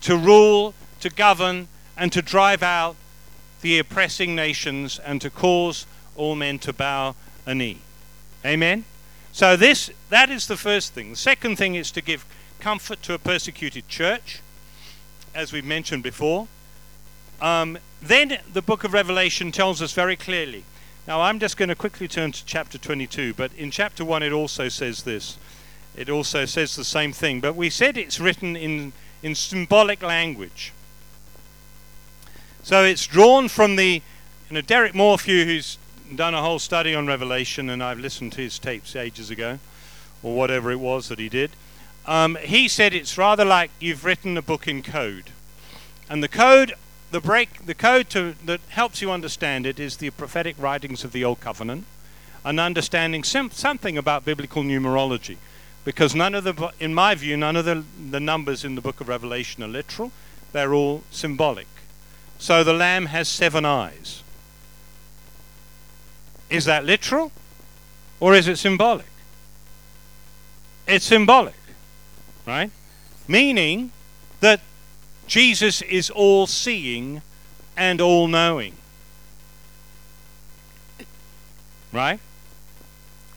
to 0.00 0.16
rule, 0.16 0.72
to 1.00 1.10
govern, 1.10 1.68
and 1.94 2.10
to 2.12 2.22
drive 2.22 2.62
out 2.62 2.96
the 3.60 3.78
oppressing 3.78 4.34
nations 4.34 4.98
and 4.98 5.20
to 5.20 5.30
cause 5.30 5.86
all 6.16 6.34
men 6.34 6.58
to 6.60 6.72
bow 6.72 7.14
a 7.46 7.54
knee. 7.54 7.78
Amen? 8.44 8.84
So 9.32 9.56
this 9.56 9.90
that 10.08 10.30
is 10.30 10.46
the 10.46 10.56
first 10.56 10.92
thing. 10.92 11.10
The 11.10 11.16
second 11.16 11.56
thing 11.56 11.74
is 11.74 11.90
to 11.92 12.00
give 12.00 12.24
comfort 12.58 13.02
to 13.04 13.14
a 13.14 13.18
persecuted 13.18 13.88
church, 13.88 14.40
as 15.34 15.52
we've 15.52 15.64
mentioned 15.64 16.02
before. 16.02 16.48
Um, 17.40 17.78
then 18.02 18.38
the 18.52 18.62
book 18.62 18.84
of 18.84 18.92
Revelation 18.92 19.52
tells 19.52 19.80
us 19.80 19.92
very 19.92 20.16
clearly. 20.16 20.64
Now 21.06 21.22
I'm 21.22 21.38
just 21.38 21.56
going 21.56 21.68
to 21.70 21.74
quickly 21.74 22.08
turn 22.08 22.32
to 22.32 22.44
chapter 22.44 22.76
22, 22.76 23.34
but 23.34 23.52
in 23.54 23.70
chapter 23.70 24.04
1 24.04 24.22
it 24.22 24.32
also 24.32 24.68
says 24.68 25.02
this. 25.04 25.38
It 25.96 26.08
also 26.08 26.44
says 26.44 26.76
the 26.76 26.84
same 26.84 27.12
thing, 27.12 27.40
but 27.40 27.56
we 27.56 27.70
said 27.70 27.96
it's 27.96 28.20
written 28.20 28.56
in, 28.56 28.92
in 29.22 29.34
symbolic 29.34 30.02
language. 30.02 30.72
So 32.62 32.84
it's 32.84 33.06
drawn 33.06 33.48
from 33.48 33.76
the, 33.76 34.02
you 34.48 34.54
know, 34.54 34.60
Derek 34.60 34.94
Morphew, 34.94 35.46
who's 35.46 35.78
done 36.14 36.34
a 36.34 36.42
whole 36.42 36.58
study 36.58 36.94
on 36.94 37.06
Revelation, 37.06 37.70
and 37.70 37.82
I've 37.82 37.98
listened 37.98 38.32
to 38.34 38.42
his 38.42 38.58
tapes 38.58 38.94
ages 38.94 39.30
ago, 39.30 39.58
or 40.22 40.36
whatever 40.36 40.70
it 40.70 40.78
was 40.78 41.08
that 41.08 41.18
he 41.18 41.28
did. 41.28 41.50
Um, 42.06 42.36
he 42.42 42.68
said 42.68 42.92
it's 42.92 43.16
rather 43.16 43.44
like 43.44 43.70
you've 43.80 44.04
written 44.04 44.36
a 44.36 44.42
book 44.42 44.68
in 44.68 44.82
code, 44.82 45.30
and 46.08 46.22
the 46.22 46.28
code, 46.28 46.74
the 47.10 47.20
break, 47.20 47.64
the 47.64 47.74
code 47.74 48.10
to, 48.10 48.34
that 48.44 48.60
helps 48.68 49.00
you 49.00 49.10
understand 49.10 49.66
it 49.66 49.80
is 49.80 49.96
the 49.96 50.10
prophetic 50.10 50.56
writings 50.58 51.02
of 51.02 51.12
the 51.12 51.24
Old 51.24 51.40
Covenant, 51.40 51.86
and 52.44 52.60
understanding 52.60 53.24
sim- 53.24 53.50
something 53.50 53.96
about 53.96 54.24
biblical 54.24 54.62
numerology, 54.62 55.38
because 55.84 56.14
none 56.14 56.34
of 56.34 56.44
the, 56.44 56.72
in 56.78 56.92
my 56.92 57.14
view, 57.14 57.38
none 57.38 57.56
of 57.56 57.64
the, 57.64 57.84
the 58.10 58.20
numbers 58.20 58.64
in 58.64 58.74
the 58.74 58.82
book 58.82 59.00
of 59.00 59.08
Revelation 59.08 59.62
are 59.62 59.68
literal; 59.68 60.12
they're 60.52 60.74
all 60.74 61.04
symbolic. 61.10 61.66
So 62.40 62.64
the 62.64 62.72
Lamb 62.72 63.06
has 63.06 63.28
seven 63.28 63.66
eyes. 63.66 64.22
Is 66.48 66.64
that 66.64 66.86
literal 66.86 67.32
or 68.18 68.34
is 68.34 68.48
it 68.48 68.56
symbolic? 68.56 69.06
It's 70.88 71.04
symbolic, 71.04 71.54
right? 72.46 72.70
Meaning 73.28 73.92
that 74.40 74.60
Jesus 75.26 75.82
is 75.82 76.08
all 76.08 76.46
seeing 76.46 77.20
and 77.76 78.00
all 78.00 78.26
knowing. 78.26 78.74
Right? 81.92 82.20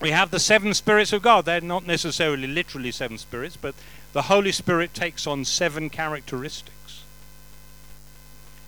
We 0.00 0.12
have 0.12 0.30
the 0.30 0.40
seven 0.40 0.72
spirits 0.72 1.12
of 1.12 1.20
God. 1.20 1.44
They're 1.44 1.60
not 1.60 1.86
necessarily 1.86 2.46
literally 2.46 2.90
seven 2.90 3.18
spirits, 3.18 3.58
but 3.58 3.74
the 4.14 4.22
Holy 4.22 4.50
Spirit 4.50 4.94
takes 4.94 5.26
on 5.26 5.44
seven 5.44 5.90
characteristics 5.90 6.73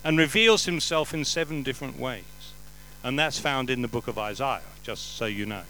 and 0.07 0.16
reveals 0.16 0.66
himself 0.66 1.12
in 1.12 1.24
seven 1.24 1.64
different 1.64 1.98
ways. 1.98 2.22
And 3.02 3.18
that's 3.18 3.40
found 3.40 3.68
in 3.68 3.82
the 3.82 3.88
book 3.88 4.07
of 4.07 4.16
Isaiah, 4.16 4.62
just 4.84 5.16
so 5.16 5.26
you 5.26 5.46
know. 5.46 5.64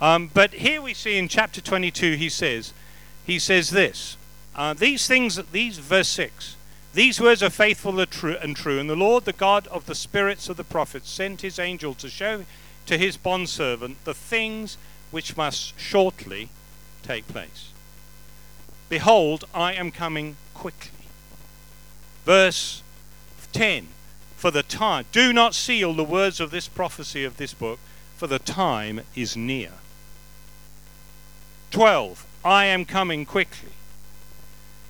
Um, 0.00 0.30
but 0.32 0.52
here 0.52 0.80
we 0.80 0.94
see 0.94 1.18
in 1.18 1.26
chapter 1.26 1.60
22, 1.60 2.14
he 2.14 2.28
says, 2.28 2.72
he 3.26 3.40
says 3.40 3.70
this, 3.70 4.16
uh, 4.54 4.72
these 4.72 5.08
things, 5.08 5.34
these 5.50 5.78
verse 5.78 6.06
6, 6.10 6.54
these 6.94 7.20
words 7.20 7.42
are 7.42 7.50
faithful 7.50 7.98
and 7.98 8.08
true, 8.08 8.36
and 8.40 8.54
true, 8.54 8.78
and 8.78 8.88
the 8.88 8.94
Lord, 8.94 9.24
the 9.24 9.32
God 9.32 9.66
of 9.66 9.86
the 9.86 9.96
spirits 9.96 10.48
of 10.48 10.56
the 10.56 10.62
prophets, 10.62 11.10
sent 11.10 11.40
his 11.40 11.58
angel 11.58 11.94
to 11.94 12.08
show 12.08 12.44
to 12.86 12.96
his 12.96 13.16
bondservant 13.16 14.04
the 14.04 14.14
things 14.14 14.78
which 15.10 15.36
must 15.36 15.76
shortly 15.76 16.50
take 17.02 17.26
place. 17.26 17.72
Behold, 18.88 19.44
I 19.52 19.72
am 19.72 19.90
coming 19.90 20.36
quickly. 20.54 20.92
Verse 22.24 22.84
10 23.52 23.88
for 24.36 24.50
the 24.50 24.62
time. 24.62 25.04
Do 25.12 25.32
not 25.32 25.54
seal 25.54 25.92
the 25.94 26.04
words 26.04 26.40
of 26.40 26.50
this 26.50 26.68
prophecy 26.68 27.24
of 27.24 27.36
this 27.36 27.54
book, 27.54 27.78
for 28.16 28.26
the 28.26 28.38
time 28.38 29.00
is 29.14 29.36
near. 29.36 29.72
12. 31.70 32.24
I 32.44 32.66
am 32.66 32.84
coming 32.84 33.26
quickly. 33.26 33.70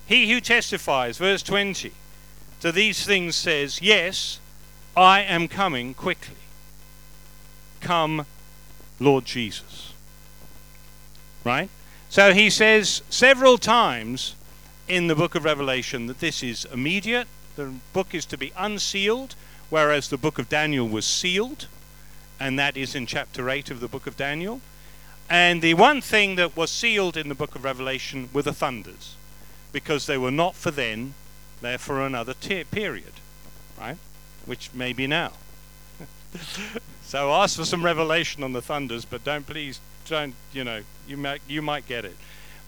He 0.07 0.31
who 0.31 0.41
testifies, 0.41 1.19
verse 1.19 1.43
20, 1.43 1.93
to 2.61 2.73
these 2.73 3.05
things 3.05 3.37
says, 3.37 3.83
Yes, 3.83 4.41
I 4.97 5.21
am 5.21 5.49
coming 5.49 5.95
quickly. 5.95 6.35
Come, 7.81 8.27
Lord 8.99 9.25
Jesus. 9.25 9.93
Right? 11.45 11.69
So 12.11 12.33
he 12.33 12.51
says 12.51 13.03
several 13.11 13.59
times 13.59 14.35
in 14.89 15.07
the 15.07 15.15
book 15.15 15.35
of 15.35 15.45
Revelation 15.45 16.07
that 16.07 16.21
this 16.21 16.43
is 16.43 16.67
immediate, 16.73 17.29
the 17.59 17.75
book 17.93 18.15
is 18.15 18.25
to 18.27 18.39
be 18.39 18.53
unsealed, 18.57 19.35
whereas 19.69 20.09
the 20.09 20.17
book 20.17 20.39
of 20.39 20.49
Daniel 20.49 20.89
was 20.89 21.05
sealed, 21.05 21.67
and 22.39 22.57
that 22.57 22.77
is 22.77 22.95
in 22.95 23.05
chapter 23.05 23.51
8 23.51 23.73
of 23.73 23.81
the 23.81 23.89
book 23.89 24.07
of 24.07 24.17
Daniel. 24.17 24.61
And 25.29 25.61
the 25.61 25.75
one 25.75 26.01
thing 26.01 26.37
that 26.37 26.57
was 26.57 26.71
sealed 26.71 27.17
in 27.17 27.29
the 27.29 27.35
book 27.35 27.57
of 27.57 27.65
Revelation 27.65 28.29
were 28.33 28.43
the 28.43 28.53
thunders, 28.53 29.17
because 29.73 30.07
they 30.07 30.17
were 30.17 30.31
not 30.31 30.55
for 30.55 30.71
then, 30.71 31.15
they're 31.61 31.79
for 31.79 32.01
another 32.01 32.33
t- 32.33 32.63
period, 32.63 33.15
right? 33.77 33.99
Which 34.47 34.73
may 34.73 34.93
be 34.93 35.09
now. 35.09 35.33
so 37.03 37.33
ask 37.33 37.57
for 37.57 37.65
some 37.65 37.85
revelation 37.85 38.45
on 38.45 38.53
the 38.53 38.63
thunders, 38.63 39.05
but 39.05 39.25
don't 39.25 39.49
please, 39.49 39.81
don't, 40.09 40.37
you 40.53 40.63
know, 40.63 40.83
you 41.09 41.17
might, 41.17 41.43
you 41.49 41.61
might 41.61 41.89
get 41.89 42.05
it. 42.05 42.17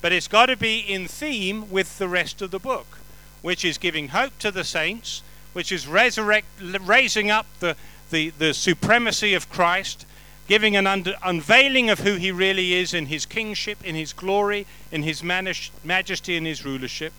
But 0.01 0.11
it's 0.11 0.27
got 0.27 0.47
to 0.47 0.57
be 0.57 0.81
in 0.81 1.07
theme 1.07 1.71
with 1.71 1.99
the 1.99 2.09
rest 2.09 2.43
of 2.43 2.51
the 2.51 2.59
book 2.59 2.99
which 3.43 3.65
is 3.65 3.79
giving 3.79 4.09
hope 4.09 4.39
to 4.39 4.51
the 4.51 4.65
saints, 4.65 5.23
which 5.53 5.73
is 5.73 5.87
resurrect, 5.87 6.47
raising 6.61 7.31
up 7.31 7.47
the, 7.61 7.77
the, 8.11 8.31
the 8.31 8.55
supremacy 8.55 9.35
of 9.35 9.49
Christ, 9.51 10.07
giving 10.47 10.77
an 10.77 10.87
under, 10.87 11.15
unveiling 11.25 11.91
of 11.91 12.01
who 12.01 12.17
he 12.17 12.33
really 12.33 12.75
is 12.75 12.93
in 12.93 13.07
his 13.07 13.25
kingship, 13.27 13.79
in 13.85 13.95
his 13.95 14.13
glory, 14.13 14.67
in 14.91 15.03
his 15.03 15.23
manish, 15.23 15.71
majesty, 15.85 16.37
in 16.37 16.45
his 16.45 16.65
rulership, 16.65 17.13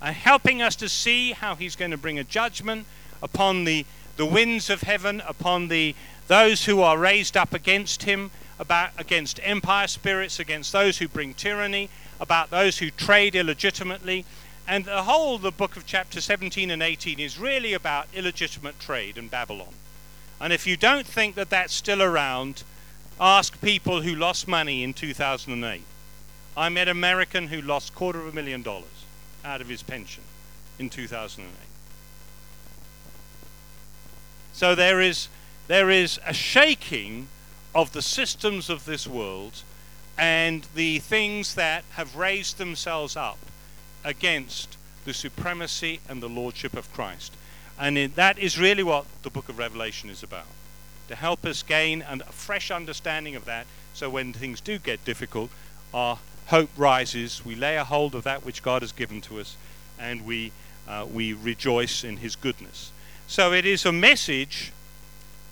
and 0.00 0.14
helping 0.14 0.60
us 0.60 0.76
to 0.76 0.88
see 0.88 1.32
how 1.32 1.54
he's 1.54 1.76
going 1.76 1.90
to 1.90 1.96
bring 1.96 2.18
a 2.18 2.24
judgment 2.24 2.86
upon 3.22 3.64
the, 3.64 3.86
the 4.16 4.26
winds 4.26 4.68
of 4.68 4.82
heaven, 4.82 5.22
upon 5.26 5.68
the, 5.68 5.94
those 6.26 6.64
who 6.64 6.80
are 6.80 6.98
raised 6.98 7.36
up 7.36 7.54
against 7.54 8.02
him, 8.02 8.30
about, 8.58 8.90
against 8.98 9.40
empire 9.42 9.86
spirits, 9.86 10.38
against 10.38 10.72
those 10.72 10.98
who 10.98 11.08
bring 11.08 11.34
tyranny, 11.34 11.88
about 12.20 12.50
those 12.50 12.78
who 12.78 12.90
trade 12.90 13.34
illegitimately 13.34 14.24
and 14.66 14.84
the 14.84 15.02
whole 15.02 15.34
of 15.34 15.42
the 15.42 15.50
book 15.50 15.76
of 15.76 15.86
chapter 15.86 16.20
17 16.20 16.70
and 16.70 16.82
18 16.82 17.18
is 17.18 17.38
really 17.38 17.72
about 17.72 18.06
illegitimate 18.14 18.78
trade 18.78 19.18
and 19.18 19.30
Babylon. 19.30 19.74
And 20.40 20.52
if 20.52 20.66
you 20.66 20.76
don't 20.76 21.06
think 21.06 21.34
that 21.34 21.50
that's 21.50 21.74
still 21.74 22.02
around, 22.02 22.62
ask 23.20 23.60
people 23.60 24.02
who 24.02 24.14
lost 24.14 24.46
money 24.46 24.82
in 24.82 24.94
2008. 24.94 25.82
I 26.56 26.68
met 26.68 26.88
an 26.88 26.96
American 26.96 27.48
who 27.48 27.60
lost 27.60 27.90
a 27.90 27.92
quarter 27.92 28.20
of 28.20 28.28
a 28.28 28.32
million 28.32 28.62
dollars 28.62 29.04
out 29.44 29.60
of 29.60 29.68
his 29.68 29.82
pension 29.82 30.22
in 30.78 30.90
2008. 30.90 31.50
So 34.52 34.74
there 34.74 35.00
is 35.00 35.28
there 35.68 35.90
is 35.90 36.20
a 36.26 36.34
shaking 36.34 37.28
of 37.74 37.92
the 37.92 38.02
systems 38.02 38.68
of 38.68 38.84
this 38.84 39.06
world 39.06 39.62
and 40.18 40.66
the 40.74 40.98
things 40.98 41.54
that 41.54 41.84
have 41.92 42.16
raised 42.16 42.58
themselves 42.58 43.16
up 43.16 43.38
against 44.04 44.76
the 45.04 45.14
supremacy 45.14 46.00
and 46.08 46.22
the 46.22 46.28
lordship 46.28 46.74
of 46.74 46.92
Christ. 46.92 47.32
And 47.78 47.96
that 48.14 48.38
is 48.38 48.58
really 48.58 48.82
what 48.82 49.06
the 49.22 49.30
book 49.30 49.48
of 49.48 49.58
Revelation 49.58 50.10
is 50.10 50.22
about 50.22 50.46
to 51.08 51.16
help 51.16 51.44
us 51.44 51.62
gain 51.62 52.02
a 52.08 52.18
fresh 52.32 52.70
understanding 52.70 53.36
of 53.36 53.44
that 53.44 53.66
so 53.94 54.08
when 54.08 54.32
things 54.32 54.60
do 54.60 54.78
get 54.78 55.04
difficult, 55.04 55.50
our 55.92 56.18
hope 56.46 56.70
rises, 56.76 57.44
we 57.44 57.54
lay 57.54 57.76
a 57.76 57.84
hold 57.84 58.14
of 58.14 58.24
that 58.24 58.44
which 58.44 58.62
God 58.62 58.82
has 58.82 58.92
given 58.92 59.20
to 59.22 59.40
us, 59.40 59.56
and 59.98 60.24
we, 60.24 60.52
uh, 60.88 61.06
we 61.10 61.32
rejoice 61.32 62.04
in 62.04 62.18
His 62.18 62.36
goodness. 62.36 62.90
So 63.26 63.52
it 63.52 63.66
is 63.66 63.84
a 63.84 63.92
message 63.92 64.72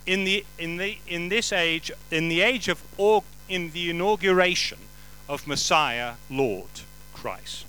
in 0.06 0.24
the 0.24 0.44
in 0.58 0.78
the 0.78 0.98
in 1.06 1.28
this 1.28 1.52
age 1.52 1.92
in 2.10 2.28
the 2.28 2.40
age 2.40 2.68
of 2.68 2.82
or, 2.96 3.22
in 3.48 3.70
the 3.72 3.90
inauguration 3.90 4.78
of 5.28 5.46
Messiah 5.46 6.14
Lord 6.30 6.70
Christ. 7.12 7.66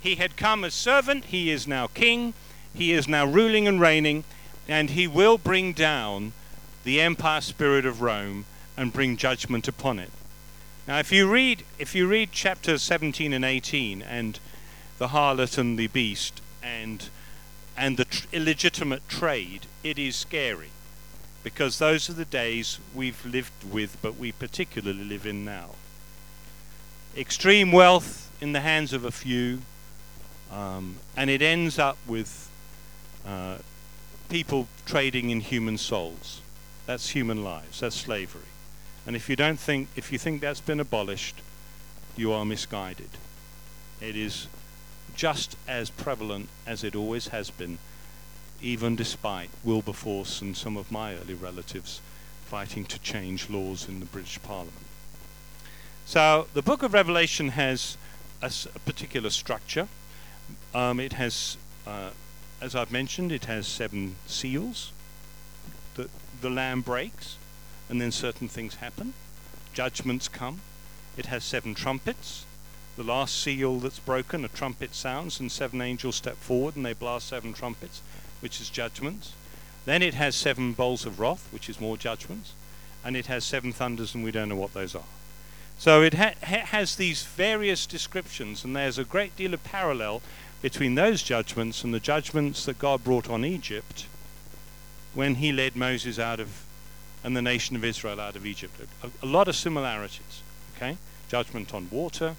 He 0.00 0.14
had 0.16 0.36
come 0.36 0.64
as 0.64 0.74
servant, 0.74 1.26
he 1.26 1.50
is 1.50 1.66
now 1.66 1.86
king, 1.86 2.34
he 2.74 2.92
is 2.92 3.06
now 3.06 3.26
ruling 3.26 3.68
and 3.68 3.80
reigning, 3.80 4.24
and 4.68 4.90
he 4.90 5.06
will 5.06 5.36
bring 5.36 5.72
down 5.72 6.32
the 6.84 7.00
empire 7.00 7.40
spirit 7.40 7.84
of 7.84 8.00
Rome 8.00 8.46
and 8.76 8.92
bring 8.92 9.16
judgment 9.16 9.68
upon 9.68 9.98
it. 9.98 10.10
Now 10.88 10.98
if 10.98 11.12
you 11.12 11.30
read 11.30 11.64
if 11.78 11.94
you 11.94 12.06
read 12.06 12.30
chapter 12.32 12.78
17 12.78 13.32
and 13.32 13.44
18 13.44 14.02
and 14.02 14.38
the 14.98 15.08
harlot 15.08 15.58
and 15.58 15.78
the 15.78 15.88
beast 15.88 16.40
and 16.62 17.08
and 17.76 17.96
the 17.96 18.04
tr- 18.04 18.26
illegitimate 18.32 19.08
trade, 19.08 19.66
it 19.82 19.98
is 19.98 20.16
scary 20.16 20.70
because 21.42 21.78
those 21.78 22.10
are 22.10 22.14
the 22.14 22.24
days 22.24 22.78
we've 22.94 23.24
lived 23.24 23.52
with, 23.70 23.96
but 24.02 24.16
we 24.16 24.32
particularly 24.32 25.04
live 25.04 25.26
in 25.26 25.44
now. 25.44 25.70
Extreme 27.16 27.72
wealth 27.72 28.30
in 28.40 28.52
the 28.52 28.60
hands 28.60 28.92
of 28.92 29.04
a 29.04 29.10
few, 29.10 29.62
um, 30.50 30.96
and 31.16 31.30
it 31.30 31.42
ends 31.42 31.78
up 31.78 31.96
with 32.06 32.50
uh, 33.26 33.58
people 34.28 34.68
trading 34.86 35.30
in 35.30 35.40
human 35.40 35.78
souls. 35.78 36.40
That's 36.86 37.10
human 37.10 37.44
lives. 37.44 37.80
That's 37.80 37.96
slavery. 37.96 38.42
And 39.06 39.16
if 39.16 39.28
you 39.28 39.36
don't 39.36 39.58
think, 39.58 39.88
if 39.96 40.12
you 40.12 40.18
think 40.18 40.40
that's 40.40 40.60
been 40.60 40.80
abolished, 40.80 41.36
you 42.16 42.32
are 42.32 42.44
misguided. 42.44 43.10
It 44.00 44.16
is 44.16 44.46
just 45.14 45.56
as 45.68 45.90
prevalent 45.90 46.48
as 46.66 46.82
it 46.84 46.94
always 46.96 47.28
has 47.28 47.50
been, 47.50 47.78
even 48.62 48.96
despite 48.96 49.50
Wilberforce 49.64 50.40
and 50.40 50.56
some 50.56 50.76
of 50.76 50.90
my 50.90 51.14
early 51.14 51.34
relatives 51.34 52.00
fighting 52.44 52.84
to 52.86 52.98
change 53.00 53.48
laws 53.48 53.88
in 53.88 54.00
the 54.00 54.06
British 54.06 54.40
Parliament. 54.42 54.74
So 56.04 56.48
the 56.54 56.62
book 56.62 56.82
of 56.82 56.92
Revelation 56.92 57.50
has 57.50 57.96
a, 58.42 58.46
s- 58.46 58.66
a 58.74 58.78
particular 58.80 59.30
structure. 59.30 59.86
Um, 60.74 61.00
it 61.00 61.14
has, 61.14 61.56
uh, 61.86 62.10
as 62.60 62.74
I've 62.74 62.92
mentioned, 62.92 63.32
it 63.32 63.46
has 63.46 63.66
seven 63.66 64.16
seals 64.26 64.92
that 65.94 66.10
the 66.40 66.50
Lamb 66.50 66.80
breaks, 66.80 67.36
and 67.88 68.00
then 68.00 68.12
certain 68.12 68.48
things 68.48 68.76
happen. 68.76 69.14
Judgments 69.72 70.28
come. 70.28 70.60
It 71.16 71.26
has 71.26 71.44
seven 71.44 71.74
trumpets. 71.74 72.44
The 72.96 73.02
last 73.02 73.40
seal 73.40 73.78
that's 73.78 73.98
broken, 73.98 74.44
a 74.44 74.48
trumpet 74.48 74.94
sounds, 74.94 75.40
and 75.40 75.50
seven 75.50 75.80
angels 75.80 76.16
step 76.16 76.36
forward 76.36 76.76
and 76.76 76.84
they 76.84 76.92
blast 76.92 77.28
seven 77.28 77.52
trumpets, 77.52 78.02
which 78.40 78.60
is 78.60 78.68
judgments. 78.68 79.32
Then 79.84 80.02
it 80.02 80.14
has 80.14 80.34
seven 80.34 80.72
bowls 80.72 81.06
of 81.06 81.18
wrath, 81.18 81.48
which 81.50 81.68
is 81.68 81.80
more 81.80 81.96
judgments. 81.96 82.52
And 83.04 83.16
it 83.16 83.26
has 83.26 83.44
seven 83.44 83.72
thunders, 83.72 84.14
and 84.14 84.22
we 84.22 84.30
don't 84.30 84.48
know 84.48 84.56
what 84.56 84.74
those 84.74 84.94
are. 84.94 85.04
So 85.80 86.02
it 86.02 86.12
ha- 86.12 86.34
ha- 86.44 86.66
has 86.66 86.96
these 86.96 87.22
various 87.22 87.86
descriptions, 87.86 88.64
and 88.64 88.76
there's 88.76 88.98
a 88.98 89.04
great 89.04 89.34
deal 89.34 89.54
of 89.54 89.64
parallel 89.64 90.20
between 90.60 90.94
those 90.94 91.22
judgments 91.22 91.82
and 91.82 91.94
the 91.94 91.98
judgments 91.98 92.66
that 92.66 92.78
God 92.78 93.02
brought 93.02 93.30
on 93.30 93.46
Egypt 93.46 94.04
when 95.14 95.36
he 95.36 95.52
led 95.52 95.76
Moses 95.76 96.18
out 96.18 96.38
of 96.38 96.66
and 97.24 97.34
the 97.34 97.40
nation 97.40 97.76
of 97.76 97.84
Israel 97.84 98.20
out 98.20 98.36
of 98.36 98.44
Egypt. 98.44 98.78
A, 99.02 99.24
a 99.24 99.26
lot 99.26 99.48
of 99.48 99.56
similarities. 99.56 100.42
Okay, 100.76 100.98
judgment 101.30 101.72
on 101.72 101.88
water, 101.90 102.36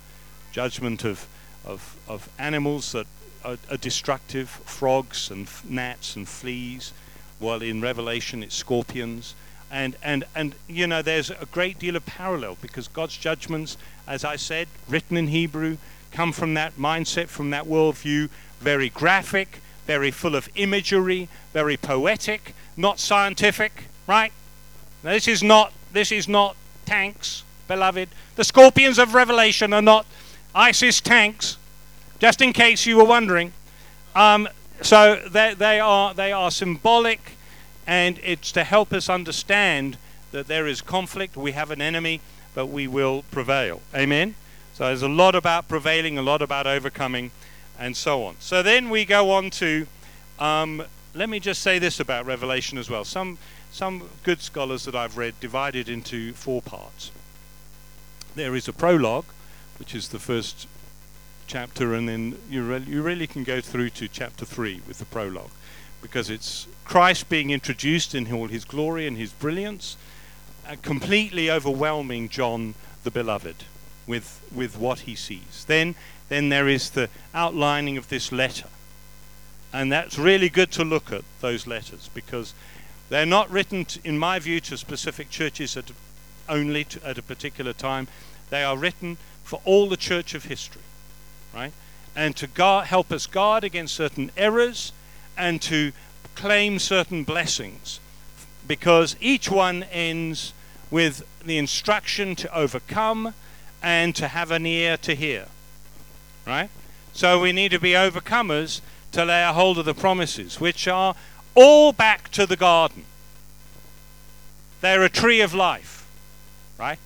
judgment 0.52 1.04
of 1.04 1.28
of, 1.66 1.98
of 2.08 2.30
animals 2.38 2.92
that 2.92 3.08
are, 3.44 3.58
are 3.72 3.78
destructive, 3.78 4.50
frogs 4.50 5.32
and 5.32 5.48
f- 5.48 5.64
gnats 5.68 6.16
and 6.16 6.30
fleas. 6.30 6.94
While 7.40 7.64
in 7.64 7.82
Revelation 7.82 8.44
it's 8.44 8.56
scorpions. 8.56 9.34
And, 9.72 9.96
and, 10.04 10.26
and 10.36 10.54
you 10.68 10.86
know 10.86 11.02
there's 11.02 11.30
a 11.30 11.48
great 11.52 11.80
deal 11.80 11.96
of 11.96 12.06
parallel 12.06 12.58
because 12.62 12.88
God's 12.90 13.16
judgments, 13.16 13.78
as 14.06 14.26
I 14.26 14.36
said, 14.36 14.68
written 14.90 15.16
in 15.16 15.28
Hebrew, 15.28 15.78
come 16.12 16.34
from 16.34 16.54
that 16.56 16.78
mindset, 16.78 17.28
from 17.28 17.52
that 17.52 17.66
worldview, 17.66 18.30
very 18.60 18.90
graphic, 18.90 19.60
very 19.88 20.12
full 20.12 20.36
of 20.36 20.50
imagery, 20.56 21.30
very 21.54 21.78
poetic, 21.78 22.54
not 22.76 23.00
scientific, 23.00 23.86
right? 24.08 24.32
Now, 25.04 25.12
this 25.12 25.28
is 25.28 25.42
not 25.42 25.74
this 25.94 26.12
is 26.12 26.28
not 26.28 26.56
tanks, 26.86 27.44
beloved. 27.68 28.10
The 28.36 28.44
scorpions 28.44 29.00
of 29.00 29.14
Revelation 29.14 29.74
are 29.74 29.82
not 29.82 30.06
ISIS 30.54 31.02
tanks, 31.02 31.58
just 32.20 32.42
in 32.42 32.54
case 32.54 32.86
you 32.86 32.98
were 32.98 33.06
wondering. 33.06 33.54
Um, 34.16 34.48
so 34.82 35.22
they, 35.30 35.54
they 35.54 35.80
are 35.80 36.14
they 36.14 36.32
are 36.32 36.52
symbolic, 36.52 37.38
and 37.92 38.22
it's 38.24 38.54
to 38.54 38.64
help 38.64 38.94
us 38.94 39.10
understand 39.10 39.98
that 40.32 40.48
there 40.48 40.66
is 40.66 40.80
conflict. 40.80 41.36
We 41.36 41.52
have 41.52 41.72
an 41.72 41.82
enemy, 41.82 42.22
but 42.56 42.68
we 42.68 42.88
will 42.88 43.26
prevail. 43.32 43.82
Amen. 43.94 44.36
So 44.74 44.86
there's 44.86 45.02
a 45.02 45.10
lot 45.10 45.36
about 45.36 45.68
prevailing, 45.68 46.18
a 46.18 46.22
lot 46.22 46.42
about 46.42 46.66
overcoming, 46.66 47.32
and 47.78 47.98
so 47.98 48.24
on. 48.24 48.38
So 48.40 48.64
then 48.64 48.90
we 48.90 49.04
go 49.04 49.32
on 49.32 49.50
to. 49.50 49.88
Um, 50.40 50.84
let 51.14 51.28
me 51.28 51.42
just 51.42 51.62
say 51.62 51.80
this 51.80 52.00
about 52.00 52.26
Revelation 52.26 52.78
as 52.78 52.90
well. 52.90 53.04
Some 53.04 53.38
some 53.72 54.08
good 54.24 54.42
scholars 54.42 54.86
that 54.86 54.96
I've 54.96 55.18
read 55.18 55.38
divide 55.42 55.76
it 55.76 55.90
into 55.90 56.32
four 56.32 56.62
parts. 56.62 57.12
There 58.36 58.56
is 58.56 58.70
a 58.70 58.74
prologue, 58.74 59.26
which 59.80 59.94
is 59.94 60.08
the 60.08 60.20
first 60.20 60.66
chapter, 61.46 61.94
and 61.94 62.08
then 62.08 62.38
you, 62.50 62.64
re- 62.64 62.86
you 62.88 63.02
really 63.02 63.28
can 63.28 63.44
go 63.44 63.60
through 63.60 63.90
to 63.90 64.08
chapter 64.08 64.46
3 64.46 64.82
with 64.88 65.00
the 65.00 65.06
prologue, 65.06 65.52
because 66.02 66.30
it's 66.30 66.68
Christ 66.84 67.30
being 67.30 67.52
introduced 67.52 68.16
in 68.16 68.32
all 68.34 68.48
his 68.48 68.66
glory 68.66 69.08
and 69.08 69.18
his 69.18 69.32
brilliance, 69.32 69.98
uh, 70.68 70.76
completely 70.82 71.50
overwhelming 71.50 72.30
John 72.30 72.74
the 73.04 73.12
Beloved 73.12 73.64
with, 74.08 74.42
with 74.54 74.78
what 74.78 75.00
he 75.00 75.16
sees. 75.16 75.66
Then, 75.66 75.96
then 76.30 76.50
there 76.50 76.68
is 76.68 76.90
the 76.90 77.10
outlining 77.34 77.98
of 77.98 78.10
this 78.10 78.32
letter. 78.32 78.68
And 79.74 79.92
that's 79.92 80.18
really 80.20 80.50
good 80.50 80.72
to 80.74 80.84
look 80.84 81.12
at 81.12 81.24
those 81.40 81.66
letters 81.66 82.10
because 82.14 82.54
they're 83.10 83.26
not 83.26 83.50
written, 83.50 83.86
t 83.86 84.02
in 84.04 84.18
my 84.18 84.40
view, 84.40 84.60
to 84.62 84.78
specific 84.78 85.30
churches 85.30 85.78
at, 85.78 85.92
only 86.50 86.84
to, 86.86 87.08
at 87.08 87.18
a 87.18 87.22
particular 87.22 87.74
time. 87.74 88.08
They 88.50 88.64
are 88.64 88.78
written 88.78 89.18
for 89.44 89.62
all 89.64 89.88
the 89.88 89.98
church 89.98 90.34
of 90.34 90.46
history, 90.46 90.82
right? 91.54 91.72
And 92.16 92.36
to 92.36 92.48
guard, 92.48 92.88
help 92.88 93.12
us 93.12 93.28
guard 93.28 93.64
against 93.64 93.96
certain 93.96 94.32
errors 94.36 94.92
and 95.42 95.60
to 95.64 95.92
claim 96.36 96.78
certain 96.78 97.24
blessings 97.24 98.00
because 98.68 99.16
each 99.20 99.50
one 99.50 99.84
ends 99.92 100.54
with 100.92 101.24
the 101.44 101.58
instruction 101.58 102.36
to 102.36 102.56
overcome 102.56 103.34
and 103.82 104.16
to 104.16 104.28
have 104.28 104.52
an 104.52 104.68
ear 104.68 104.98
to 104.98 105.16
hear, 105.16 105.48
right? 106.46 106.70
So 107.14 107.42
we 107.42 107.52
need 107.52 107.72
to 107.72 107.80
be 107.80 107.94
overcomers 107.94 108.82
to 109.14 109.26
lay 109.26 109.44
a 109.44 109.52
hold 109.52 109.80
of 109.80 109.86
the 109.86 109.96
promises, 109.96 110.60
which 110.60 110.88
are 110.88 111.16
all 111.56 111.92
back 111.92 112.30
to 112.30 112.46
the 112.46 112.56
garden. 112.56 113.06
They're 114.82 115.04
a 115.04 115.10
tree 115.10 115.42
of 115.42 115.56
life, 115.56 116.08
right? 116.80 117.00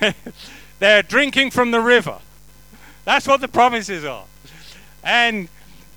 They're 0.80 1.02
drinking 1.04 1.52
from 1.52 1.70
the 1.70 1.80
river. 1.80 2.18
That's 3.04 3.28
what 3.28 3.40
the 3.40 3.48
promises 3.48 4.04
are. 4.04 4.24
And, 5.04 5.48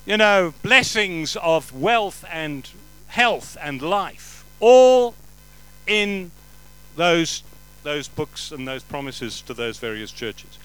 you 0.08 0.16
know, 0.16 0.54
blessings 0.62 1.36
of 1.36 1.70
wealth 1.78 2.24
and 2.32 2.70
health 3.08 3.58
and 3.60 3.82
life, 3.82 4.42
all 4.58 5.14
in 5.86 6.30
those, 6.96 7.42
those 7.82 8.08
books 8.08 8.50
and 8.50 8.66
those 8.66 8.82
promises 8.82 9.42
to 9.42 9.52
those 9.52 9.76
various 9.76 10.10
churches. 10.10 10.58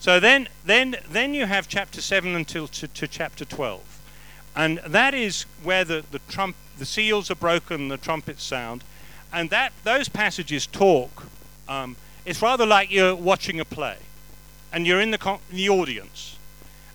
So 0.00 0.18
then, 0.18 0.48
then, 0.64 0.96
then 1.10 1.34
you 1.34 1.44
have 1.44 1.68
chapter 1.68 2.00
7 2.00 2.34
until 2.34 2.68
to, 2.68 2.88
to 2.88 3.06
chapter 3.06 3.44
12. 3.44 3.82
And 4.56 4.78
that 4.78 5.12
is 5.12 5.42
where 5.62 5.84
the, 5.84 6.02
the, 6.10 6.20
trump, 6.20 6.56
the 6.78 6.86
seals 6.86 7.30
are 7.30 7.34
broken, 7.34 7.88
the 7.88 7.98
trumpets 7.98 8.44
sound. 8.44 8.82
And 9.30 9.50
that, 9.50 9.74
those 9.84 10.08
passages 10.08 10.66
talk. 10.66 11.26
Um, 11.68 11.96
it's 12.24 12.40
rather 12.40 12.64
like 12.64 12.90
you're 12.90 13.14
watching 13.14 13.60
a 13.60 13.66
play. 13.66 13.98
And 14.72 14.86
you're 14.86 15.02
in 15.02 15.10
the, 15.10 15.18
con- 15.18 15.40
the 15.52 15.68
audience. 15.68 16.35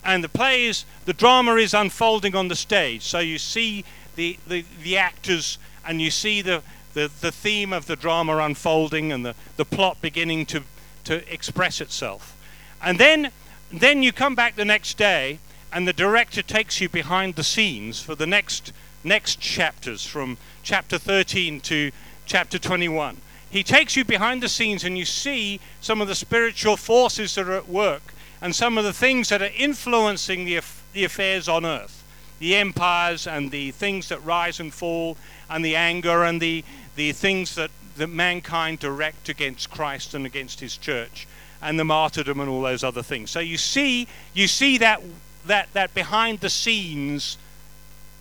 And 0.03 0.23
the 0.23 0.29
play 0.29 0.65
is, 0.65 0.85
the 1.05 1.13
drama 1.13 1.55
is 1.55 1.73
unfolding 1.73 2.35
on 2.35 2.47
the 2.47 2.55
stage. 2.55 3.03
So 3.03 3.19
you 3.19 3.37
see 3.37 3.85
the, 4.15 4.37
the, 4.47 4.65
the 4.83 4.97
actors 4.97 5.57
and 5.85 6.01
you 6.01 6.11
see 6.11 6.41
the, 6.41 6.63
the, 6.93 7.11
the 7.21 7.31
theme 7.31 7.73
of 7.73 7.85
the 7.85 7.95
drama 7.95 8.37
unfolding 8.37 9.11
and 9.11 9.25
the, 9.25 9.35
the 9.57 9.65
plot 9.65 10.01
beginning 10.01 10.45
to, 10.47 10.63
to 11.05 11.33
express 11.33 11.81
itself. 11.81 12.37
And 12.81 12.99
then, 12.99 13.31
then 13.71 14.03
you 14.03 14.11
come 14.11 14.35
back 14.35 14.55
the 14.55 14.65
next 14.65 14.97
day, 14.97 15.39
and 15.71 15.87
the 15.87 15.93
director 15.93 16.41
takes 16.41 16.81
you 16.81 16.89
behind 16.89 17.35
the 17.35 17.43
scenes 17.43 18.01
for 18.01 18.15
the 18.15 18.27
next 18.27 18.73
next 19.03 19.39
chapters, 19.39 20.05
from 20.05 20.37
chapter 20.63 20.97
13 20.97 21.59
to 21.61 21.91
chapter 22.25 22.59
21. 22.59 23.17
He 23.49 23.63
takes 23.63 23.95
you 23.95 24.05
behind 24.05 24.41
the 24.41 24.49
scenes, 24.49 24.83
and 24.83 24.97
you 24.97 25.05
see 25.05 25.59
some 25.81 26.01
of 26.01 26.07
the 26.07 26.15
spiritual 26.15 26.77
forces 26.77 27.35
that 27.35 27.47
are 27.47 27.53
at 27.53 27.67
work, 27.67 28.13
and 28.41 28.55
some 28.55 28.77
of 28.77 28.83
the 28.83 28.93
things 28.93 29.29
that 29.29 29.41
are 29.41 29.51
influencing 29.55 30.45
the, 30.45 30.61
the 30.93 31.03
affairs 31.03 31.47
on 31.47 31.65
earth. 31.65 32.03
the 32.41 32.55
empires 32.55 33.27
and 33.27 33.51
the 33.51 33.69
things 33.69 34.09
that 34.09 34.21
rise 34.25 34.59
and 34.59 34.73
fall, 34.73 35.15
and 35.47 35.63
the 35.63 35.75
anger 35.75 36.23
and 36.23 36.41
the, 36.41 36.65
the 36.95 37.11
things 37.11 37.53
that, 37.53 37.69
that 37.97 38.07
mankind 38.07 38.79
direct 38.79 39.29
against 39.29 39.69
Christ 39.69 40.15
and 40.15 40.25
against 40.25 40.59
his 40.59 40.75
church, 40.75 41.27
and 41.61 41.79
the 41.79 41.83
martyrdom 41.85 42.39
and 42.39 42.49
all 42.49 42.63
those 42.63 42.83
other 42.83 43.03
things. 43.03 43.29
So 43.29 43.39
you 43.39 43.59
see, 43.59 44.07
you 44.33 44.47
see 44.47 44.79
that, 44.79 45.01
that, 45.45 45.71
that 45.73 45.93
behind 45.93 46.39
the 46.39 46.49
scenes 46.49 47.37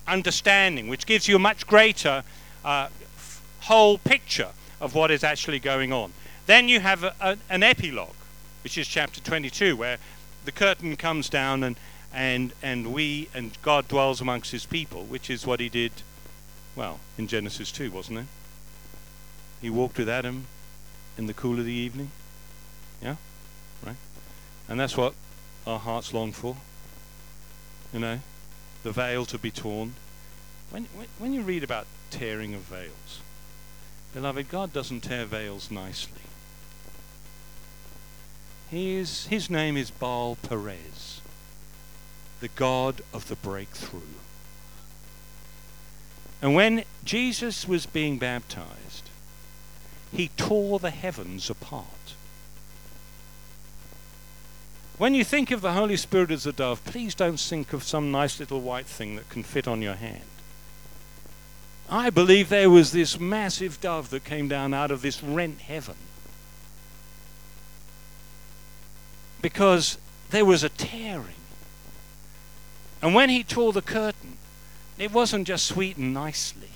understanding, 0.07 0.89
which 0.89 1.07
gives 1.07 1.27
you 1.27 1.37
a 1.37 1.39
much 1.39 1.67
greater 1.67 2.23
uh, 2.63 2.89
whole 3.61 3.97
picture 3.97 4.51
of 4.83 4.95
what 4.95 5.11
is 5.11 5.25
actually 5.25 5.61
going 5.61 5.95
on. 5.95 6.13
Then 6.45 6.69
you 6.69 6.81
have 6.81 7.05
a, 7.05 7.15
a, 7.23 7.39
an 7.49 7.63
epilogue, 7.63 8.15
which 8.63 8.77
is 8.79 8.87
chapter 8.87 9.21
22, 9.21 9.77
where 9.77 9.99
the 10.45 10.53
curtain 10.53 10.97
comes 10.97 11.29
down 11.29 11.63
and, 11.63 11.77
and, 12.13 12.53
and 12.63 12.93
we 12.93 13.29
and 13.35 13.57
God 13.63 13.89
dwells 13.89 14.21
amongst 14.21 14.53
his 14.53 14.67
people, 14.67 15.05
which 15.05 15.31
is 15.31 15.47
what 15.47 15.61
he 15.61 15.69
did, 15.69 15.93
well, 16.77 17.01
in 17.19 17.27
Genesis 17.27 17.73
2, 17.73 17.91
wasn't 17.91 18.21
it? 18.21 18.27
He 19.61 19.71
walked 19.71 19.99
with 19.99 20.09
Adam 20.09 20.47
in 21.19 21.27
the 21.27 21.35
cool 21.35 21.59
of 21.59 21.65
the 21.65 21.73
evening. 21.73 22.11
Yeah? 23.03 23.17
Right? 23.85 23.97
And 24.69 24.81
that's 24.81 24.97
what 24.97 25.15
our 25.67 25.79
hearts 25.79 26.15
long 26.15 26.33
for. 26.33 26.57
You 27.93 28.01
know? 28.01 28.21
The 28.83 28.93
veil 28.93 29.27
to 29.27 29.39
be 29.39 29.51
torn. 29.51 29.95
When, 30.71 30.85
when, 30.95 31.09
when 31.19 31.33
you 31.33 31.43
read 31.43 31.63
about 31.63 31.87
tearing 32.11 32.55
of 32.55 32.61
veils, 32.63 33.21
beloved, 34.15 34.49
God 34.49 34.73
doesn't 34.73 35.03
tear 35.03 35.27
veils 35.27 35.71
nicely. 35.71 36.23
He 38.71 38.99
his 38.99 39.51
name 39.51 39.77
is 39.77 39.91
Baal 39.91 40.37
Perez, 40.37 41.21
the 42.39 42.49
God 42.49 43.03
of 43.13 43.27
the 43.27 43.35
breakthrough. 43.35 44.01
And 46.41 46.55
when 46.55 46.85
Jesus 47.05 47.67
was 47.67 47.85
being 47.85 48.19
baptized, 48.19 49.11
he 50.13 50.29
tore 50.37 50.79
the 50.79 50.91
heavens 50.91 51.51
apart. 51.51 51.85
When 54.99 55.15
you 55.15 55.25
think 55.25 55.51
of 55.51 55.63
the 55.63 55.73
Holy 55.73 55.97
Spirit 55.97 56.31
as 56.31 56.47
a 56.47 56.53
dove, 56.53 56.85
please 56.85 57.15
don't 57.15 57.41
think 57.41 57.73
of 57.73 57.83
some 57.83 58.13
nice 58.13 58.39
little 58.39 58.61
white 58.61 58.87
thing 58.87 59.17
that 59.17 59.29
can 59.31 59.43
fit 59.43 59.67
on 59.67 59.83
your 59.83 59.95
hand. 59.95 60.23
I 61.89 62.11
believe 62.11 62.51
there 62.51 62.71
was 62.71 62.93
this 62.93 63.19
massive 63.19 63.81
dove 63.81 64.11
that 64.11 64.25
came 64.25 64.47
down 64.47 64.73
out 64.73 64.93
of 64.93 65.03
this 65.03 65.23
rent 65.25 65.61
heaven 65.63 65.97
because 69.43 69.99
there 70.31 70.45
was 70.45 70.63
a 70.63 70.69
tearing. 70.69 71.35
And 73.03 73.15
when 73.15 73.31
he 73.31 73.43
tore 73.43 73.73
the 73.73 73.83
curtain, 73.83 74.37
it 74.99 75.13
wasn't 75.13 75.47
just 75.47 75.67
sweet 75.67 75.97
and 75.97 76.13
nicely. 76.13 76.69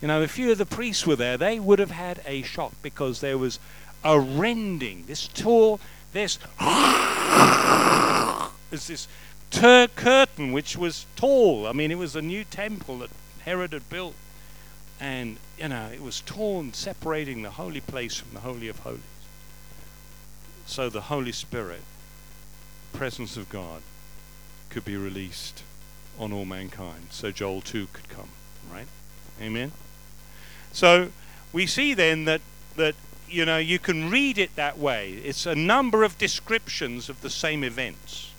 You 0.00 0.08
know, 0.08 0.22
a 0.22 0.28
few 0.28 0.52
of 0.52 0.58
the 0.58 0.66
priests 0.66 1.06
were 1.06 1.16
there, 1.16 1.36
they 1.36 1.58
would 1.58 1.78
have 1.78 1.90
had 1.90 2.20
a 2.26 2.42
shock 2.42 2.72
because 2.82 3.20
there 3.20 3.38
was 3.38 3.58
a 4.04 4.20
rending. 4.20 5.04
This 5.06 5.26
tore, 5.26 5.80
this, 6.12 6.38
is 8.70 8.86
this 8.86 9.08
tur- 9.50 9.88
curtain 9.88 10.52
which 10.52 10.76
was 10.76 11.06
tall. 11.16 11.66
I 11.66 11.72
mean, 11.72 11.90
it 11.90 11.98
was 11.98 12.14
a 12.14 12.22
new 12.22 12.44
temple 12.44 12.98
that 12.98 13.10
Herod 13.44 13.72
had 13.72 13.88
built. 13.88 14.14
And, 15.00 15.38
you 15.58 15.68
know, 15.68 15.90
it 15.92 16.00
was 16.00 16.20
torn, 16.20 16.72
separating 16.72 17.42
the 17.42 17.50
holy 17.50 17.80
place 17.80 18.16
from 18.16 18.32
the 18.32 18.40
Holy 18.40 18.68
of 18.68 18.78
Holies 18.80 19.15
so 20.66 20.88
the 20.88 21.02
Holy 21.02 21.32
Spirit, 21.32 21.82
presence 22.92 23.36
of 23.36 23.48
God, 23.48 23.82
could 24.68 24.84
be 24.84 24.96
released 24.96 25.62
on 26.18 26.32
all 26.32 26.44
mankind. 26.44 27.08
So 27.10 27.30
Joel 27.30 27.60
2 27.60 27.88
could 27.92 28.08
come, 28.08 28.28
right? 28.70 28.88
Amen. 29.40 29.72
So 30.72 31.10
we 31.52 31.66
see 31.66 31.94
then 31.94 32.24
that 32.24 32.40
that 32.76 32.94
you 33.28 33.44
know 33.46 33.58
you 33.58 33.78
can 33.78 34.10
read 34.10 34.38
it 34.38 34.54
that 34.56 34.78
way. 34.78 35.12
It's 35.24 35.46
a 35.46 35.54
number 35.54 36.04
of 36.04 36.18
descriptions 36.18 37.08
of 37.08 37.22
the 37.22 37.30
same 37.30 37.64
events, 37.64 38.32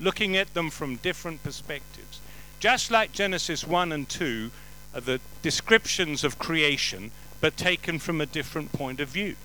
looking 0.00 0.36
at 0.36 0.54
them 0.54 0.70
from 0.70 0.96
different 0.96 1.42
perspectives. 1.42 2.20
Just 2.58 2.90
like 2.90 3.12
Genesis 3.12 3.66
1 3.66 3.92
and 3.92 4.08
2 4.08 4.50
are 4.94 5.00
the 5.00 5.20
descriptions 5.40 6.24
of 6.24 6.38
creation, 6.38 7.10
but 7.40 7.56
taken 7.56 7.98
from 7.98 8.20
a 8.20 8.26
different 8.26 8.72
point 8.72 9.00
of 9.00 9.08
view 9.08 9.36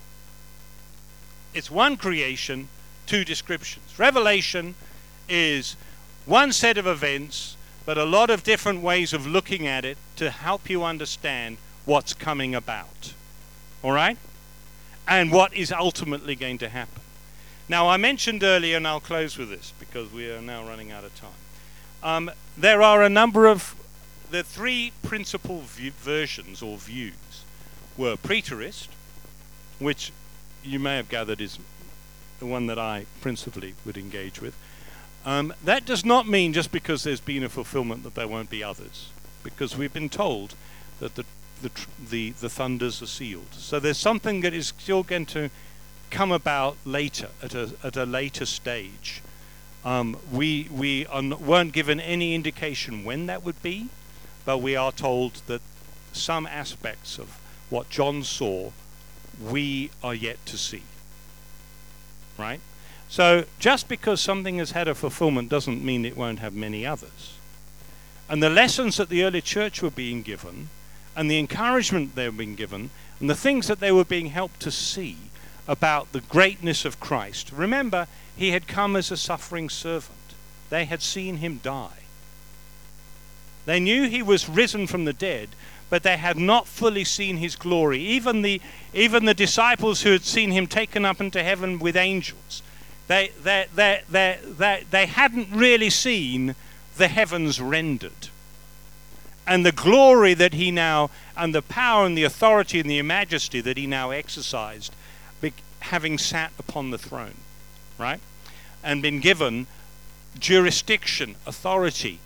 it's 1.56 1.70
one 1.70 1.96
creation, 1.96 2.68
two 3.06 3.24
descriptions. 3.24 3.98
Revelation 3.98 4.74
is 5.26 5.74
one 6.26 6.52
set 6.52 6.76
of 6.76 6.86
events, 6.86 7.56
but 7.86 7.96
a 7.96 8.04
lot 8.04 8.28
of 8.28 8.42
different 8.42 8.82
ways 8.82 9.14
of 9.14 9.26
looking 9.26 9.66
at 9.66 9.84
it 9.84 9.96
to 10.16 10.30
help 10.30 10.68
you 10.68 10.84
understand 10.84 11.56
what's 11.86 12.12
coming 12.12 12.54
about. 12.54 13.14
All 13.82 13.92
right? 13.92 14.18
And 15.08 15.32
what 15.32 15.54
is 15.54 15.72
ultimately 15.72 16.34
going 16.34 16.58
to 16.58 16.68
happen. 16.68 17.00
Now, 17.70 17.88
I 17.88 17.96
mentioned 17.96 18.44
earlier, 18.44 18.76
and 18.76 18.86
I'll 18.86 19.00
close 19.00 19.38
with 19.38 19.48
this 19.48 19.72
because 19.80 20.12
we 20.12 20.30
are 20.30 20.42
now 20.42 20.66
running 20.68 20.92
out 20.92 21.04
of 21.04 21.18
time. 21.18 21.30
Um, 22.02 22.30
there 22.58 22.82
are 22.82 23.02
a 23.02 23.08
number 23.08 23.46
of 23.46 23.74
the 24.30 24.42
three 24.42 24.92
principal 25.02 25.62
versions 25.62 26.60
or 26.60 26.76
views 26.76 27.44
were 27.96 28.16
preterist, 28.16 28.88
which 29.78 30.12
you 30.66 30.78
may 30.78 30.96
have 30.96 31.08
gathered 31.08 31.40
is 31.40 31.58
the 32.38 32.46
one 32.46 32.66
that 32.66 32.78
I 32.78 33.06
principally 33.20 33.74
would 33.84 33.96
engage 33.96 34.40
with. 34.40 34.54
Um, 35.24 35.52
that 35.64 35.84
does 35.84 36.04
not 36.04 36.28
mean 36.28 36.52
just 36.52 36.70
because 36.70 37.02
there's 37.02 37.20
been 37.20 37.42
a 37.42 37.48
fulfillment 37.48 38.04
that 38.04 38.14
there 38.14 38.28
won't 38.28 38.50
be 38.50 38.62
others, 38.62 39.10
because 39.42 39.76
we've 39.76 39.92
been 39.92 40.08
told 40.08 40.54
that 41.00 41.14
the 41.14 41.24
the 41.62 41.70
the, 42.10 42.30
the 42.32 42.48
thunders 42.48 43.02
are 43.02 43.06
sealed. 43.06 43.52
So 43.52 43.80
there's 43.80 43.98
something 43.98 44.42
that 44.42 44.52
is 44.52 44.68
still 44.78 45.02
going 45.02 45.26
to 45.26 45.50
come 46.10 46.30
about 46.30 46.76
later 46.84 47.28
at 47.42 47.54
a 47.54 47.72
at 47.82 47.96
a 47.96 48.04
later 48.04 48.46
stage. 48.46 49.22
Um, 49.84 50.16
we 50.30 50.68
we 50.70 51.06
weren't 51.12 51.72
given 51.72 52.00
any 52.00 52.34
indication 52.34 53.04
when 53.04 53.26
that 53.26 53.42
would 53.42 53.62
be, 53.62 53.88
but 54.44 54.58
we 54.58 54.76
are 54.76 54.92
told 54.92 55.42
that 55.46 55.62
some 56.12 56.46
aspects 56.46 57.18
of 57.18 57.38
what 57.70 57.90
John 57.90 58.22
saw 58.22 58.70
we 59.42 59.90
are 60.02 60.14
yet 60.14 60.44
to 60.46 60.58
see. 60.58 60.82
Right? 62.38 62.60
So 63.08 63.44
just 63.58 63.88
because 63.88 64.20
something 64.20 64.58
has 64.58 64.72
had 64.72 64.88
a 64.88 64.94
fulfillment 64.94 65.48
doesn't 65.48 65.84
mean 65.84 66.04
it 66.04 66.16
won't 66.16 66.40
have 66.40 66.54
many 66.54 66.84
others. 66.84 67.34
And 68.28 68.42
the 68.42 68.50
lessons 68.50 68.96
that 68.96 69.08
the 69.08 69.22
early 69.22 69.40
church 69.40 69.80
were 69.80 69.90
being 69.90 70.22
given, 70.22 70.68
and 71.14 71.30
the 71.30 71.38
encouragement 71.38 72.14
they 72.14 72.28
were 72.28 72.36
being 72.36 72.56
given, 72.56 72.90
and 73.20 73.30
the 73.30 73.34
things 73.34 73.68
that 73.68 73.80
they 73.80 73.92
were 73.92 74.04
being 74.04 74.26
helped 74.26 74.60
to 74.60 74.70
see 74.70 75.16
about 75.68 76.12
the 76.12 76.20
greatness 76.20 76.84
of 76.84 77.00
Christ. 77.00 77.52
Remember, 77.52 78.08
he 78.36 78.50
had 78.50 78.68
come 78.68 78.96
as 78.96 79.10
a 79.10 79.16
suffering 79.16 79.68
servant. 79.68 80.18
They 80.68 80.84
had 80.84 81.02
seen 81.02 81.36
him 81.36 81.60
die. 81.62 82.02
They 83.64 83.80
knew 83.80 84.08
he 84.08 84.22
was 84.22 84.48
risen 84.48 84.86
from 84.86 85.04
the 85.04 85.12
dead, 85.12 85.50
but 85.88 86.02
they 86.02 86.16
had 86.16 86.36
not 86.36 86.66
fully 86.66 87.04
seen 87.04 87.36
his 87.36 87.56
glory. 87.56 88.00
Even 88.00 88.42
the, 88.42 88.60
even 88.92 89.24
the 89.24 89.34
disciples 89.34 90.02
who 90.02 90.10
had 90.10 90.24
seen 90.24 90.50
him 90.50 90.66
taken 90.66 91.04
up 91.04 91.20
into 91.20 91.42
heaven 91.42 91.78
with 91.78 91.96
angels, 91.96 92.62
they, 93.08 93.30
they, 93.42 93.66
they, 93.74 94.02
they, 94.10 94.38
they, 94.44 94.84
they 94.90 95.06
hadn't 95.06 95.48
really 95.52 95.90
seen 95.90 96.54
the 96.96 97.08
heavens 97.08 97.60
rendered. 97.60 98.28
And 99.46 99.64
the 99.64 99.72
glory 99.72 100.34
that 100.34 100.54
he 100.54 100.72
now, 100.72 101.10
and 101.36 101.54
the 101.54 101.62
power 101.62 102.04
and 102.04 102.18
the 102.18 102.24
authority 102.24 102.80
and 102.80 102.90
the 102.90 103.00
majesty 103.02 103.60
that 103.60 103.76
he 103.76 103.86
now 103.86 104.10
exercised, 104.10 104.92
having 105.86 106.18
sat 106.18 106.52
upon 106.58 106.90
the 106.90 106.98
throne, 106.98 107.34
right? 107.98 108.20
And 108.82 109.02
been 109.02 109.20
given 109.20 109.66
jurisdiction, 110.38 111.36
authority, 111.46 112.18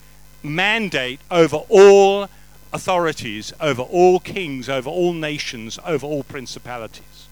mandate 0.42 1.20
over 1.30 1.58
all 1.68 2.28
authorities 2.72 3.52
over 3.60 3.82
all 3.82 4.20
kings, 4.20 4.68
over 4.68 4.88
all 4.88 5.12
nations, 5.12 5.78
over 5.84 6.06
all 6.06 6.22
principalities. 6.22 7.28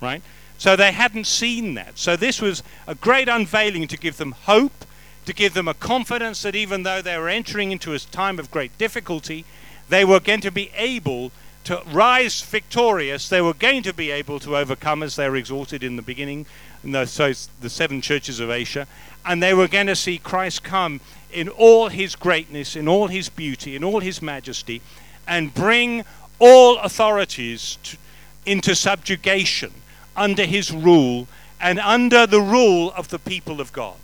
Right? 0.00 0.22
So 0.58 0.76
they 0.76 0.92
hadn't 0.92 1.26
seen 1.26 1.74
that. 1.74 1.98
So 1.98 2.16
this 2.16 2.40
was 2.40 2.62
a 2.86 2.94
great 2.94 3.28
unveiling 3.28 3.86
to 3.88 3.96
give 3.96 4.16
them 4.16 4.32
hope, 4.32 4.84
to 5.26 5.32
give 5.32 5.54
them 5.54 5.68
a 5.68 5.74
confidence 5.74 6.42
that 6.42 6.56
even 6.56 6.82
though 6.82 7.02
they 7.02 7.16
were 7.16 7.28
entering 7.28 7.70
into 7.70 7.92
a 7.92 7.98
time 7.98 8.38
of 8.38 8.50
great 8.50 8.76
difficulty, 8.78 9.44
they 9.88 10.04
were 10.04 10.20
going 10.20 10.40
to 10.40 10.50
be 10.50 10.70
able 10.74 11.32
to 11.68 11.82
rise 11.92 12.40
victorious. 12.40 13.28
They 13.28 13.42
were 13.42 13.52
going 13.52 13.82
to 13.82 13.92
be 13.92 14.10
able 14.10 14.40
to 14.40 14.56
overcome 14.56 15.02
as 15.02 15.16
they 15.16 15.28
were 15.28 15.36
exalted 15.36 15.84
in 15.84 15.96
the 15.96 16.02
beginning, 16.02 16.46
in 16.82 16.92
the, 16.92 17.04
so 17.04 17.34
the 17.60 17.68
seven 17.68 18.00
churches 18.00 18.40
of 18.40 18.50
Asia, 18.50 18.86
and 19.26 19.42
they 19.42 19.52
were 19.52 19.68
going 19.68 19.88
to 19.88 19.94
see 19.94 20.16
Christ 20.16 20.62
come 20.62 21.02
in 21.30 21.50
all 21.50 21.88
his 21.88 22.16
greatness, 22.16 22.74
in 22.74 22.88
all 22.88 23.08
his 23.08 23.28
beauty, 23.28 23.76
in 23.76 23.84
all 23.84 24.00
his 24.00 24.22
majesty, 24.22 24.80
and 25.26 25.52
bring 25.52 26.06
all 26.38 26.78
authorities 26.78 27.76
to, 27.82 27.98
into 28.46 28.74
subjugation 28.74 29.72
under 30.16 30.46
his 30.46 30.72
rule 30.72 31.28
and 31.60 31.78
under 31.80 32.26
the 32.26 32.40
rule 32.40 32.94
of 32.96 33.08
the 33.08 33.18
people 33.18 33.60
of 33.60 33.74
God. 33.74 33.96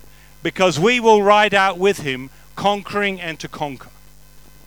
Because 0.43 0.79
we 0.79 1.01
will 1.01 1.23
ride 1.23 1.55
out 1.55 1.79
with 1.79 2.01
him 2.01 2.29
conquering 2.57 3.23
and 3.23 3.41
to 3.41 3.49
conquer. 3.49 3.89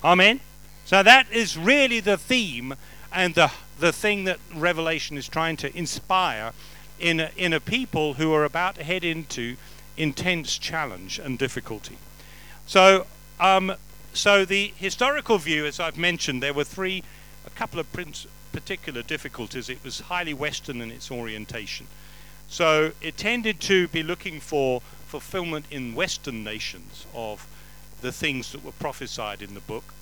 Amen? 0.04 0.39
So 0.88 1.03
that 1.03 1.29
is 1.33 1.57
really 1.57 1.99
the 1.99 2.17
theme 2.17 2.75
and 3.11 3.35
the, 3.35 3.51
the 3.77 3.91
thing 3.91 4.23
that 4.23 4.39
Revelation 4.55 5.17
is 5.17 5.27
trying 5.27 5.57
to 5.57 5.77
inspire 5.77 6.53
in 6.97 7.19
a, 7.19 7.29
in 7.35 7.51
a 7.51 7.59
people 7.59 8.13
who 8.13 8.31
are 8.33 8.45
about 8.45 8.75
to 8.75 8.85
head 8.85 9.03
into 9.03 9.57
intense 9.97 10.57
challenge 10.57 11.19
and 11.19 11.38
difficulty. 11.38 11.97
So, 12.67 13.05
um, 13.38 13.73
so 14.13 14.45
the 14.45 14.71
historical 14.77 15.38
view, 15.38 15.65
as 15.65 15.81
I've 15.81 15.97
mentioned, 15.97 16.41
there 16.41 16.53
were 16.53 16.63
three, 16.63 17.03
a 17.45 17.49
couple 17.49 17.81
of 17.81 17.88
particular 18.53 19.01
difficulties. 19.01 19.67
It 19.67 19.83
was 19.83 19.99
highly 19.99 20.33
Western 20.33 20.79
in 20.79 20.89
its 20.89 21.11
orientation. 21.11 21.88
So 22.47 22.93
it 23.01 23.17
tended 23.17 23.59
to 23.59 23.89
be 23.89 24.03
looking 24.03 24.39
for 24.39 24.79
fulfillment 25.05 25.65
in 25.69 25.95
Western 25.95 26.45
nations 26.45 27.05
of 27.13 27.45
the 27.99 28.13
things 28.13 28.53
that 28.53 28.63
were 28.63 28.71
prophesied 28.71 29.41
in 29.41 29.53
the 29.53 29.59
book. 29.59 29.93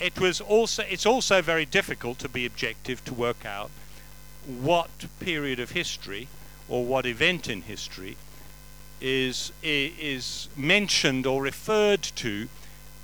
It 0.00 0.18
was 0.20 0.40
also 0.40 0.84
it's 0.88 1.06
also 1.06 1.42
very 1.42 1.64
difficult 1.64 2.18
to 2.20 2.28
be 2.28 2.46
objective 2.46 3.04
to 3.04 3.14
work 3.14 3.44
out 3.44 3.70
what 4.46 4.90
period 5.20 5.60
of 5.60 5.70
history 5.70 6.28
or 6.68 6.84
what 6.84 7.04
event 7.06 7.48
in 7.48 7.62
history 7.62 8.16
is 9.00 9.52
is 9.62 10.48
mentioned 10.56 11.26
or 11.26 11.42
referred 11.42 12.02
to 12.02 12.48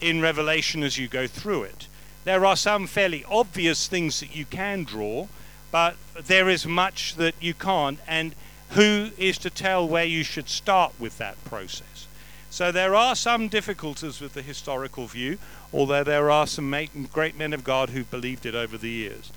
in 0.01 0.21
Revelation 0.21 0.83
as 0.83 0.99
you 0.99 1.09
go 1.09 1.27
through 1.27 1.65
it. 1.65 1.89
There 2.25 2.47
are 2.47 2.57
some 2.57 2.87
fairly 2.87 3.25
obvious 3.29 3.87
things 3.87 4.21
that 4.21 4.35
you 4.35 4.45
can 4.45 4.85
draw, 4.85 5.29
but 5.71 5.97
there 6.15 6.49
is 6.49 6.67
much 6.67 7.17
that 7.17 7.35
you 7.41 7.55
can't 7.55 7.99
and 8.07 8.35
who 8.71 9.11
is 9.19 9.39
to 9.39 9.51
tell 9.51 9.87
where 9.87 10.05
you 10.05 10.25
should 10.25 10.49
start 10.49 10.93
with 10.99 11.19
that 11.19 11.43
process? 11.45 12.07
So 12.51 12.71
there 12.71 12.95
are 12.95 13.17
some 13.17 13.49
difficulties 13.49 14.21
with 14.21 14.35
the 14.35 14.43
historical 14.43 15.07
view, 15.07 15.39
although 15.75 16.05
there 16.05 16.31
are 16.31 16.47
some 16.47 16.71
great 17.13 17.37
men 17.37 17.53
of 17.53 17.65
God 17.65 17.91
who 17.91 18.05
believed 18.05 18.47
it 18.47 18.55
over 18.55 18.79
the 18.79 18.89
years. 18.89 19.33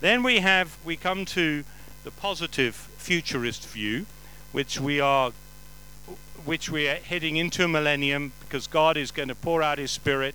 Then 0.00 0.22
we 0.22 0.40
have 0.40 0.76
we 0.84 0.96
come 0.96 1.24
to 1.26 1.64
the 2.04 2.10
positive 2.10 2.74
futurist 2.74 3.66
view, 3.66 4.06
which 4.52 4.78
we 4.78 5.00
are 5.00 5.32
which 6.44 6.70
we 6.70 6.88
are 6.88 6.96
heading 6.96 7.36
into 7.36 7.64
a 7.64 7.68
millennium 7.68 8.32
because 8.40 8.66
God 8.66 8.96
is 8.96 9.10
going 9.10 9.28
to 9.28 9.34
pour 9.34 9.62
out 9.62 9.78
his 9.78 9.90
spirit 9.90 10.34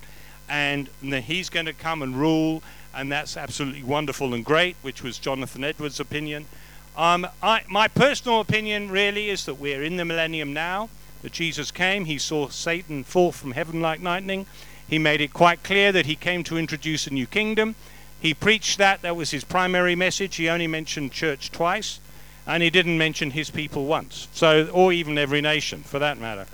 and 0.49 0.89
he's 1.01 1.49
going 1.49 1.65
to 1.65 1.73
come 1.73 2.01
and 2.01 2.15
rule 2.15 2.61
and 2.93 3.11
that's 3.11 3.37
absolutely 3.37 3.83
wonderful 3.83 4.33
and 4.33 4.45
great, 4.45 4.75
which 4.81 5.01
was 5.01 5.17
Jonathan 5.17 5.63
Edwards' 5.63 5.99
opinion. 5.99 6.45
Um, 6.95 7.27
I, 7.41 7.63
my 7.67 7.87
personal 7.87 8.39
opinion 8.39 8.91
really 8.91 9.29
is 9.29 9.45
that 9.45 9.55
we're 9.55 9.81
in 9.81 9.97
the 9.97 10.05
millennium 10.05 10.53
now, 10.53 10.89
that 11.23 11.31
Jesus 11.31 11.71
came, 11.71 12.05
he 12.05 12.19
saw 12.19 12.49
Satan 12.49 13.03
fall 13.03 13.31
from 13.31 13.51
heaven 13.51 13.81
like 13.81 14.01
lightning. 14.01 14.45
He 14.93 14.99
made 14.99 15.21
it 15.21 15.33
quite 15.33 15.63
clear 15.63 15.91
that 15.91 16.05
he 16.05 16.15
came 16.15 16.43
to 16.43 16.55
introduce 16.55 17.07
a 17.07 17.09
new 17.09 17.25
kingdom. 17.25 17.73
He 18.21 18.35
preached 18.35 18.77
that, 18.77 19.01
that 19.01 19.15
was 19.15 19.31
his 19.31 19.43
primary 19.43 19.95
message. 19.95 20.35
He 20.35 20.47
only 20.47 20.67
mentioned 20.67 21.11
church 21.11 21.51
twice, 21.51 21.99
and 22.45 22.61
he 22.61 22.69
didn't 22.69 22.99
mention 22.99 23.31
his 23.31 23.49
people 23.49 23.85
once, 23.85 24.27
so 24.33 24.67
or 24.67 24.93
even 24.93 25.17
every 25.17 25.41
nation 25.41 25.81
for 25.81 25.97
that 25.97 26.19
matter. 26.19 26.45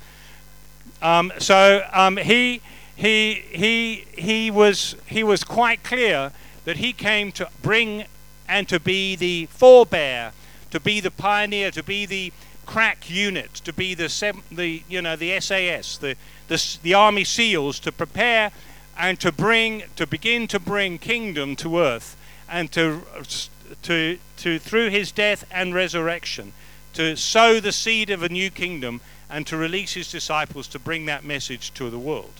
Um, 1.01 1.33
so 1.37 1.85
um, 1.91 2.15
he, 2.15 2.61
he, 2.95 3.33
he, 3.33 4.05
he, 4.17 4.49
was, 4.49 4.95
he 5.05 5.21
was 5.21 5.43
quite 5.43 5.83
clear 5.83 6.31
that 6.63 6.77
he 6.77 6.93
came 6.93 7.33
to 7.33 7.49
bring 7.61 8.05
and 8.47 8.69
to 8.69 8.79
be 8.79 9.17
the 9.17 9.47
forebear, 9.47 10.31
to 10.71 10.79
be 10.79 11.01
the 11.01 11.11
pioneer, 11.11 11.71
to 11.71 11.83
be 11.83 12.05
the 12.05 12.31
crack 12.69 13.09
unit, 13.09 13.51
to 13.55 13.73
be 13.73 13.95
the 13.95 14.09
the 14.51 14.83
you 14.87 15.01
know 15.01 15.15
the 15.15 15.39
SAS, 15.39 15.97
the, 15.97 16.15
the 16.49 16.77
the 16.83 16.93
army 16.93 17.23
SEALs, 17.23 17.79
to 17.79 17.91
prepare 17.91 18.51
and 18.95 19.19
to 19.19 19.31
bring 19.31 19.83
to 19.95 20.05
begin 20.05 20.47
to 20.47 20.59
bring 20.59 20.99
kingdom 20.99 21.55
to 21.55 21.79
earth, 21.79 22.15
and 22.47 22.71
to 22.71 23.01
to 23.81 24.19
to 24.37 24.59
through 24.59 24.89
his 24.91 25.11
death 25.11 25.45
and 25.49 25.73
resurrection, 25.73 26.53
to 26.93 27.15
sow 27.15 27.59
the 27.59 27.71
seed 27.71 28.11
of 28.11 28.21
a 28.21 28.29
new 28.29 28.51
kingdom 28.51 29.01
and 29.31 29.47
to 29.47 29.57
release 29.57 29.93
his 29.93 30.11
disciples 30.11 30.67
to 30.67 30.77
bring 30.77 31.07
that 31.07 31.23
message 31.23 31.73
to 31.73 31.89
the 31.89 31.99
world, 31.99 32.33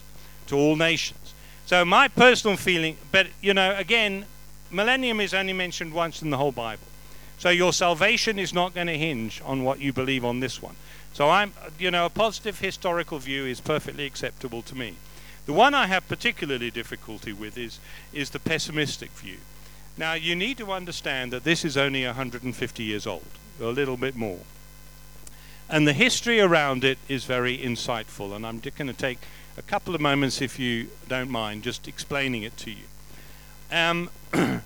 to 0.46 0.56
all 0.56 0.76
nations. 0.76 1.34
So 1.66 1.84
my 1.84 2.08
personal 2.08 2.56
feeling, 2.56 2.98
but 3.12 3.28
you 3.42 3.56
know, 3.56 3.76
again, 3.76 4.26
millennium 4.70 5.20
is 5.20 5.34
only 5.34 5.54
mentioned 5.54 5.92
once 5.92 6.22
in 6.22 6.30
the 6.30 6.38
whole 6.38 6.52
Bible. 6.52 6.89
So 7.40 7.50
your 7.50 7.72
salvation 7.72 8.38
is 8.38 8.54
not 8.54 8.76
going 8.76 8.88
to 8.88 8.98
hinge 8.98 9.42
on 9.46 9.64
what 9.64 9.80
you 9.80 9.94
believe 9.94 10.26
on 10.26 10.42
this 10.42 10.62
one. 10.62 10.76
So 11.14 11.30
I'm, 11.30 11.54
you 11.80 11.90
know, 11.90 12.06
a 12.06 12.10
positive 12.10 12.60
historical 12.60 13.18
view 13.18 13.46
is 13.46 13.62
perfectly 13.62 14.06
acceptable 14.06 14.62
to 14.64 14.76
me. 14.76 14.96
The 15.46 15.54
one 15.54 15.74
I 15.74 15.88
have 15.88 16.08
particularly 16.08 16.70
difficulty 16.70 17.34
with 17.34 17.58
is 17.58 17.80
is 18.14 18.30
the 18.30 18.40
pessimistic 18.40 19.10
view. 19.12 19.38
Now 19.98 20.14
you 20.14 20.36
need 20.36 20.58
to 20.58 20.72
understand 20.72 21.32
that 21.34 21.46
this 21.46 21.66
is 21.66 21.78
only 21.78 22.06
150 22.06 22.84
years 22.84 23.08
old, 23.08 23.26
a 23.60 23.68
little 23.68 23.98
bit 23.98 24.16
more. 24.16 24.40
And 25.70 25.88
the 25.88 25.94
history 25.94 26.42
around 26.42 26.84
it 26.84 26.98
is 27.08 27.24
very 27.24 27.58
insightful, 27.58 28.36
and 28.36 28.46
I'm 28.46 28.60
going 28.60 28.88
to 28.88 28.94
take 28.94 29.20
a 29.58 29.62
couple 29.62 29.96
of 29.96 30.02
moments, 30.02 30.42
if 30.42 30.60
you 30.60 30.88
don't 31.08 31.30
mind, 31.30 31.64
just 31.64 31.88
explaining 31.88 32.44
it 32.44 32.58
to 32.58 32.72
you. 32.72 32.86
Um, 33.72 34.10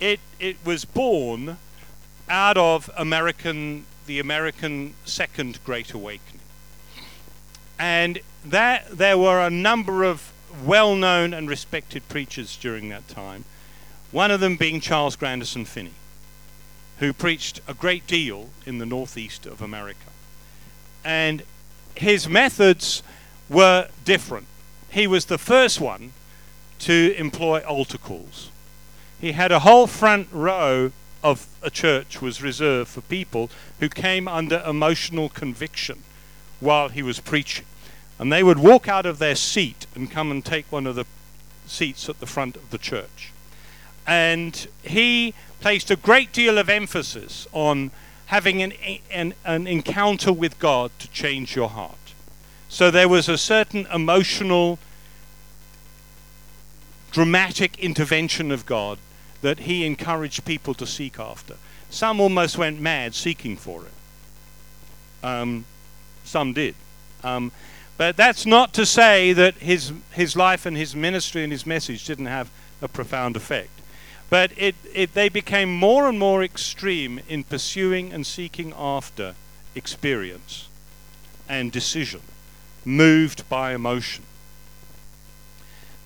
it 0.00 0.20
it 0.38 0.56
was 0.64 0.84
born 0.84 1.58
out 2.28 2.56
of 2.56 2.90
American 2.96 3.84
the 4.06 4.18
American 4.20 4.94
Second 5.04 5.58
Great 5.64 5.92
Awakening, 5.92 6.40
and 7.78 8.20
that 8.44 8.88
there 8.96 9.18
were 9.18 9.40
a 9.40 9.50
number 9.50 10.04
of 10.04 10.32
well-known 10.64 11.34
and 11.34 11.48
respected 11.48 12.08
preachers 12.08 12.56
during 12.56 12.88
that 12.88 13.08
time. 13.08 13.44
One 14.12 14.30
of 14.30 14.40
them 14.40 14.56
being 14.56 14.80
Charles 14.80 15.16
Grandison 15.16 15.64
Finney, 15.64 15.94
who 17.00 17.12
preached 17.12 17.60
a 17.66 17.74
great 17.74 18.06
deal 18.06 18.50
in 18.64 18.78
the 18.78 18.86
northeast 18.86 19.44
of 19.44 19.60
America, 19.60 20.10
and 21.04 21.42
his 21.96 22.28
methods 22.28 23.02
were 23.48 23.88
different. 24.04 24.46
He 24.90 25.06
was 25.06 25.26
the 25.26 25.38
first 25.38 25.80
one 25.80 26.12
to 26.78 27.14
employ 27.18 27.60
altar 27.60 27.98
calls. 27.98 28.50
He 29.20 29.32
had 29.32 29.50
a 29.50 29.60
whole 29.60 29.86
front 29.86 30.28
row 30.30 30.92
of 31.22 31.46
a 31.62 31.70
church 31.70 32.20
was 32.22 32.42
reserved 32.42 32.90
for 32.90 33.00
people 33.02 33.50
who 33.80 33.88
came 33.88 34.28
under 34.28 34.62
emotional 34.66 35.28
conviction 35.28 36.02
while 36.60 36.88
he 36.88 37.02
was 37.02 37.20
preaching. 37.20 37.64
And 38.18 38.32
they 38.32 38.42
would 38.42 38.58
walk 38.58 38.88
out 38.88 39.06
of 39.06 39.18
their 39.18 39.34
seat 39.34 39.86
and 39.94 40.10
come 40.10 40.30
and 40.30 40.44
take 40.44 40.70
one 40.70 40.86
of 40.86 40.94
the 40.94 41.06
seats 41.66 42.08
at 42.08 42.20
the 42.20 42.26
front 42.26 42.56
of 42.56 42.70
the 42.70 42.78
church. 42.78 43.32
And 44.06 44.66
he 44.82 45.34
placed 45.60 45.90
a 45.90 45.96
great 45.96 46.32
deal 46.32 46.58
of 46.58 46.68
emphasis 46.68 47.46
on 47.52 47.90
having 48.26 48.62
an, 48.62 48.72
an, 49.10 49.34
an 49.44 49.66
encounter 49.66 50.32
with 50.32 50.58
God 50.58 50.90
to 50.98 51.08
change 51.08 51.56
your 51.56 51.68
heart. 51.68 51.94
So 52.68 52.90
there 52.90 53.08
was 53.08 53.28
a 53.28 53.38
certain 53.38 53.86
emotional 53.92 54.78
dramatic 57.10 57.78
intervention 57.78 58.50
of 58.50 58.66
God 58.66 58.98
that 59.46 59.60
he 59.60 59.86
encouraged 59.86 60.44
people 60.44 60.74
to 60.74 60.84
seek 60.84 61.20
after. 61.20 61.54
Some 61.88 62.18
almost 62.18 62.58
went 62.58 62.80
mad 62.80 63.14
seeking 63.14 63.56
for 63.56 63.84
it. 63.84 65.24
Um, 65.24 65.64
some 66.24 66.52
did. 66.52 66.74
Um, 67.22 67.52
but 67.96 68.16
that's 68.16 68.44
not 68.44 68.74
to 68.74 68.84
say 68.84 69.32
that 69.34 69.54
his, 69.58 69.92
his 70.10 70.34
life 70.34 70.66
and 70.66 70.76
his 70.76 70.96
ministry 70.96 71.44
and 71.44 71.52
his 71.52 71.64
message 71.64 72.04
didn't 72.04 72.26
have 72.26 72.50
a 72.82 72.88
profound 72.88 73.36
effect. 73.36 73.70
But 74.30 74.50
it, 74.56 74.74
it, 74.92 75.14
they 75.14 75.28
became 75.28 75.72
more 75.72 76.08
and 76.08 76.18
more 76.18 76.42
extreme 76.42 77.20
in 77.28 77.44
pursuing 77.44 78.12
and 78.12 78.26
seeking 78.26 78.74
after 78.76 79.36
experience 79.76 80.66
and 81.48 81.70
decision, 81.70 82.22
moved 82.84 83.48
by 83.48 83.74
emotion 83.74 84.24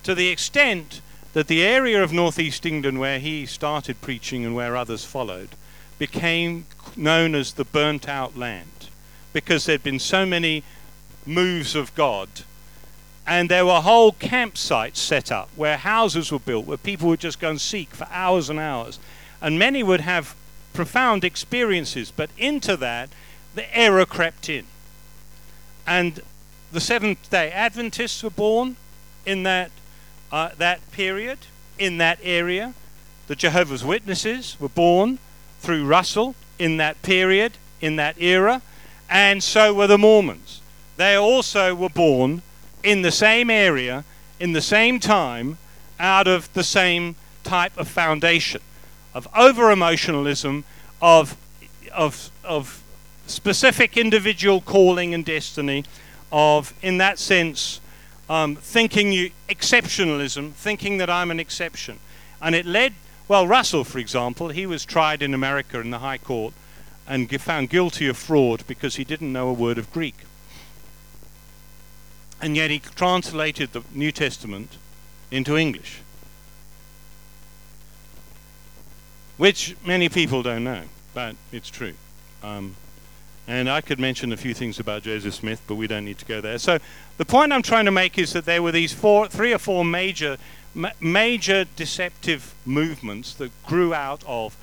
to 0.03 0.15
the 0.15 0.29
extent 0.29 1.01
that 1.33 1.47
the 1.47 1.63
area 1.63 2.03
of 2.03 2.13
northeast 2.13 2.67
England 2.67 2.99
where 2.99 3.19
he 3.19 3.47
started 3.47 4.01
preaching 4.01 4.45
and 4.45 4.55
where 4.55 4.77
others 4.77 5.05
followed 5.05 5.51
became 5.99 6.67
known 6.97 7.35
as 7.35 7.53
the 7.53 7.65
burnt 7.65 8.09
out 8.09 8.37
land 8.37 8.89
because 9.33 9.67
there'd 9.67 9.83
been 9.83 9.99
so 9.99 10.27
many 10.27 10.65
moves 11.27 11.75
of 11.75 11.95
God. 11.95 12.29
And 13.27 13.49
there 13.49 13.67
were 13.67 13.81
whole 13.81 14.13
campsites 14.13 14.97
set 14.97 15.31
up 15.31 15.49
where 15.55 15.77
houses 15.77 16.33
were 16.33 16.39
built 16.41 16.67
where 16.67 16.79
people 16.79 17.09
would 17.09 17.21
just 17.21 17.39
go 17.39 17.51
and 17.51 17.61
seek 17.61 17.91
for 17.91 18.09
hours 18.11 18.51
and 18.51 18.59
hours. 18.59 18.99
And 19.41 19.59
many 19.59 19.83
would 19.83 20.01
have 20.01 20.35
profound 20.73 21.23
experiences, 21.23 22.11
but 22.11 22.31
into 22.39 22.77
that, 22.79 23.11
the 23.55 23.77
error 23.77 24.07
crept 24.07 24.49
in. 24.49 24.65
And 25.87 26.21
the 26.73 26.81
Seventh 26.81 27.31
day 27.31 27.51
Adventists 27.51 28.23
were 28.23 28.31
born 28.31 28.77
in 29.27 29.43
that 29.45 29.71
uh, 30.33 30.51
that 30.59 30.91
period 30.93 31.39
in 31.79 31.99
that 31.99 32.19
area. 32.23 32.75
The 33.27 33.37
Jehovah's 33.37 33.85
Witnesses 33.85 34.57
were 34.61 34.69
born 34.69 35.19
through 35.61 35.87
Russell 35.87 36.35
in 36.59 36.77
that 36.79 37.01
period, 37.03 37.53
in 37.81 37.97
that 37.97 38.21
era, 38.21 38.63
and 39.09 39.43
so 39.43 39.73
were 39.75 39.87
the 39.87 39.99
Mormons. 39.99 40.61
They 40.97 41.15
also 41.15 41.75
were 41.75 41.89
born 41.89 42.43
in 42.83 43.03
the 43.03 43.13
same 43.13 43.51
area, 43.51 44.05
in 44.39 44.53
the 44.53 44.61
same 44.61 45.01
time, 45.01 45.59
out 45.99 46.27
of 46.27 46.53
the 46.55 46.65
same 46.65 47.15
type 47.43 47.77
of 47.77 47.89
foundation 47.89 48.61
of 49.15 49.29
over 49.37 49.71
emotionalism, 49.71 50.65
of, 51.03 51.37
of, 51.93 52.31
of 52.45 52.83
specific 53.27 53.97
individual 53.97 54.61
calling 54.61 55.15
and 55.15 55.25
destiny, 55.25 55.85
of, 56.31 56.75
in 56.83 56.99
that 56.99 57.19
sense, 57.19 57.81
um, 58.31 58.55
thinking 58.55 59.13
you, 59.13 59.33
exceptionalism, 59.49 60.53
thinking 60.53 60.99
that 60.99 61.11
I'm 61.11 61.33
an 61.33 61.41
exception. 61.41 61.99
And 62.41 62.55
it 62.55 62.65
led, 62.65 62.95
well, 63.27 63.47
Russell, 63.47 63.83
for 63.83 63.99
example, 63.99 64.51
he 64.51 64.67
was 64.67 64.85
tried 64.85 65.21
in 65.21 65.35
America 65.35 65.81
in 65.81 65.91
the 65.91 65.99
High 65.99 66.19
Court 66.19 66.55
and 67.09 67.29
found 67.41 67.71
guilty 67.71 68.07
of 68.07 68.17
fraud 68.17 68.65
because 68.69 68.95
he 68.95 69.05
didn't 69.05 69.33
know 69.33 69.49
a 69.49 69.53
word 69.53 69.79
of 69.79 69.93
Greek. 69.93 70.15
And 72.41 72.57
yet 72.57 72.71
he 72.71 72.79
translated 72.79 73.73
the 73.73 73.83
New 73.93 74.13
Testament 74.13 74.79
into 75.33 75.57
English. 75.57 76.01
Which 79.39 79.75
many 79.85 80.09
people 80.09 80.45
don't 80.45 80.63
know, 80.63 80.83
but 81.15 81.35
it's 81.51 81.69
true. 81.69 81.95
Um, 82.45 82.77
and 83.47 83.69
I 83.69 83.81
could 83.81 83.99
mention 83.99 84.33
a 84.33 84.37
few 84.37 84.55
things 84.55 84.79
about 84.79 85.03
Joseph 85.03 85.35
Smith, 85.35 85.61
but 85.67 85.75
we 85.75 85.87
don't 85.87 86.05
need 86.05 86.19
to 86.19 86.25
go 86.25 86.41
there. 86.41 86.59
So 86.59 86.79
the 87.17 87.25
point 87.25 87.53
I'm 87.53 87.63
trying 87.63 87.87
to 87.87 87.91
make 87.91 88.19
is 88.19 88.33
that 88.33 88.45
there 88.45 88.63
were 88.63 88.73
these 88.73 88.93
four, 88.93 89.29
three 89.29 89.53
or 89.53 89.59
four 89.59 89.85
major, 89.85 90.37
ma- 90.75 90.93
major 91.01 91.65
deceptive 91.77 92.55
movements 92.65 93.35
that 93.35 93.51
grew 93.67 93.93
out 93.93 94.23
of 94.27 94.57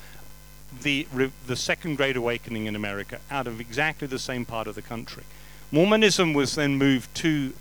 the 0.82 1.06
re- 1.12 1.32
the 1.46 1.56
Second 1.56 1.96
Great 1.96 2.16
Awakening 2.16 2.66
in 2.66 2.76
America, 2.76 3.20
out 3.30 3.46
of 3.46 3.60
exactly 3.60 4.06
the 4.06 4.18
same 4.18 4.44
part 4.44 4.66
of 4.66 4.74
the 4.74 4.82
country. 4.82 5.24
Mormonism 5.70 6.32
was 6.32 6.54
then 6.54 6.76
moved 6.76 7.14
to 7.16 7.52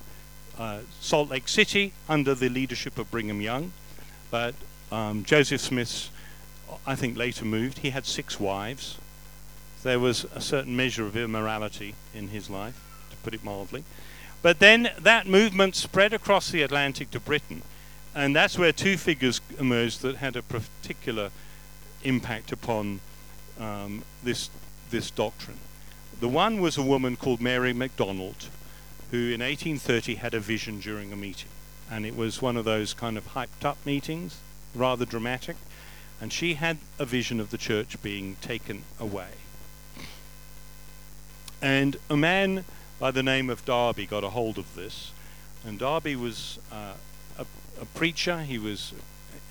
uh, 0.58 0.80
Salt 1.02 1.30
Lake 1.30 1.48
City 1.48 1.94
under 2.08 2.34
the 2.34 2.50
leadership 2.50 2.98
of 2.98 3.12
Brigham 3.12 3.42
Young, 3.42 3.72
but 4.32 4.56
um, 4.92 5.24
Joseph 5.24 5.62
Smith, 5.62 6.10
I 6.86 6.96
think, 6.96 7.18
later 7.18 7.46
moved. 7.46 7.80
He 7.80 7.90
had 7.90 8.06
six 8.06 8.40
wives. 8.40 8.98
There 9.88 10.02
was 10.02 10.26
a 10.36 10.42
certain 10.42 10.76
measure 10.76 11.06
of 11.06 11.16
immorality 11.16 11.96
in 12.14 12.28
his 12.28 12.50
life, 12.50 12.78
to 13.10 13.16
put 13.24 13.34
it 13.34 13.42
mildly. 13.42 13.86
But 14.42 14.60
then 14.60 14.90
that 15.00 15.28
movement 15.28 15.78
spread 15.78 16.12
across 16.12 16.52
the 16.52 16.62
Atlantic 16.62 17.10
to 17.12 17.22
Britain, 17.22 17.62
and 18.14 18.36
that's 18.36 18.58
where 18.58 18.74
two 18.74 18.98
figures 18.98 19.40
emerged 19.58 20.02
that 20.02 20.18
had 20.18 20.36
a 20.36 20.42
particular 20.42 21.32
impact 22.04 22.52
upon 22.52 23.00
um, 23.62 24.04
this 24.22 24.50
this 24.90 25.10
doctrine. 25.10 25.60
The 26.20 26.28
one 26.28 26.60
was 26.60 26.78
a 26.78 26.84
woman 26.84 27.16
called 27.16 27.40
Mary 27.40 27.72
MacDonald, 27.72 28.50
who 29.12 29.32
in 29.32 29.40
1830 29.40 30.16
had 30.16 30.34
a 30.34 30.42
vision 30.42 30.82
during 30.82 31.14
a 31.14 31.16
meeting, 31.16 31.50
and 31.90 32.06
it 32.06 32.18
was 32.18 32.42
one 32.42 32.58
of 32.58 32.66
those 32.66 32.94
kind 32.94 33.18
of 33.18 33.36
hyped 33.36 33.64
up 33.64 33.78
meetings, 33.86 34.36
rather 34.76 35.06
dramatic, 35.06 35.56
and 36.20 36.34
she 36.34 36.56
had 36.56 36.80
a 37.00 37.06
vision 37.06 37.40
of 37.40 37.52
the 37.52 37.58
church 37.58 38.02
being 38.04 38.36
taken 38.42 38.84
away. 39.00 39.30
And 41.62 41.98
a 42.10 42.18
man 42.18 42.66
by 43.00 43.12
the 43.12 43.24
name 43.24 43.50
of 43.50 43.66
Darby 43.66 44.06
got 44.06 44.24
a 44.24 44.30
hold 44.30 44.58
of 44.58 44.76
this, 44.76 45.12
and 45.66 45.80
Darby 45.80 46.16
was 46.16 46.60
uh, 46.72 46.94
a, 47.38 47.46
a, 47.82 47.86
preacher. 47.86 48.42
He 48.42 48.58
was 48.58 48.94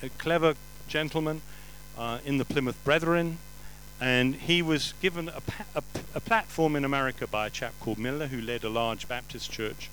a, 0.01 0.09
clever 0.09 0.55
gentleman 0.87 1.41
uh, 1.97 2.19
in 2.25 2.37
the 2.37 2.45
Plymouth 2.45 2.81
Brethren, 2.83 3.39
and 3.99 4.35
he 4.35 4.61
was 4.61 4.93
given 5.01 5.29
a, 5.29 5.41
a, 5.75 5.83
a, 6.15 6.19
platform 6.21 6.75
in 6.75 6.85
America 6.85 7.27
by 7.27 7.47
a 7.47 7.49
chap 7.49 7.73
called 7.81 7.97
Miller, 7.97 8.27
who 8.27 8.41
led 8.41 8.63
a 8.63 8.69
large 8.69 9.07
Baptist 9.07 9.51
church 9.51 9.89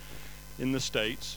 in 0.58 0.72
the 0.72 0.80
States. 0.80 1.36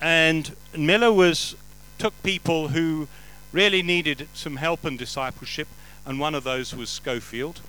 And 0.00 0.54
Miller 0.76 1.12
was 1.12 1.56
took 1.98 2.20
people 2.22 2.68
who 2.68 3.08
really 3.52 3.82
needed 3.82 4.28
some 4.34 4.56
help 4.56 4.84
and 4.84 4.98
discipleship, 4.98 5.68
and 6.06 6.18
one 6.18 6.34
of 6.34 6.44
those 6.44 6.74
was 6.74 6.90
Scofield. 6.90 7.60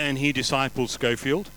And 0.00 0.16
he 0.16 0.32
discipled 0.32 0.88
Scofield. 0.88 1.50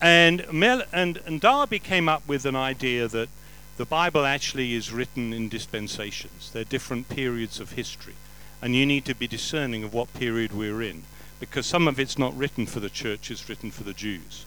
And, 0.00 0.44
Mel- 0.52 0.84
and, 0.92 1.16
and 1.26 1.40
Darby 1.40 1.78
came 1.78 2.06
up 2.06 2.22
with 2.28 2.44
an 2.44 2.54
idea 2.54 3.08
that 3.08 3.30
the 3.78 3.86
Bible 3.86 4.26
actually 4.26 4.74
is 4.74 4.92
written 4.92 5.32
in 5.32 5.48
dispensations. 5.48 6.50
They're 6.52 6.64
different 6.64 7.08
periods 7.08 7.60
of 7.60 7.72
history. 7.72 8.14
And 8.60 8.76
you 8.76 8.84
need 8.84 9.06
to 9.06 9.14
be 9.14 9.26
discerning 9.26 9.84
of 9.84 9.94
what 9.94 10.12
period 10.12 10.52
we're 10.52 10.82
in, 10.82 11.04
because 11.40 11.64
some 11.66 11.88
of 11.88 11.98
it's 11.98 12.18
not 12.18 12.36
written 12.36 12.66
for 12.66 12.80
the 12.80 12.90
church, 12.90 13.30
it's 13.30 13.48
written 13.48 13.70
for 13.70 13.84
the 13.84 13.94
Jews. 13.94 14.44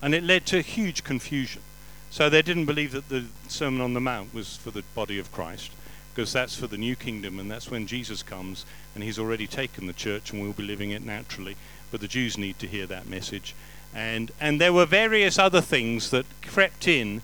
And 0.00 0.14
it 0.14 0.22
led 0.22 0.46
to 0.46 0.60
huge 0.60 1.02
confusion. 1.02 1.62
So 2.10 2.30
they 2.30 2.42
didn't 2.42 2.66
believe 2.66 2.92
that 2.92 3.08
the 3.08 3.24
Sermon 3.48 3.80
on 3.80 3.94
the 3.94 4.00
Mount 4.00 4.32
was 4.32 4.56
for 4.56 4.70
the 4.70 4.84
body 4.94 5.18
of 5.18 5.32
Christ, 5.32 5.72
because 6.14 6.32
that's 6.32 6.54
for 6.54 6.68
the 6.68 6.78
new 6.78 6.94
kingdom, 6.94 7.40
and 7.40 7.50
that's 7.50 7.70
when 7.70 7.88
Jesus 7.88 8.22
comes, 8.22 8.64
and 8.94 9.02
he's 9.02 9.18
already 9.18 9.48
taken 9.48 9.88
the 9.88 9.92
church, 9.92 10.30
and 10.30 10.40
we'll 10.40 10.52
be 10.52 10.62
living 10.62 10.92
it 10.92 11.04
naturally. 11.04 11.56
But 11.94 12.00
the 12.00 12.08
Jews 12.08 12.36
need 12.36 12.58
to 12.58 12.66
hear 12.66 12.86
that 12.86 13.06
message. 13.06 13.54
And, 13.94 14.32
and 14.40 14.60
there 14.60 14.72
were 14.72 14.84
various 14.84 15.38
other 15.38 15.60
things 15.60 16.10
that 16.10 16.26
crept 16.42 16.88
in 16.88 17.22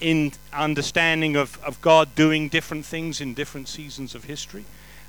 in 0.00 0.32
understanding 0.52 1.36
of, 1.36 1.62
of 1.62 1.80
God 1.80 2.16
doing 2.16 2.48
different 2.48 2.84
things 2.84 3.20
in 3.20 3.34
different 3.34 3.68
seasons 3.68 4.16
of 4.16 4.24
history. 4.24 4.64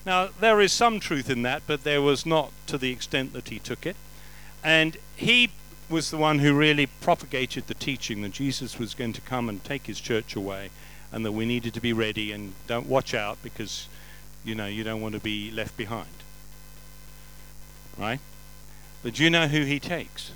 Now, 0.05 0.29
there 0.39 0.61
is 0.61 0.71
some 0.71 0.99
truth 0.99 1.31
in 1.31 1.41
that, 1.41 1.63
but 1.65 1.83
there 1.83 1.99
was 1.99 2.27
not 2.27 2.51
to 2.67 2.77
the 2.77 2.91
extent 2.91 3.33
that 3.33 3.49
he 3.49 3.57
took 3.57 3.87
it. 3.87 3.95
And 4.63 4.97
he 5.15 5.49
was 5.89 6.11
the 6.11 6.17
one 6.17 6.37
who 6.37 6.53
really 6.53 6.85
propagated 6.85 7.65
the 7.65 7.73
teaching 7.73 8.21
that 8.21 8.33
Jesus 8.33 8.77
was 8.77 8.93
going 8.93 9.13
to 9.13 9.21
come 9.21 9.49
and 9.49 9.63
take 9.63 9.87
his 9.87 9.99
church 9.99 10.35
away 10.35 10.69
and 11.11 11.25
that 11.25 11.31
we 11.31 11.47
needed 11.47 11.73
to 11.73 11.81
be 11.81 11.91
ready 11.91 12.31
and 12.31 12.53
don't 12.67 12.85
watch 12.85 13.15
out 13.15 13.41
because 13.41 13.87
you 14.45 14.53
know 14.53 14.67
you 14.67 14.83
don't 14.83 15.01
want 15.01 15.15
to 15.15 15.19
be 15.19 15.49
left 15.49 15.75
behind. 15.75 16.05
Right? 17.97 18.19
But 19.03 19.19
you 19.19 19.29
know 19.29 19.47
who 19.47 19.63
he 19.63 19.79
takes? 19.79 20.31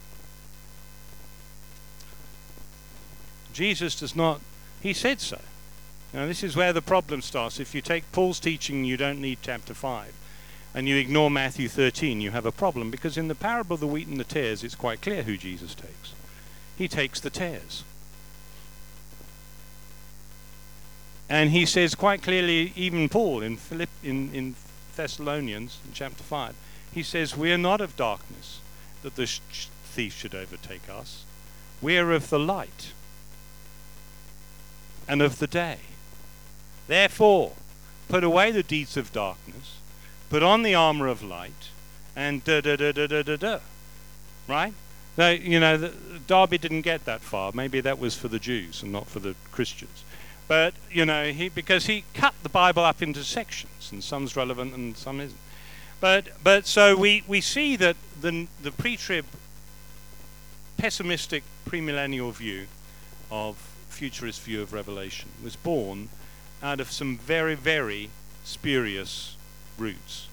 Jesus 3.54 3.98
does 3.98 4.16
not 4.16 4.42
he 4.86 4.94
said 4.94 5.20
so. 5.20 5.42
Now, 6.14 6.28
this 6.28 6.44
is 6.44 6.56
where 6.56 6.72
the 6.72 6.80
problem 6.80 7.24
starts. 7.24 7.60
If 7.60 7.74
you 7.74 7.82
take 7.82 8.12
Paul's 8.12 8.40
teaching, 8.40 8.86
you 8.86 8.98
don't 8.98 9.20
need 9.20 9.40
chapter 9.42 9.74
5, 9.74 10.14
and 10.76 10.88
you 10.88 10.96
ignore 10.96 11.32
Matthew 11.32 11.68
13, 11.68 12.22
you 12.22 12.30
have 12.30 12.46
a 12.46 12.52
problem 12.52 12.92
because 12.92 13.18
in 13.18 13.28
the 13.28 13.34
parable 13.34 13.74
of 13.74 13.80
the 13.80 13.88
wheat 13.88 14.08
and 14.08 14.20
the 14.20 14.24
tares, 14.24 14.64
it's 14.64 14.76
quite 14.76 15.02
clear 15.02 15.24
who 15.24 15.38
Jesus 15.38 15.74
takes. 15.74 16.14
He 16.78 16.88
takes 16.88 17.20
the 17.20 17.32
tares. 17.32 17.84
And 21.28 21.50
he 21.50 21.66
says 21.66 21.96
quite 21.96 22.22
clearly, 22.22 22.72
even 22.76 23.10
Paul 23.10 23.42
in, 23.42 23.58
Philipp, 23.58 23.90
in, 24.04 24.32
in 24.36 24.54
Thessalonians, 24.96 25.80
in 25.84 25.94
chapter 25.94 26.22
5, 26.22 26.54
he 26.96 27.04
says, 27.04 27.36
We 27.36 27.52
are 27.52 27.58
not 27.58 27.82
of 27.82 27.98
darkness, 27.98 28.62
that 29.04 29.16
the 29.16 29.28
sh- 29.28 29.68
thief 29.84 30.18
should 30.18 30.34
overtake 30.34 30.90
us. 30.90 31.26
We 31.82 31.98
are 31.98 32.14
of 32.14 32.30
the 32.30 32.40
light 32.40 32.94
and 35.08 35.22
of 35.22 35.40
the 35.40 35.46
day. 35.46 35.80
Therefore, 36.88 37.52
put 38.08 38.24
away 38.24 38.52
the 38.52 38.64
deeds 38.64 38.96
of 38.96 39.12
darkness, 39.12 39.78
put 40.30 40.42
on 40.42 40.64
the 40.64 40.74
armor 40.74 41.08
of 41.08 41.22
light, 41.22 41.70
and 42.16 42.44
da 42.46 42.62
da 42.62 42.78
da 42.78 42.94
da 42.94 43.08
da 43.08 43.22
da 43.22 43.36
da. 43.36 43.60
Right? 44.48 44.74
Now, 45.18 45.30
you 45.30 45.60
know, 45.60 45.92
Darby 46.28 46.58
didn't 46.58 46.82
get 46.82 47.04
that 47.04 47.20
far. 47.20 47.52
Maybe 47.54 47.82
that 47.82 48.00
was 48.00 48.16
for 48.16 48.30
the 48.30 48.40
Jews 48.40 48.82
and 48.82 48.94
not 48.94 49.08
for 49.08 49.20
the 49.20 49.36
Christians. 49.52 50.04
But, 50.48 50.76
you 50.90 51.06
know, 51.06 51.32
he, 51.32 51.50
because 51.50 51.88
he 51.88 52.06
cut 52.14 52.36
the 52.42 52.50
Bible 52.50 52.84
up 52.84 53.02
into 53.02 53.24
sections, 53.24 53.90
and 53.92 54.02
some's 54.02 54.38
relevant 54.38 54.74
and 54.74 54.96
some 54.96 55.20
isn't. 55.20 55.40
But, 56.06 56.28
but 56.44 56.68
so 56.68 56.96
we, 56.96 57.24
we 57.28 57.42
see 57.42 57.76
that 57.78 57.96
the, 58.22 58.46
the 58.62 58.72
pre 58.72 58.96
trib 58.96 59.26
pessimistic 60.78 61.42
premillennial 61.68 62.32
view 62.32 62.68
of 63.32 63.56
futurist 63.90 64.44
view 64.44 64.62
of 64.62 64.72
Revelation 64.72 65.30
was 65.44 65.56
born 65.56 66.10
out 66.62 66.80
of 66.80 66.92
some 66.92 67.18
very, 67.18 67.56
very 67.56 68.12
spurious 68.44 69.36
roots. 69.80 70.28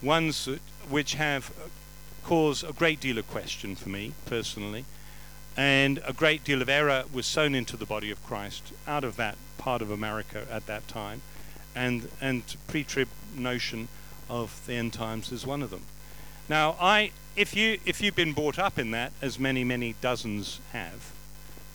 Ones 0.00 0.46
that, 0.46 0.62
which 0.88 1.16
have 1.16 1.50
uh, 1.50 1.68
caused 2.24 2.64
a 2.64 2.72
great 2.72 2.98
deal 2.98 3.18
of 3.18 3.28
question 3.28 3.76
for 3.76 3.90
me 3.90 4.14
personally, 4.24 4.86
and 5.54 6.00
a 6.06 6.14
great 6.14 6.44
deal 6.44 6.62
of 6.62 6.70
error 6.70 7.04
was 7.12 7.26
sown 7.26 7.54
into 7.54 7.76
the 7.76 7.84
body 7.84 8.10
of 8.10 8.24
Christ 8.24 8.72
out 8.88 9.04
of 9.04 9.16
that 9.16 9.36
part 9.58 9.82
of 9.82 9.90
America 9.90 10.46
at 10.50 10.64
that 10.64 10.88
time, 10.88 11.20
and 11.76 12.08
and 12.22 12.56
pre-trib 12.68 13.08
notion 13.36 13.88
of 14.28 14.60
the 14.66 14.74
end 14.74 14.92
times 14.92 15.32
is 15.32 15.46
one 15.46 15.62
of 15.62 15.70
them. 15.70 15.82
Now, 16.48 16.76
I 16.80 17.10
if 17.36 17.56
you 17.56 17.78
if 17.84 18.00
you've 18.00 18.16
been 18.16 18.32
brought 18.32 18.58
up 18.58 18.78
in 18.78 18.90
that, 18.92 19.12
as 19.22 19.38
many 19.38 19.64
many 19.64 19.94
dozens 20.00 20.60
have, 20.72 21.12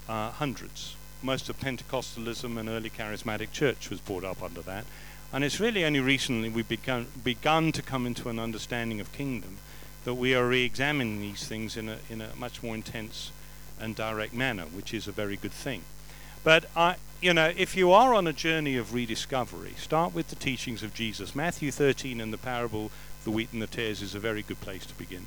uh, 0.08 0.32
hundreds, 0.32 0.96
most 1.22 1.50
of 1.50 1.60
Pentecostalism 1.60 2.58
and 2.58 2.70
early 2.70 2.90
charismatic 2.90 3.52
church 3.52 3.90
was 3.90 4.00
brought 4.00 4.24
up 4.24 4.42
under 4.42 4.62
that. 4.62 4.86
And 5.32 5.44
it's 5.44 5.60
really 5.60 5.86
only 5.86 6.00
recently 6.00 6.50
we've 6.50 6.68
begun, 6.68 7.08
begun 7.24 7.72
to 7.74 7.82
come 7.84 8.08
into 8.08 8.30
an 8.30 8.40
understanding 8.40 9.00
of 9.00 9.12
kingdom 9.12 9.58
that 10.04 10.16
we 10.16 10.34
are 10.34 10.48
re 10.48 10.64
examining 10.64 11.20
these 11.20 11.48
things 11.48 11.78
in 11.78 11.90
a, 11.90 11.98
in 12.10 12.22
a 12.22 12.36
much 12.36 12.64
more 12.64 12.74
intense 12.74 13.32
and 13.80 13.96
direct 13.96 14.34
manner, 14.34 14.64
which 14.64 14.94
is 14.94 15.08
a 15.08 15.12
very 15.12 15.36
good 15.36 15.52
thing. 15.52 15.84
But 16.44 16.66
I, 16.76 16.96
you 17.22 17.34
know, 17.34 17.52
if 17.56 17.76
you 17.76 17.92
are 17.92 18.14
on 18.14 18.28
a 18.28 18.34
journey 18.34 18.78
of 18.78 18.94
rediscovery, 18.94 19.74
start 19.78 20.14
with 20.14 20.30
the 20.30 20.36
teachings 20.36 20.84
of 20.84 20.94
Jesus. 20.94 21.36
Matthew 21.36 21.72
13 21.72 22.22
and 22.22 22.32
the 22.32 22.38
parable, 22.38 22.92
the 23.24 23.32
wheat 23.32 23.50
and 23.52 23.62
the 23.62 23.68
tares, 23.68 24.02
is 24.02 24.16
a 24.16 24.20
very 24.20 24.42
good 24.42 24.62
place 24.62 24.86
to 24.86 24.94
begin, 24.96 25.26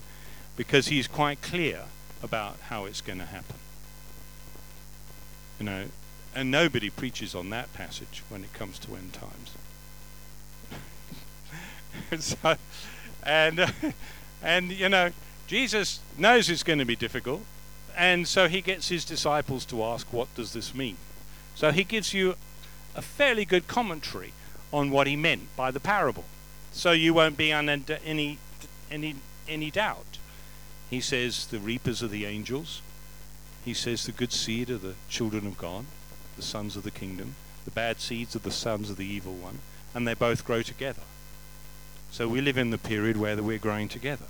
because 0.56 0.88
he's 0.88 1.06
quite 1.06 1.42
clear 1.42 1.82
about 2.22 2.56
how 2.68 2.86
it's 2.86 3.00
going 3.00 3.18
to 3.18 3.26
happen. 3.26 3.56
You 5.58 5.66
know, 5.66 5.84
and 6.34 6.50
nobody 6.50 6.88
preaches 6.88 7.34
on 7.34 7.50
that 7.50 7.72
passage 7.74 8.22
when 8.28 8.42
it 8.42 8.52
comes 8.54 8.78
to 8.80 8.94
end 8.96 9.12
times. 9.12 9.52
so, 12.24 12.56
and 13.22 13.60
uh, 13.60 13.68
and 14.42 14.72
you 14.72 14.88
know, 14.88 15.10
Jesus 15.46 16.00
knows 16.16 16.48
it's 16.48 16.62
going 16.62 16.78
to 16.78 16.84
be 16.86 16.96
difficult, 16.96 17.42
and 17.96 18.26
so 18.26 18.48
he 18.48 18.60
gets 18.60 18.88
his 18.88 19.04
disciples 19.04 19.64
to 19.66 19.82
ask, 19.84 20.12
"What 20.12 20.34
does 20.34 20.52
this 20.52 20.74
mean?" 20.74 20.96
So 21.54 21.70
he 21.72 21.84
gives 21.84 22.12
you 22.14 22.36
a 22.94 23.02
fairly 23.02 23.44
good 23.44 23.66
commentary 23.66 24.32
on 24.72 24.90
what 24.90 25.06
he 25.06 25.16
meant 25.16 25.54
by 25.56 25.70
the 25.70 25.80
parable, 25.80 26.24
so 26.72 26.92
you 26.92 27.14
won't 27.14 27.36
be 27.36 27.52
under 27.52 27.98
any 28.04 28.38
any 28.90 29.16
any 29.48 29.70
doubt. 29.70 30.18
He 30.90 31.00
says 31.00 31.46
the 31.46 31.58
reapers 31.58 32.02
are 32.02 32.08
the 32.08 32.26
angels. 32.26 32.82
He 33.64 33.74
says 33.74 34.04
the 34.04 34.12
good 34.12 34.32
seed 34.32 34.70
are 34.70 34.78
the 34.78 34.94
children 35.08 35.46
of 35.46 35.56
God, 35.56 35.86
the 36.36 36.42
sons 36.42 36.76
of 36.76 36.82
the 36.82 36.90
kingdom. 36.90 37.34
The 37.64 37.70
bad 37.70 38.00
seeds 38.00 38.34
are 38.34 38.40
the 38.40 38.50
sons 38.50 38.90
of 38.90 38.96
the 38.96 39.06
evil 39.06 39.34
one, 39.34 39.60
and 39.94 40.06
they 40.06 40.14
both 40.14 40.44
grow 40.44 40.62
together. 40.62 41.02
So 42.10 42.28
we 42.28 42.40
live 42.40 42.58
in 42.58 42.70
the 42.70 42.78
period 42.78 43.16
where 43.16 43.40
we're 43.42 43.58
growing 43.58 43.88
together. 43.88 44.26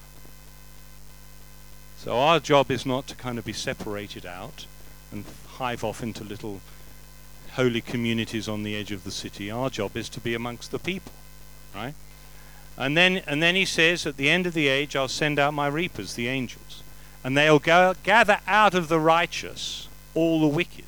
So 2.03 2.19
our 2.19 2.41
job 2.41 2.73
is 2.73 2.85
not 2.85 3.07
to 3.07 3.15
kind 3.15 3.39
of 3.39 3.45
be 3.45 3.53
separated 3.53 4.27
out 4.27 4.67
and 5.13 5.25
hive 5.47 5.85
off 5.85 6.03
into 6.03 6.25
little 6.25 6.61
holy 7.53 7.81
communities 7.81 8.49
on 8.49 8.65
the 8.65 8.75
edge 8.75 8.91
of 8.91 9.05
the 9.05 9.13
city. 9.13 9.53
Our 9.53 9.71
job 9.71 9.97
is 9.97 10.09
to 10.09 10.19
be 10.19 10.35
amongst 10.35 10.73
the 10.73 10.81
people, 10.81 11.13
right? 11.73 11.95
And 12.77 12.97
then, 12.97 13.23
and 13.29 13.41
then 13.41 13.55
he 13.55 13.65
says, 13.65 14.05
at 14.05 14.17
the 14.17 14.29
end 14.29 14.49
of 14.49 14.53
the 14.53 14.67
age, 14.67 14.97
I'll 14.97 15.07
send 15.07 15.39
out 15.39 15.55
my 15.55 15.69
reapers, 15.69 16.15
the 16.15 16.27
angels, 16.27 16.83
and 17.23 17.37
they'll 17.37 17.61
go, 17.61 17.95
gather 18.03 18.41
out 18.49 18.75
of 18.75 18.89
the 18.89 18.99
righteous 18.99 19.87
all 20.13 20.41
the 20.41 20.49
wicked. 20.49 20.85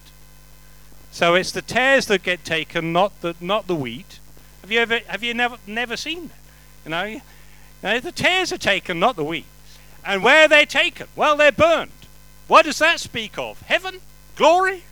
So 1.13 1.37
it's 1.37 1.53
the 1.53 1.63
tares 1.63 2.07
that 2.07 2.25
get 2.25 2.45
taken, 2.45 2.93
not 2.93 3.21
the, 3.21 3.37
not 3.41 3.69
the 3.69 3.77
wheat. 3.77 4.19
Have 4.63 4.73
you 4.73 4.81
ever, 4.81 4.99
have 5.07 5.23
you 5.23 5.33
never, 5.33 5.59
never 5.65 5.97
seen 5.97 6.31
that? 6.31 6.85
You 6.85 6.91
know, 6.91 7.05
you 7.05 7.21
know, 7.85 8.01
the 8.01 8.11
tares 8.11 8.53
are 8.53 8.59
taken, 8.59 8.99
not 8.99 9.15
the 9.15 9.23
wheat. 9.23 9.47
And 10.05 10.23
where 10.23 10.45
are 10.45 10.49
they 10.49 10.67
taken? 10.67 11.07
Well, 11.17 11.37
they're 11.37 11.53
burned. 11.53 11.91
What 12.47 12.65
does 12.67 12.79
that 12.79 13.01
speak 13.01 13.39
of? 13.39 13.61
Heaven? 13.63 14.01
Glory? 14.37 14.85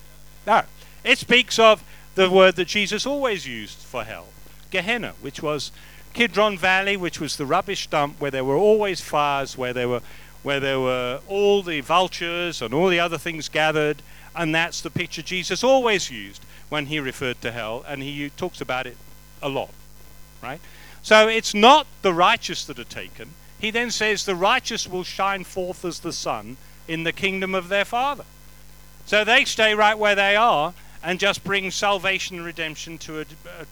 No. 0.47 0.63
It 1.05 1.19
speaks 1.19 1.59
of 1.59 1.83
the 2.15 2.31
word 2.31 2.57
that 2.57 2.69
Jesus 2.69 3.07
always 3.07 3.47
used 3.47 3.79
for 3.79 4.05
hell 4.05 4.27
Gehenna, 4.71 5.15
which 5.21 5.43
was 5.43 5.71
Kidron 6.15 6.57
Valley, 6.57 6.97
which 6.97 7.21
was 7.21 7.37
the 7.37 7.47
rubbish 7.47 7.87
dump 7.87 8.21
where 8.21 8.31
there 8.31 8.45
were 8.45 8.57
always 8.57 9.01
fires, 9.01 9.57
where 9.57 9.73
there 9.73 9.89
were, 9.89 10.01
where 10.43 10.61
there 10.61 10.81
were 10.81 11.21
all 11.29 11.63
the 11.63 11.81
vultures 11.81 12.63
and 12.63 12.73
all 12.73 12.89
the 12.89 13.01
other 13.01 13.19
things 13.19 13.49
gathered. 13.49 14.03
And 14.35 14.55
that's 14.55 14.81
the 14.81 14.91
picture 14.91 15.23
Jesus 15.23 15.63
always 15.63 16.11
used 16.11 16.43
when 16.71 16.87
he 16.87 16.99
referred 17.01 17.41
to 17.43 17.53
hell, 17.53 17.85
and 17.87 18.03
he 18.03 18.31
talks 18.31 18.63
about 18.63 18.87
it 18.87 18.97
a 19.43 19.49
lot, 19.51 19.69
right? 20.43 20.61
So 21.03 21.29
it's 21.29 21.53
not 21.53 21.87
the 22.01 22.15
righteous 22.15 22.65
that 22.65 22.79
are 22.79 22.85
taken. 22.85 23.35
He 23.63 23.71
then 23.71 23.93
says 23.93 24.25
the 24.25 24.35
righteous 24.35 24.89
will 24.89 25.05
shine 25.05 25.45
forth 25.45 25.85
as 25.85 26.01
the 26.01 26.13
sun 26.13 26.57
in 26.89 27.05
the 27.05 27.13
kingdom 27.13 27.55
of 27.55 27.69
their 27.69 27.85
Father. 27.85 28.25
So 29.07 29.25
they 29.25 29.45
stay 29.45 29.73
right 29.73 29.97
where 29.97 30.17
they 30.17 30.35
are 30.35 30.75
and 31.01 31.21
just 31.21 31.45
bring 31.45 31.71
salvation 31.71 32.39
and 32.39 32.45
redemption 32.45 32.99
to 32.99 33.21
a, 33.21 33.25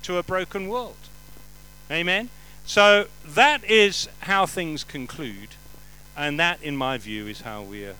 to 0.04 0.18
a 0.18 0.22
broken 0.22 0.68
world. 0.68 0.96
Amen? 1.90 2.30
So 2.64 3.08
that 3.26 3.64
is 3.64 4.08
how 4.20 4.46
things 4.46 4.84
conclude. 4.84 5.48
And 6.16 6.38
that, 6.38 6.62
in 6.62 6.76
my 6.76 6.96
view, 6.96 7.26
is 7.26 7.40
how 7.40 7.62
we 7.62 7.84
are 7.84 7.96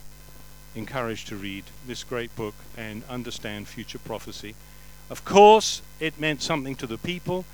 encouraged 0.76 1.26
to 1.28 1.36
read 1.36 1.64
this 1.88 2.04
great 2.04 2.34
book 2.36 2.54
and 2.76 3.02
understand 3.08 3.66
future 3.66 3.98
prophecy. 3.98 4.54
Of 5.10 5.24
course, 5.24 5.82
it 5.98 6.20
meant 6.20 6.40
something 6.40 6.76
to 6.76 6.86
the 6.86 6.98
people 6.98 7.44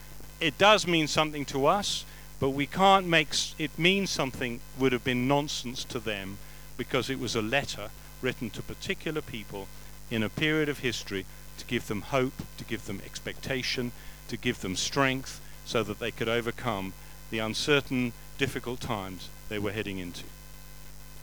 it 0.40 0.58
does 0.58 0.86
mean 0.86 1.06
something 1.06 1.44
to 1.46 1.66
us, 1.66 2.04
but 2.38 2.50
we 2.50 2.66
can't 2.66 3.06
make 3.06 3.28
it 3.58 3.78
mean 3.78 4.06
something 4.06 4.60
would 4.78 4.92
have 4.92 5.04
been 5.04 5.26
nonsense 5.26 5.84
to 5.84 5.98
them 5.98 6.38
because 6.76 7.08
it 7.08 7.18
was 7.18 7.34
a 7.34 7.42
letter 7.42 7.90
written 8.20 8.50
to 8.50 8.62
particular 8.62 9.22
people 9.22 9.68
in 10.10 10.22
a 10.22 10.28
period 10.28 10.68
of 10.68 10.80
history 10.80 11.24
to 11.58 11.64
give 11.64 11.88
them 11.88 12.02
hope, 12.02 12.42
to 12.58 12.64
give 12.64 12.86
them 12.86 13.00
expectation, 13.04 13.92
to 14.28 14.36
give 14.36 14.60
them 14.60 14.76
strength 14.76 15.40
so 15.64 15.82
that 15.82 15.98
they 15.98 16.10
could 16.10 16.28
overcome 16.28 16.92
the 17.30 17.38
uncertain, 17.38 18.12
difficult 18.38 18.80
times 18.80 19.28
they 19.48 19.58
were 19.58 19.72
heading 19.72 19.98
into. 19.98 20.24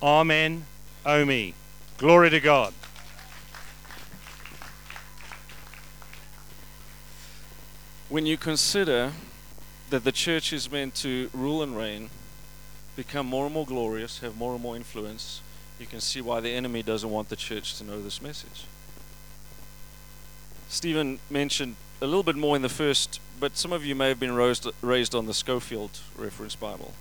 Amen. 0.01 0.65
O 1.05 1.23
me. 1.23 1.53
Glory 1.97 2.29
to 2.29 2.39
God. 2.39 2.73
when 8.13 8.27
you 8.27 8.37
consider 8.37 9.11
that 9.93 10.03
the 10.03 10.11
church 10.11 10.51
is 10.51 10.71
meant 10.71 10.95
to 10.95 11.29
rule 11.35 11.61
and 11.61 11.77
reign, 11.77 12.09
become 12.95 13.27
more 13.27 13.45
and 13.45 13.53
more 13.53 13.63
glorious, 13.63 14.21
have 14.21 14.35
more 14.35 14.53
and 14.53 14.63
more 14.63 14.75
influence, 14.75 15.39
you 15.79 15.85
can 15.85 16.01
see 16.01 16.19
why 16.19 16.39
the 16.39 16.49
enemy 16.49 16.81
doesn't 16.81 17.11
want 17.11 17.29
the 17.29 17.35
church 17.35 17.77
to 17.77 17.83
know 17.83 18.01
this 18.01 18.19
message. 18.19 18.65
Stephen 20.67 21.19
mentioned 21.29 21.75
a 22.01 22.07
little 22.07 22.23
bit 22.23 22.35
more 22.35 22.55
in 22.55 22.63
the 22.63 22.69
first, 22.69 23.19
but 23.39 23.55
some 23.55 23.71
of 23.71 23.85
you 23.85 23.93
may 23.93 24.07
have 24.07 24.19
been 24.19 24.33
raised, 24.33 24.67
raised 24.81 25.13
on 25.13 25.27
the 25.27 25.33
Scofield 25.33 25.99
reference 26.17 26.55
Bible. 26.55 26.95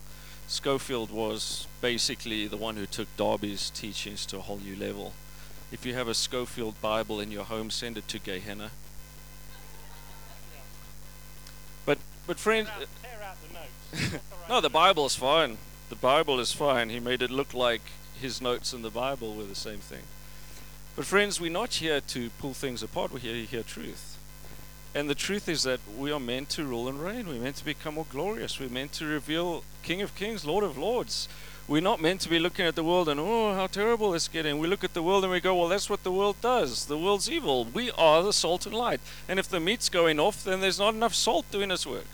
Scofield 0.46 1.10
was 1.10 1.66
basically 1.80 2.46
the 2.46 2.58
one 2.58 2.76
who 2.76 2.84
took 2.84 3.08
Darby's 3.16 3.70
teachings 3.70 4.26
to 4.26 4.36
a 4.36 4.42
whole 4.42 4.58
new 4.58 4.76
level. 4.76 5.14
If 5.72 5.86
you 5.86 5.94
have 5.94 6.08
a 6.08 6.14
Scofield 6.14 6.78
Bible 6.82 7.20
in 7.20 7.30
your 7.30 7.44
home, 7.44 7.70
send 7.70 7.96
it 7.96 8.06
to 8.08 8.18
Gehenna 8.18 8.70
But 12.26 12.38
friends, 12.38 12.68
the 12.78 14.20
no, 14.48 14.60
the 14.60 14.70
Bible 14.70 15.06
is 15.06 15.16
fine. 15.16 15.58
The 15.88 15.96
Bible 15.96 16.40
is 16.40 16.52
fine. 16.52 16.88
He 16.88 17.00
made 17.00 17.22
it 17.22 17.30
look 17.30 17.52
like 17.52 17.82
his 18.20 18.40
notes 18.40 18.72
in 18.72 18.82
the 18.82 18.90
Bible 18.90 19.34
were 19.34 19.44
the 19.44 19.54
same 19.54 19.78
thing. 19.78 20.02
But 20.94 21.04
friends, 21.04 21.40
we're 21.40 21.50
not 21.50 21.74
here 21.74 22.00
to 22.00 22.30
pull 22.38 22.54
things 22.54 22.82
apart. 22.82 23.12
We're 23.12 23.18
here 23.18 23.34
to 23.34 23.44
hear 23.44 23.62
truth. 23.62 24.18
And 24.94 25.08
the 25.08 25.14
truth 25.14 25.48
is 25.48 25.62
that 25.62 25.80
we 25.96 26.12
are 26.12 26.20
meant 26.20 26.50
to 26.50 26.64
rule 26.64 26.86
and 26.86 27.02
reign. 27.02 27.26
We're 27.26 27.40
meant 27.40 27.56
to 27.56 27.64
become 27.64 27.94
more 27.94 28.06
glorious. 28.10 28.60
We're 28.60 28.68
meant 28.68 28.92
to 28.94 29.06
reveal 29.06 29.64
King 29.82 30.02
of 30.02 30.14
Kings, 30.14 30.44
Lord 30.44 30.64
of 30.64 30.76
Lords. 30.76 31.28
We're 31.68 31.80
not 31.80 32.00
meant 32.00 32.20
to 32.22 32.28
be 32.28 32.38
looking 32.38 32.66
at 32.66 32.74
the 32.74 32.82
world 32.82 33.08
and, 33.08 33.20
oh, 33.20 33.54
how 33.54 33.66
terrible 33.68 34.14
it's 34.14 34.28
getting. 34.28 34.58
We 34.58 34.66
look 34.66 34.82
at 34.82 34.94
the 34.94 35.02
world 35.02 35.22
and 35.22 35.32
we 35.32 35.40
go, 35.40 35.54
well, 35.54 35.68
that's 35.68 35.88
what 35.88 36.02
the 36.02 36.10
world 36.10 36.36
does. 36.40 36.86
The 36.86 36.98
world's 36.98 37.30
evil. 37.30 37.64
We 37.64 37.90
are 37.92 38.22
the 38.22 38.32
salt 38.32 38.66
and 38.66 38.74
light. 38.74 39.00
And 39.28 39.38
if 39.38 39.48
the 39.48 39.60
meat's 39.60 39.88
going 39.88 40.18
off, 40.18 40.42
then 40.42 40.60
there's 40.60 40.80
not 40.80 40.94
enough 40.94 41.14
salt 41.14 41.50
doing 41.50 41.70
its 41.70 41.86
work. 41.86 42.08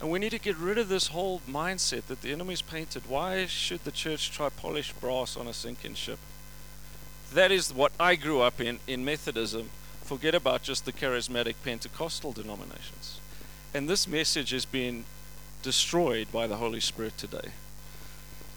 And 0.00 0.10
we 0.10 0.18
need 0.18 0.30
to 0.30 0.38
get 0.38 0.56
rid 0.56 0.78
of 0.78 0.88
this 0.88 1.08
whole 1.08 1.40
mindset 1.48 2.06
that 2.06 2.22
the 2.22 2.32
enemy's 2.32 2.62
painted. 2.62 3.04
Why 3.08 3.46
should 3.46 3.84
the 3.84 3.90
church 3.90 4.30
try 4.30 4.50
polish 4.50 4.92
brass 4.92 5.36
on 5.36 5.48
a 5.48 5.52
sinking 5.52 5.94
ship? 5.94 6.18
That 7.32 7.50
is 7.50 7.72
what 7.72 7.92
I 7.98 8.14
grew 8.14 8.40
up 8.40 8.60
in, 8.60 8.78
in 8.86 9.04
Methodism. 9.04 9.70
Forget 10.02 10.34
about 10.34 10.62
just 10.62 10.84
the 10.84 10.92
charismatic 10.92 11.56
Pentecostal 11.64 12.32
denominations. 12.32 13.20
And 13.74 13.88
this 13.88 14.06
message 14.06 14.50
has 14.50 14.64
been 14.64 15.04
destroyed 15.62 16.30
by 16.30 16.46
the 16.46 16.56
Holy 16.56 16.80
Spirit 16.80 17.18
today. 17.18 17.50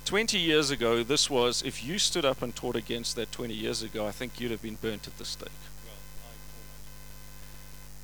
20 0.10 0.40
years 0.40 0.72
ago, 0.72 1.04
this 1.04 1.30
was, 1.30 1.62
if 1.62 1.86
you 1.86 2.00
stood 2.00 2.26
up 2.26 2.42
and 2.42 2.56
taught 2.56 2.76
against 2.76 3.16
that 3.16 3.32
20 3.32 3.54
years 3.54 3.84
ago, 3.84 4.08
I 4.08 4.12
think 4.12 4.40
you'd 4.40 4.50
have 4.50 4.64
been 4.64 4.74
burnt 4.82 5.06
at 5.06 5.16
the 5.20 5.24
stake. 5.24 5.50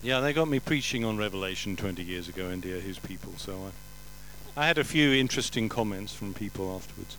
Yeah, 0.04 0.20
they 0.20 0.32
got 0.32 0.48
me 0.48 0.60
preaching 0.60 1.04
on 1.04 1.18
Revelation 1.18 1.76
20 1.76 2.04
years 2.04 2.30
ago, 2.30 2.46
in 2.46 2.54
India, 2.54 2.80
his 2.80 3.00
people, 3.00 3.34
so 3.38 3.72
I, 4.56 4.62
I 4.62 4.68
had 4.68 4.78
a 4.78 4.84
few 4.84 5.14
interesting 5.14 5.68
comments 5.68 6.14
from 6.14 6.36
people 6.36 6.76
afterwards. 6.76 7.18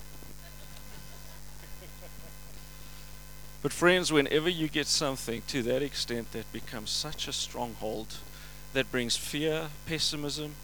But, 3.63 3.73
friends, 3.73 4.13
whenever 4.13 4.49
you 4.49 4.69
get 4.69 4.87
something 4.87 5.43
to 5.49 5.65
that 5.65 5.83
extent 5.83 6.31
that 6.31 6.53
becomes 6.53 6.91
such 6.91 7.27
a 7.27 7.33
stronghold 7.33 8.19
that 8.73 8.93
brings 8.93 9.17
fear, 9.17 9.71
pessimism, 9.87 10.55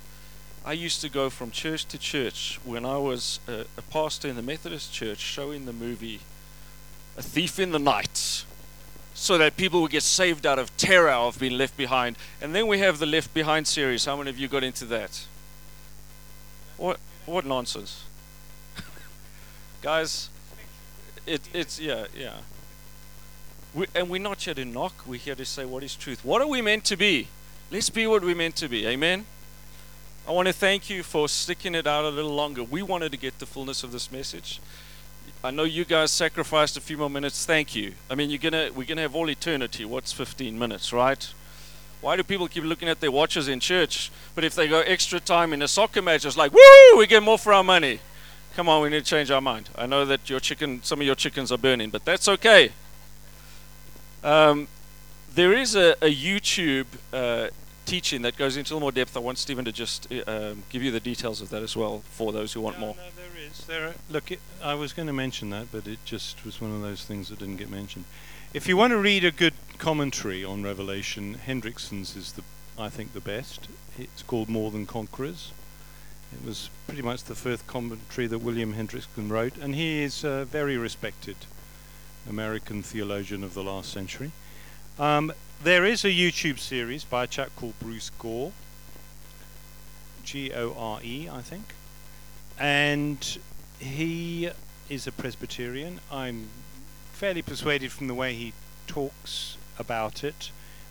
I 0.64 0.74
used 0.74 1.00
to 1.00 1.08
go 1.08 1.28
from 1.28 1.50
church 1.50 1.86
to 1.86 1.98
church 1.98 2.60
when 2.64 2.84
I 2.84 2.96
was 2.96 3.40
a, 3.48 3.64
a 3.76 3.82
pastor 3.82 4.28
in 4.28 4.36
the 4.36 4.42
Methodist 4.42 4.92
church 4.92 5.18
showing 5.18 5.66
the 5.66 5.72
movie 5.72 6.20
A 7.16 7.22
Thief 7.22 7.58
in 7.58 7.72
the 7.72 7.80
Night 7.80 8.44
so 9.14 9.38
that 9.38 9.56
people 9.56 9.82
would 9.82 9.90
get 9.90 10.04
saved 10.04 10.46
out 10.46 10.60
of 10.60 10.74
terror 10.76 11.10
of 11.10 11.40
being 11.40 11.58
left 11.58 11.76
behind. 11.76 12.16
And 12.40 12.54
then 12.54 12.68
we 12.68 12.78
have 12.78 13.00
the 13.00 13.06
Left 13.06 13.34
Behind 13.34 13.66
series. 13.66 14.04
How 14.04 14.16
many 14.16 14.30
of 14.30 14.38
you 14.38 14.46
got 14.46 14.62
into 14.62 14.84
that? 14.86 15.26
What 16.76 16.98
what 17.26 17.44
nonsense. 17.44 18.04
Guys, 19.82 20.28
it, 21.26 21.40
it's 21.52 21.80
yeah, 21.80 22.06
yeah. 22.16 22.38
We, 23.74 23.86
and 23.94 24.08
we're 24.08 24.20
not 24.20 24.42
here 24.42 24.54
to 24.54 24.64
knock, 24.64 24.94
we're 25.06 25.18
here 25.18 25.34
to 25.34 25.44
say 25.44 25.64
what 25.64 25.82
is 25.82 25.94
truth. 25.96 26.24
What 26.24 26.40
are 26.40 26.48
we 26.48 26.62
meant 26.62 26.84
to 26.84 26.96
be? 26.96 27.28
Let's 27.70 27.90
be 27.90 28.06
what 28.06 28.22
we're 28.22 28.36
meant 28.36 28.56
to 28.56 28.68
be. 28.68 28.86
Amen? 28.86 29.24
I 30.26 30.30
want 30.30 30.46
to 30.46 30.52
thank 30.52 30.88
you 30.88 31.02
for 31.02 31.28
sticking 31.28 31.74
it 31.74 31.86
out 31.86 32.04
a 32.04 32.08
little 32.08 32.32
longer. 32.32 32.62
We 32.62 32.80
wanted 32.82 33.10
to 33.10 33.18
get 33.18 33.40
the 33.40 33.46
fullness 33.46 33.82
of 33.82 33.90
this 33.90 34.12
message. 34.12 34.60
I 35.42 35.50
know 35.50 35.64
you 35.64 35.84
guys 35.84 36.12
sacrificed 36.12 36.76
a 36.76 36.80
few 36.80 36.96
more 36.96 37.10
minutes. 37.10 37.44
Thank 37.44 37.74
you. 37.74 37.94
I 38.08 38.14
mean, 38.14 38.30
you're 38.30 38.38
gonna 38.38 38.70
we're 38.72 38.86
gonna 38.86 39.02
have 39.02 39.16
all 39.16 39.28
eternity. 39.28 39.84
What's 39.84 40.12
15 40.12 40.56
minutes, 40.56 40.92
right? 40.92 41.28
Why 42.00 42.16
do 42.16 42.22
people 42.22 42.46
keep 42.46 42.62
looking 42.62 42.88
at 42.88 43.00
their 43.00 43.10
watches 43.10 43.48
in 43.48 43.58
church? 43.58 44.12
But 44.36 44.44
if 44.44 44.54
they 44.54 44.68
go 44.68 44.80
extra 44.80 45.18
time 45.18 45.52
in 45.52 45.60
a 45.60 45.68
soccer 45.68 46.02
match, 46.02 46.24
it's 46.24 46.36
like, 46.36 46.52
woo, 46.52 46.96
we 46.96 47.08
get 47.08 47.22
more 47.22 47.38
for 47.38 47.52
our 47.52 47.64
money. 47.64 47.98
Come 48.54 48.68
on, 48.68 48.82
we 48.82 48.90
need 48.90 49.04
to 49.04 49.10
change 49.10 49.30
our 49.32 49.40
mind. 49.40 49.70
I 49.76 49.86
know 49.86 50.04
that 50.04 50.30
your 50.30 50.38
chicken, 50.38 50.82
some 50.84 51.00
of 51.00 51.06
your 51.06 51.14
chickens 51.16 51.50
are 51.50 51.58
burning, 51.58 51.90
but 51.90 52.04
that's 52.04 52.28
okay. 52.28 52.70
Um, 54.22 54.68
there 55.34 55.52
is 55.52 55.74
a, 55.74 55.92
a 56.02 56.14
YouTube 56.14 56.86
uh, 57.12 57.48
teaching 57.84 58.22
that 58.22 58.36
goes 58.36 58.56
into 58.56 58.72
a 58.72 58.74
little 58.74 58.86
more 58.86 58.92
depth. 58.92 59.16
I 59.16 59.20
want 59.20 59.38
Stephen 59.38 59.64
to 59.64 59.72
just 59.72 60.10
uh, 60.12 60.22
um, 60.26 60.62
give 60.70 60.82
you 60.82 60.90
the 60.90 61.00
details 61.00 61.40
of 61.40 61.50
that 61.50 61.62
as 61.62 61.76
well 61.76 62.02
for 62.10 62.32
those 62.32 62.52
who 62.52 62.60
want 62.60 62.76
No, 62.76 62.86
more. 62.86 62.96
No, 62.96 63.02
there 63.16 63.46
is. 63.46 63.64
There. 63.66 63.88
Are, 63.88 63.94
look, 64.10 64.30
it, 64.30 64.40
I 64.62 64.74
was 64.74 64.92
going 64.92 65.06
to 65.08 65.12
mention 65.12 65.50
that, 65.50 65.72
but 65.72 65.86
it 65.86 65.98
just 66.04 66.44
was 66.44 66.60
one 66.60 66.74
of 66.74 66.82
those 66.82 67.04
things 67.04 67.28
that 67.28 67.38
didn't 67.38 67.56
get 67.56 67.70
mentioned. 67.70 68.04
If 68.54 68.68
you 68.68 68.76
want 68.76 68.92
to 68.92 68.98
read 68.98 69.24
a 69.24 69.30
good 69.30 69.54
commentary 69.78 70.44
on 70.44 70.62
Revelation, 70.62 71.38
Hendriksen's 71.46 72.16
is 72.16 72.32
the, 72.32 72.42
I 72.78 72.88
think, 72.88 73.14
the 73.14 73.20
best. 73.20 73.68
It's 73.98 74.22
called 74.22 74.48
More 74.48 74.70
Than 74.70 74.86
Conquerors. 74.86 75.52
It 76.32 76.46
was 76.46 76.70
pretty 76.86 77.02
much 77.02 77.24
the 77.24 77.34
first 77.34 77.66
commentary 77.66 78.26
that 78.26 78.38
William 78.38 78.74
Hendriksen 78.74 79.30
wrote, 79.30 79.56
and 79.58 79.74
he 79.74 80.02
is 80.02 80.24
a 80.24 80.44
very 80.44 80.76
respected 80.76 81.36
American 82.28 82.82
theologian 82.82 83.42
of 83.44 83.54
the 83.54 83.62
last 83.62 83.92
century. 83.92 84.32
Um, 84.98 85.32
there 85.62 85.84
is 85.84 86.04
a 86.04 86.08
YouTube 86.08 86.58
series 86.58 87.04
by 87.04 87.22
a 87.22 87.26
chap 87.26 87.50
called 87.54 87.78
Bruce 87.78 88.10
Gore, 88.18 88.50
G 90.24 90.52
O 90.52 90.74
R 90.76 90.98
E, 91.04 91.28
I 91.30 91.40
think, 91.40 91.74
and 92.58 93.38
he 93.78 94.50
is 94.88 95.06
a 95.06 95.12
Presbyterian. 95.12 96.00
I'm 96.10 96.48
fairly 97.12 97.42
persuaded 97.42 97.92
from 97.92 98.08
the 98.08 98.14
way 98.14 98.34
he 98.34 98.52
talks 98.88 99.56
about 99.78 100.24
it 100.24 100.50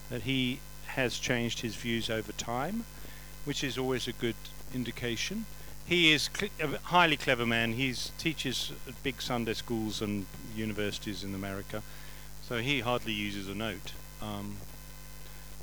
that 0.09 0.21
he 0.21 0.59
has 0.87 1.19
changed 1.19 1.59
his 1.59 1.75
views 1.75 2.09
over 2.09 2.31
time, 2.31 2.85
which 3.43 3.65
is 3.65 3.77
always 3.77 4.07
a 4.07 4.13
good 4.13 4.35
indication. 4.73 5.45
He 5.85 6.13
is 6.13 6.29
cl- 6.33 6.51
a 6.61 6.77
highly 6.77 7.17
clever 7.17 7.45
man. 7.45 7.73
He 7.73 7.93
teaches 8.17 8.71
at 8.87 9.03
big 9.03 9.21
Sunday 9.21 9.53
schools 9.53 10.01
and 10.01 10.27
universities 10.55 11.25
in 11.25 11.35
America, 11.35 11.83
so 12.41 12.59
he 12.59 12.79
hardly 12.79 13.11
uses 13.11 13.49
a 13.49 13.55
note. 13.55 13.91
Um, 14.21 14.57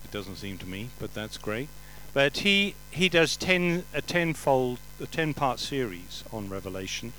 it 0.05 0.11
doesn't 0.11 0.37
seem 0.37 0.59
to 0.59 0.67
me, 0.67 0.89
but 0.99 1.15
that's 1.15 1.37
great. 1.37 1.69
But 2.15 2.39
he 2.39 2.75
he 2.91 3.09
does 3.09 3.37
ten 3.37 3.85
a 3.93 4.03
tenfold 4.03 4.79
a 5.01 5.07
ten 5.07 5.35
part 5.35 5.61
series 5.61 6.25
on 6.33 6.49
Revelation, 6.49 7.13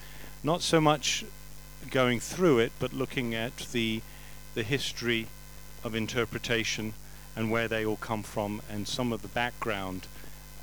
not 0.43 0.61
so 0.61 0.81
much 0.81 1.23
going 1.89 2.19
through 2.19 2.59
it, 2.59 2.71
but 2.79 2.93
looking 2.93 3.35
at 3.35 3.57
the 3.71 4.01
the 4.55 4.63
history 4.63 5.27
of 5.83 5.95
interpretation 5.95 6.93
and 7.35 7.51
where 7.51 7.67
they 7.67 7.85
all 7.85 7.95
come 7.95 8.23
from 8.23 8.61
and 8.69 8.87
some 8.87 9.13
of 9.13 9.21
the 9.21 9.27
background 9.27 10.07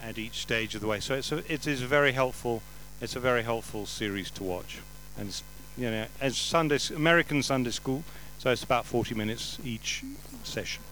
at 0.03 0.19
each 0.19 0.41
stage 0.41 0.75
of 0.75 0.81
the 0.81 0.87
way. 0.87 1.01
So 1.01 1.15
it's 1.15 1.33
a, 1.33 1.39
it 1.51 1.67
is 1.67 1.81
a 1.81 1.87
very 1.87 2.13
helpful 2.13 2.63
it's 3.01 3.17
a 3.17 3.21
very 3.21 3.43
helpful 3.43 3.87
series 3.87 4.31
to 4.33 4.43
watch. 4.43 4.81
And 5.19 5.41
you 5.77 5.91
know, 5.91 6.07
as 6.21 6.37
Sunday 6.37 6.79
American 6.95 7.43
Sunday 7.43 7.71
school, 7.71 8.05
so 8.39 8.51
it's 8.51 8.65
about 8.65 8.87
40 8.87 9.15
minutes 9.15 9.59
each 9.65 10.03
session. 10.47 10.83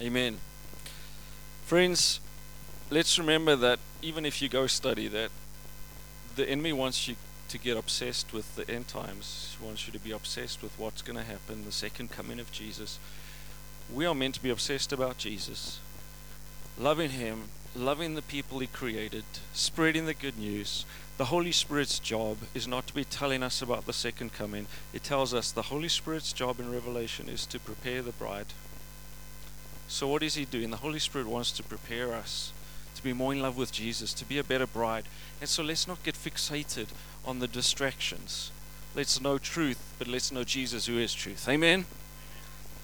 Amen. 0.00 0.38
Friends, 1.64 2.20
let's 2.90 3.18
remember 3.18 3.56
that 3.56 3.78
even 4.02 4.26
if 4.26 4.42
you 4.42 4.48
go 4.48 4.66
study 4.66 5.08
that, 5.08 5.30
the 6.36 6.48
enemy 6.48 6.72
wants 6.72 7.08
you 7.08 7.16
to 7.48 7.58
get 7.58 7.76
obsessed 7.76 8.32
with 8.32 8.56
the 8.56 8.70
end 8.70 8.88
times. 8.88 9.56
He 9.58 9.66
wants 9.66 9.86
you 9.86 9.92
to 9.92 9.98
be 9.98 10.12
obsessed 10.12 10.62
with 10.62 10.78
what's 10.78 11.02
going 11.02 11.16
to 11.16 11.24
happen, 11.24 11.64
the 11.64 11.72
second 11.72 12.10
coming 12.10 12.38
of 12.38 12.52
Jesus. 12.52 12.98
We 13.92 14.04
are 14.04 14.14
meant 14.14 14.34
to 14.34 14.42
be 14.42 14.50
obsessed 14.50 14.92
about 14.92 15.18
Jesus, 15.18 15.78
loving 16.78 17.10
Him, 17.10 17.44
loving 17.74 18.14
the 18.14 18.22
people 18.22 18.58
He 18.58 18.66
created, 18.66 19.24
spreading 19.52 20.06
the 20.06 20.14
good 20.14 20.38
news. 20.38 20.84
The 21.16 21.26
Holy 21.26 21.52
Spirit's 21.52 21.98
job 21.98 22.36
is 22.52 22.68
not 22.68 22.86
to 22.88 22.94
be 22.94 23.04
telling 23.04 23.42
us 23.42 23.62
about 23.62 23.86
the 23.86 23.94
second 23.94 24.34
coming. 24.34 24.66
It 24.92 25.02
tells 25.02 25.32
us 25.32 25.50
the 25.50 25.62
Holy 25.62 25.88
Spirit's 25.88 26.30
job 26.34 26.60
in 26.60 26.70
Revelation 26.70 27.30
is 27.30 27.46
to 27.46 27.58
prepare 27.58 28.02
the 28.02 28.12
bride. 28.12 28.48
So, 29.88 30.06
what 30.08 30.22
is 30.22 30.34
He 30.34 30.44
doing? 30.44 30.70
The 30.70 30.76
Holy 30.78 30.98
Spirit 30.98 31.26
wants 31.26 31.52
to 31.52 31.62
prepare 31.62 32.12
us 32.12 32.52
to 32.96 33.02
be 33.02 33.14
more 33.14 33.32
in 33.32 33.40
love 33.40 33.56
with 33.56 33.72
Jesus, 33.72 34.12
to 34.12 34.26
be 34.26 34.38
a 34.38 34.44
better 34.44 34.66
bride. 34.66 35.04
And 35.40 35.48
so, 35.48 35.62
let's 35.62 35.88
not 35.88 36.02
get 36.02 36.16
fixated 36.16 36.88
on 37.24 37.38
the 37.38 37.48
distractions. 37.48 38.50
Let's 38.94 39.18
know 39.18 39.38
truth, 39.38 39.94
but 39.98 40.08
let's 40.08 40.30
know 40.30 40.44
Jesus 40.44 40.84
who 40.84 40.98
is 40.98 41.14
truth. 41.14 41.48
Amen. 41.48 41.86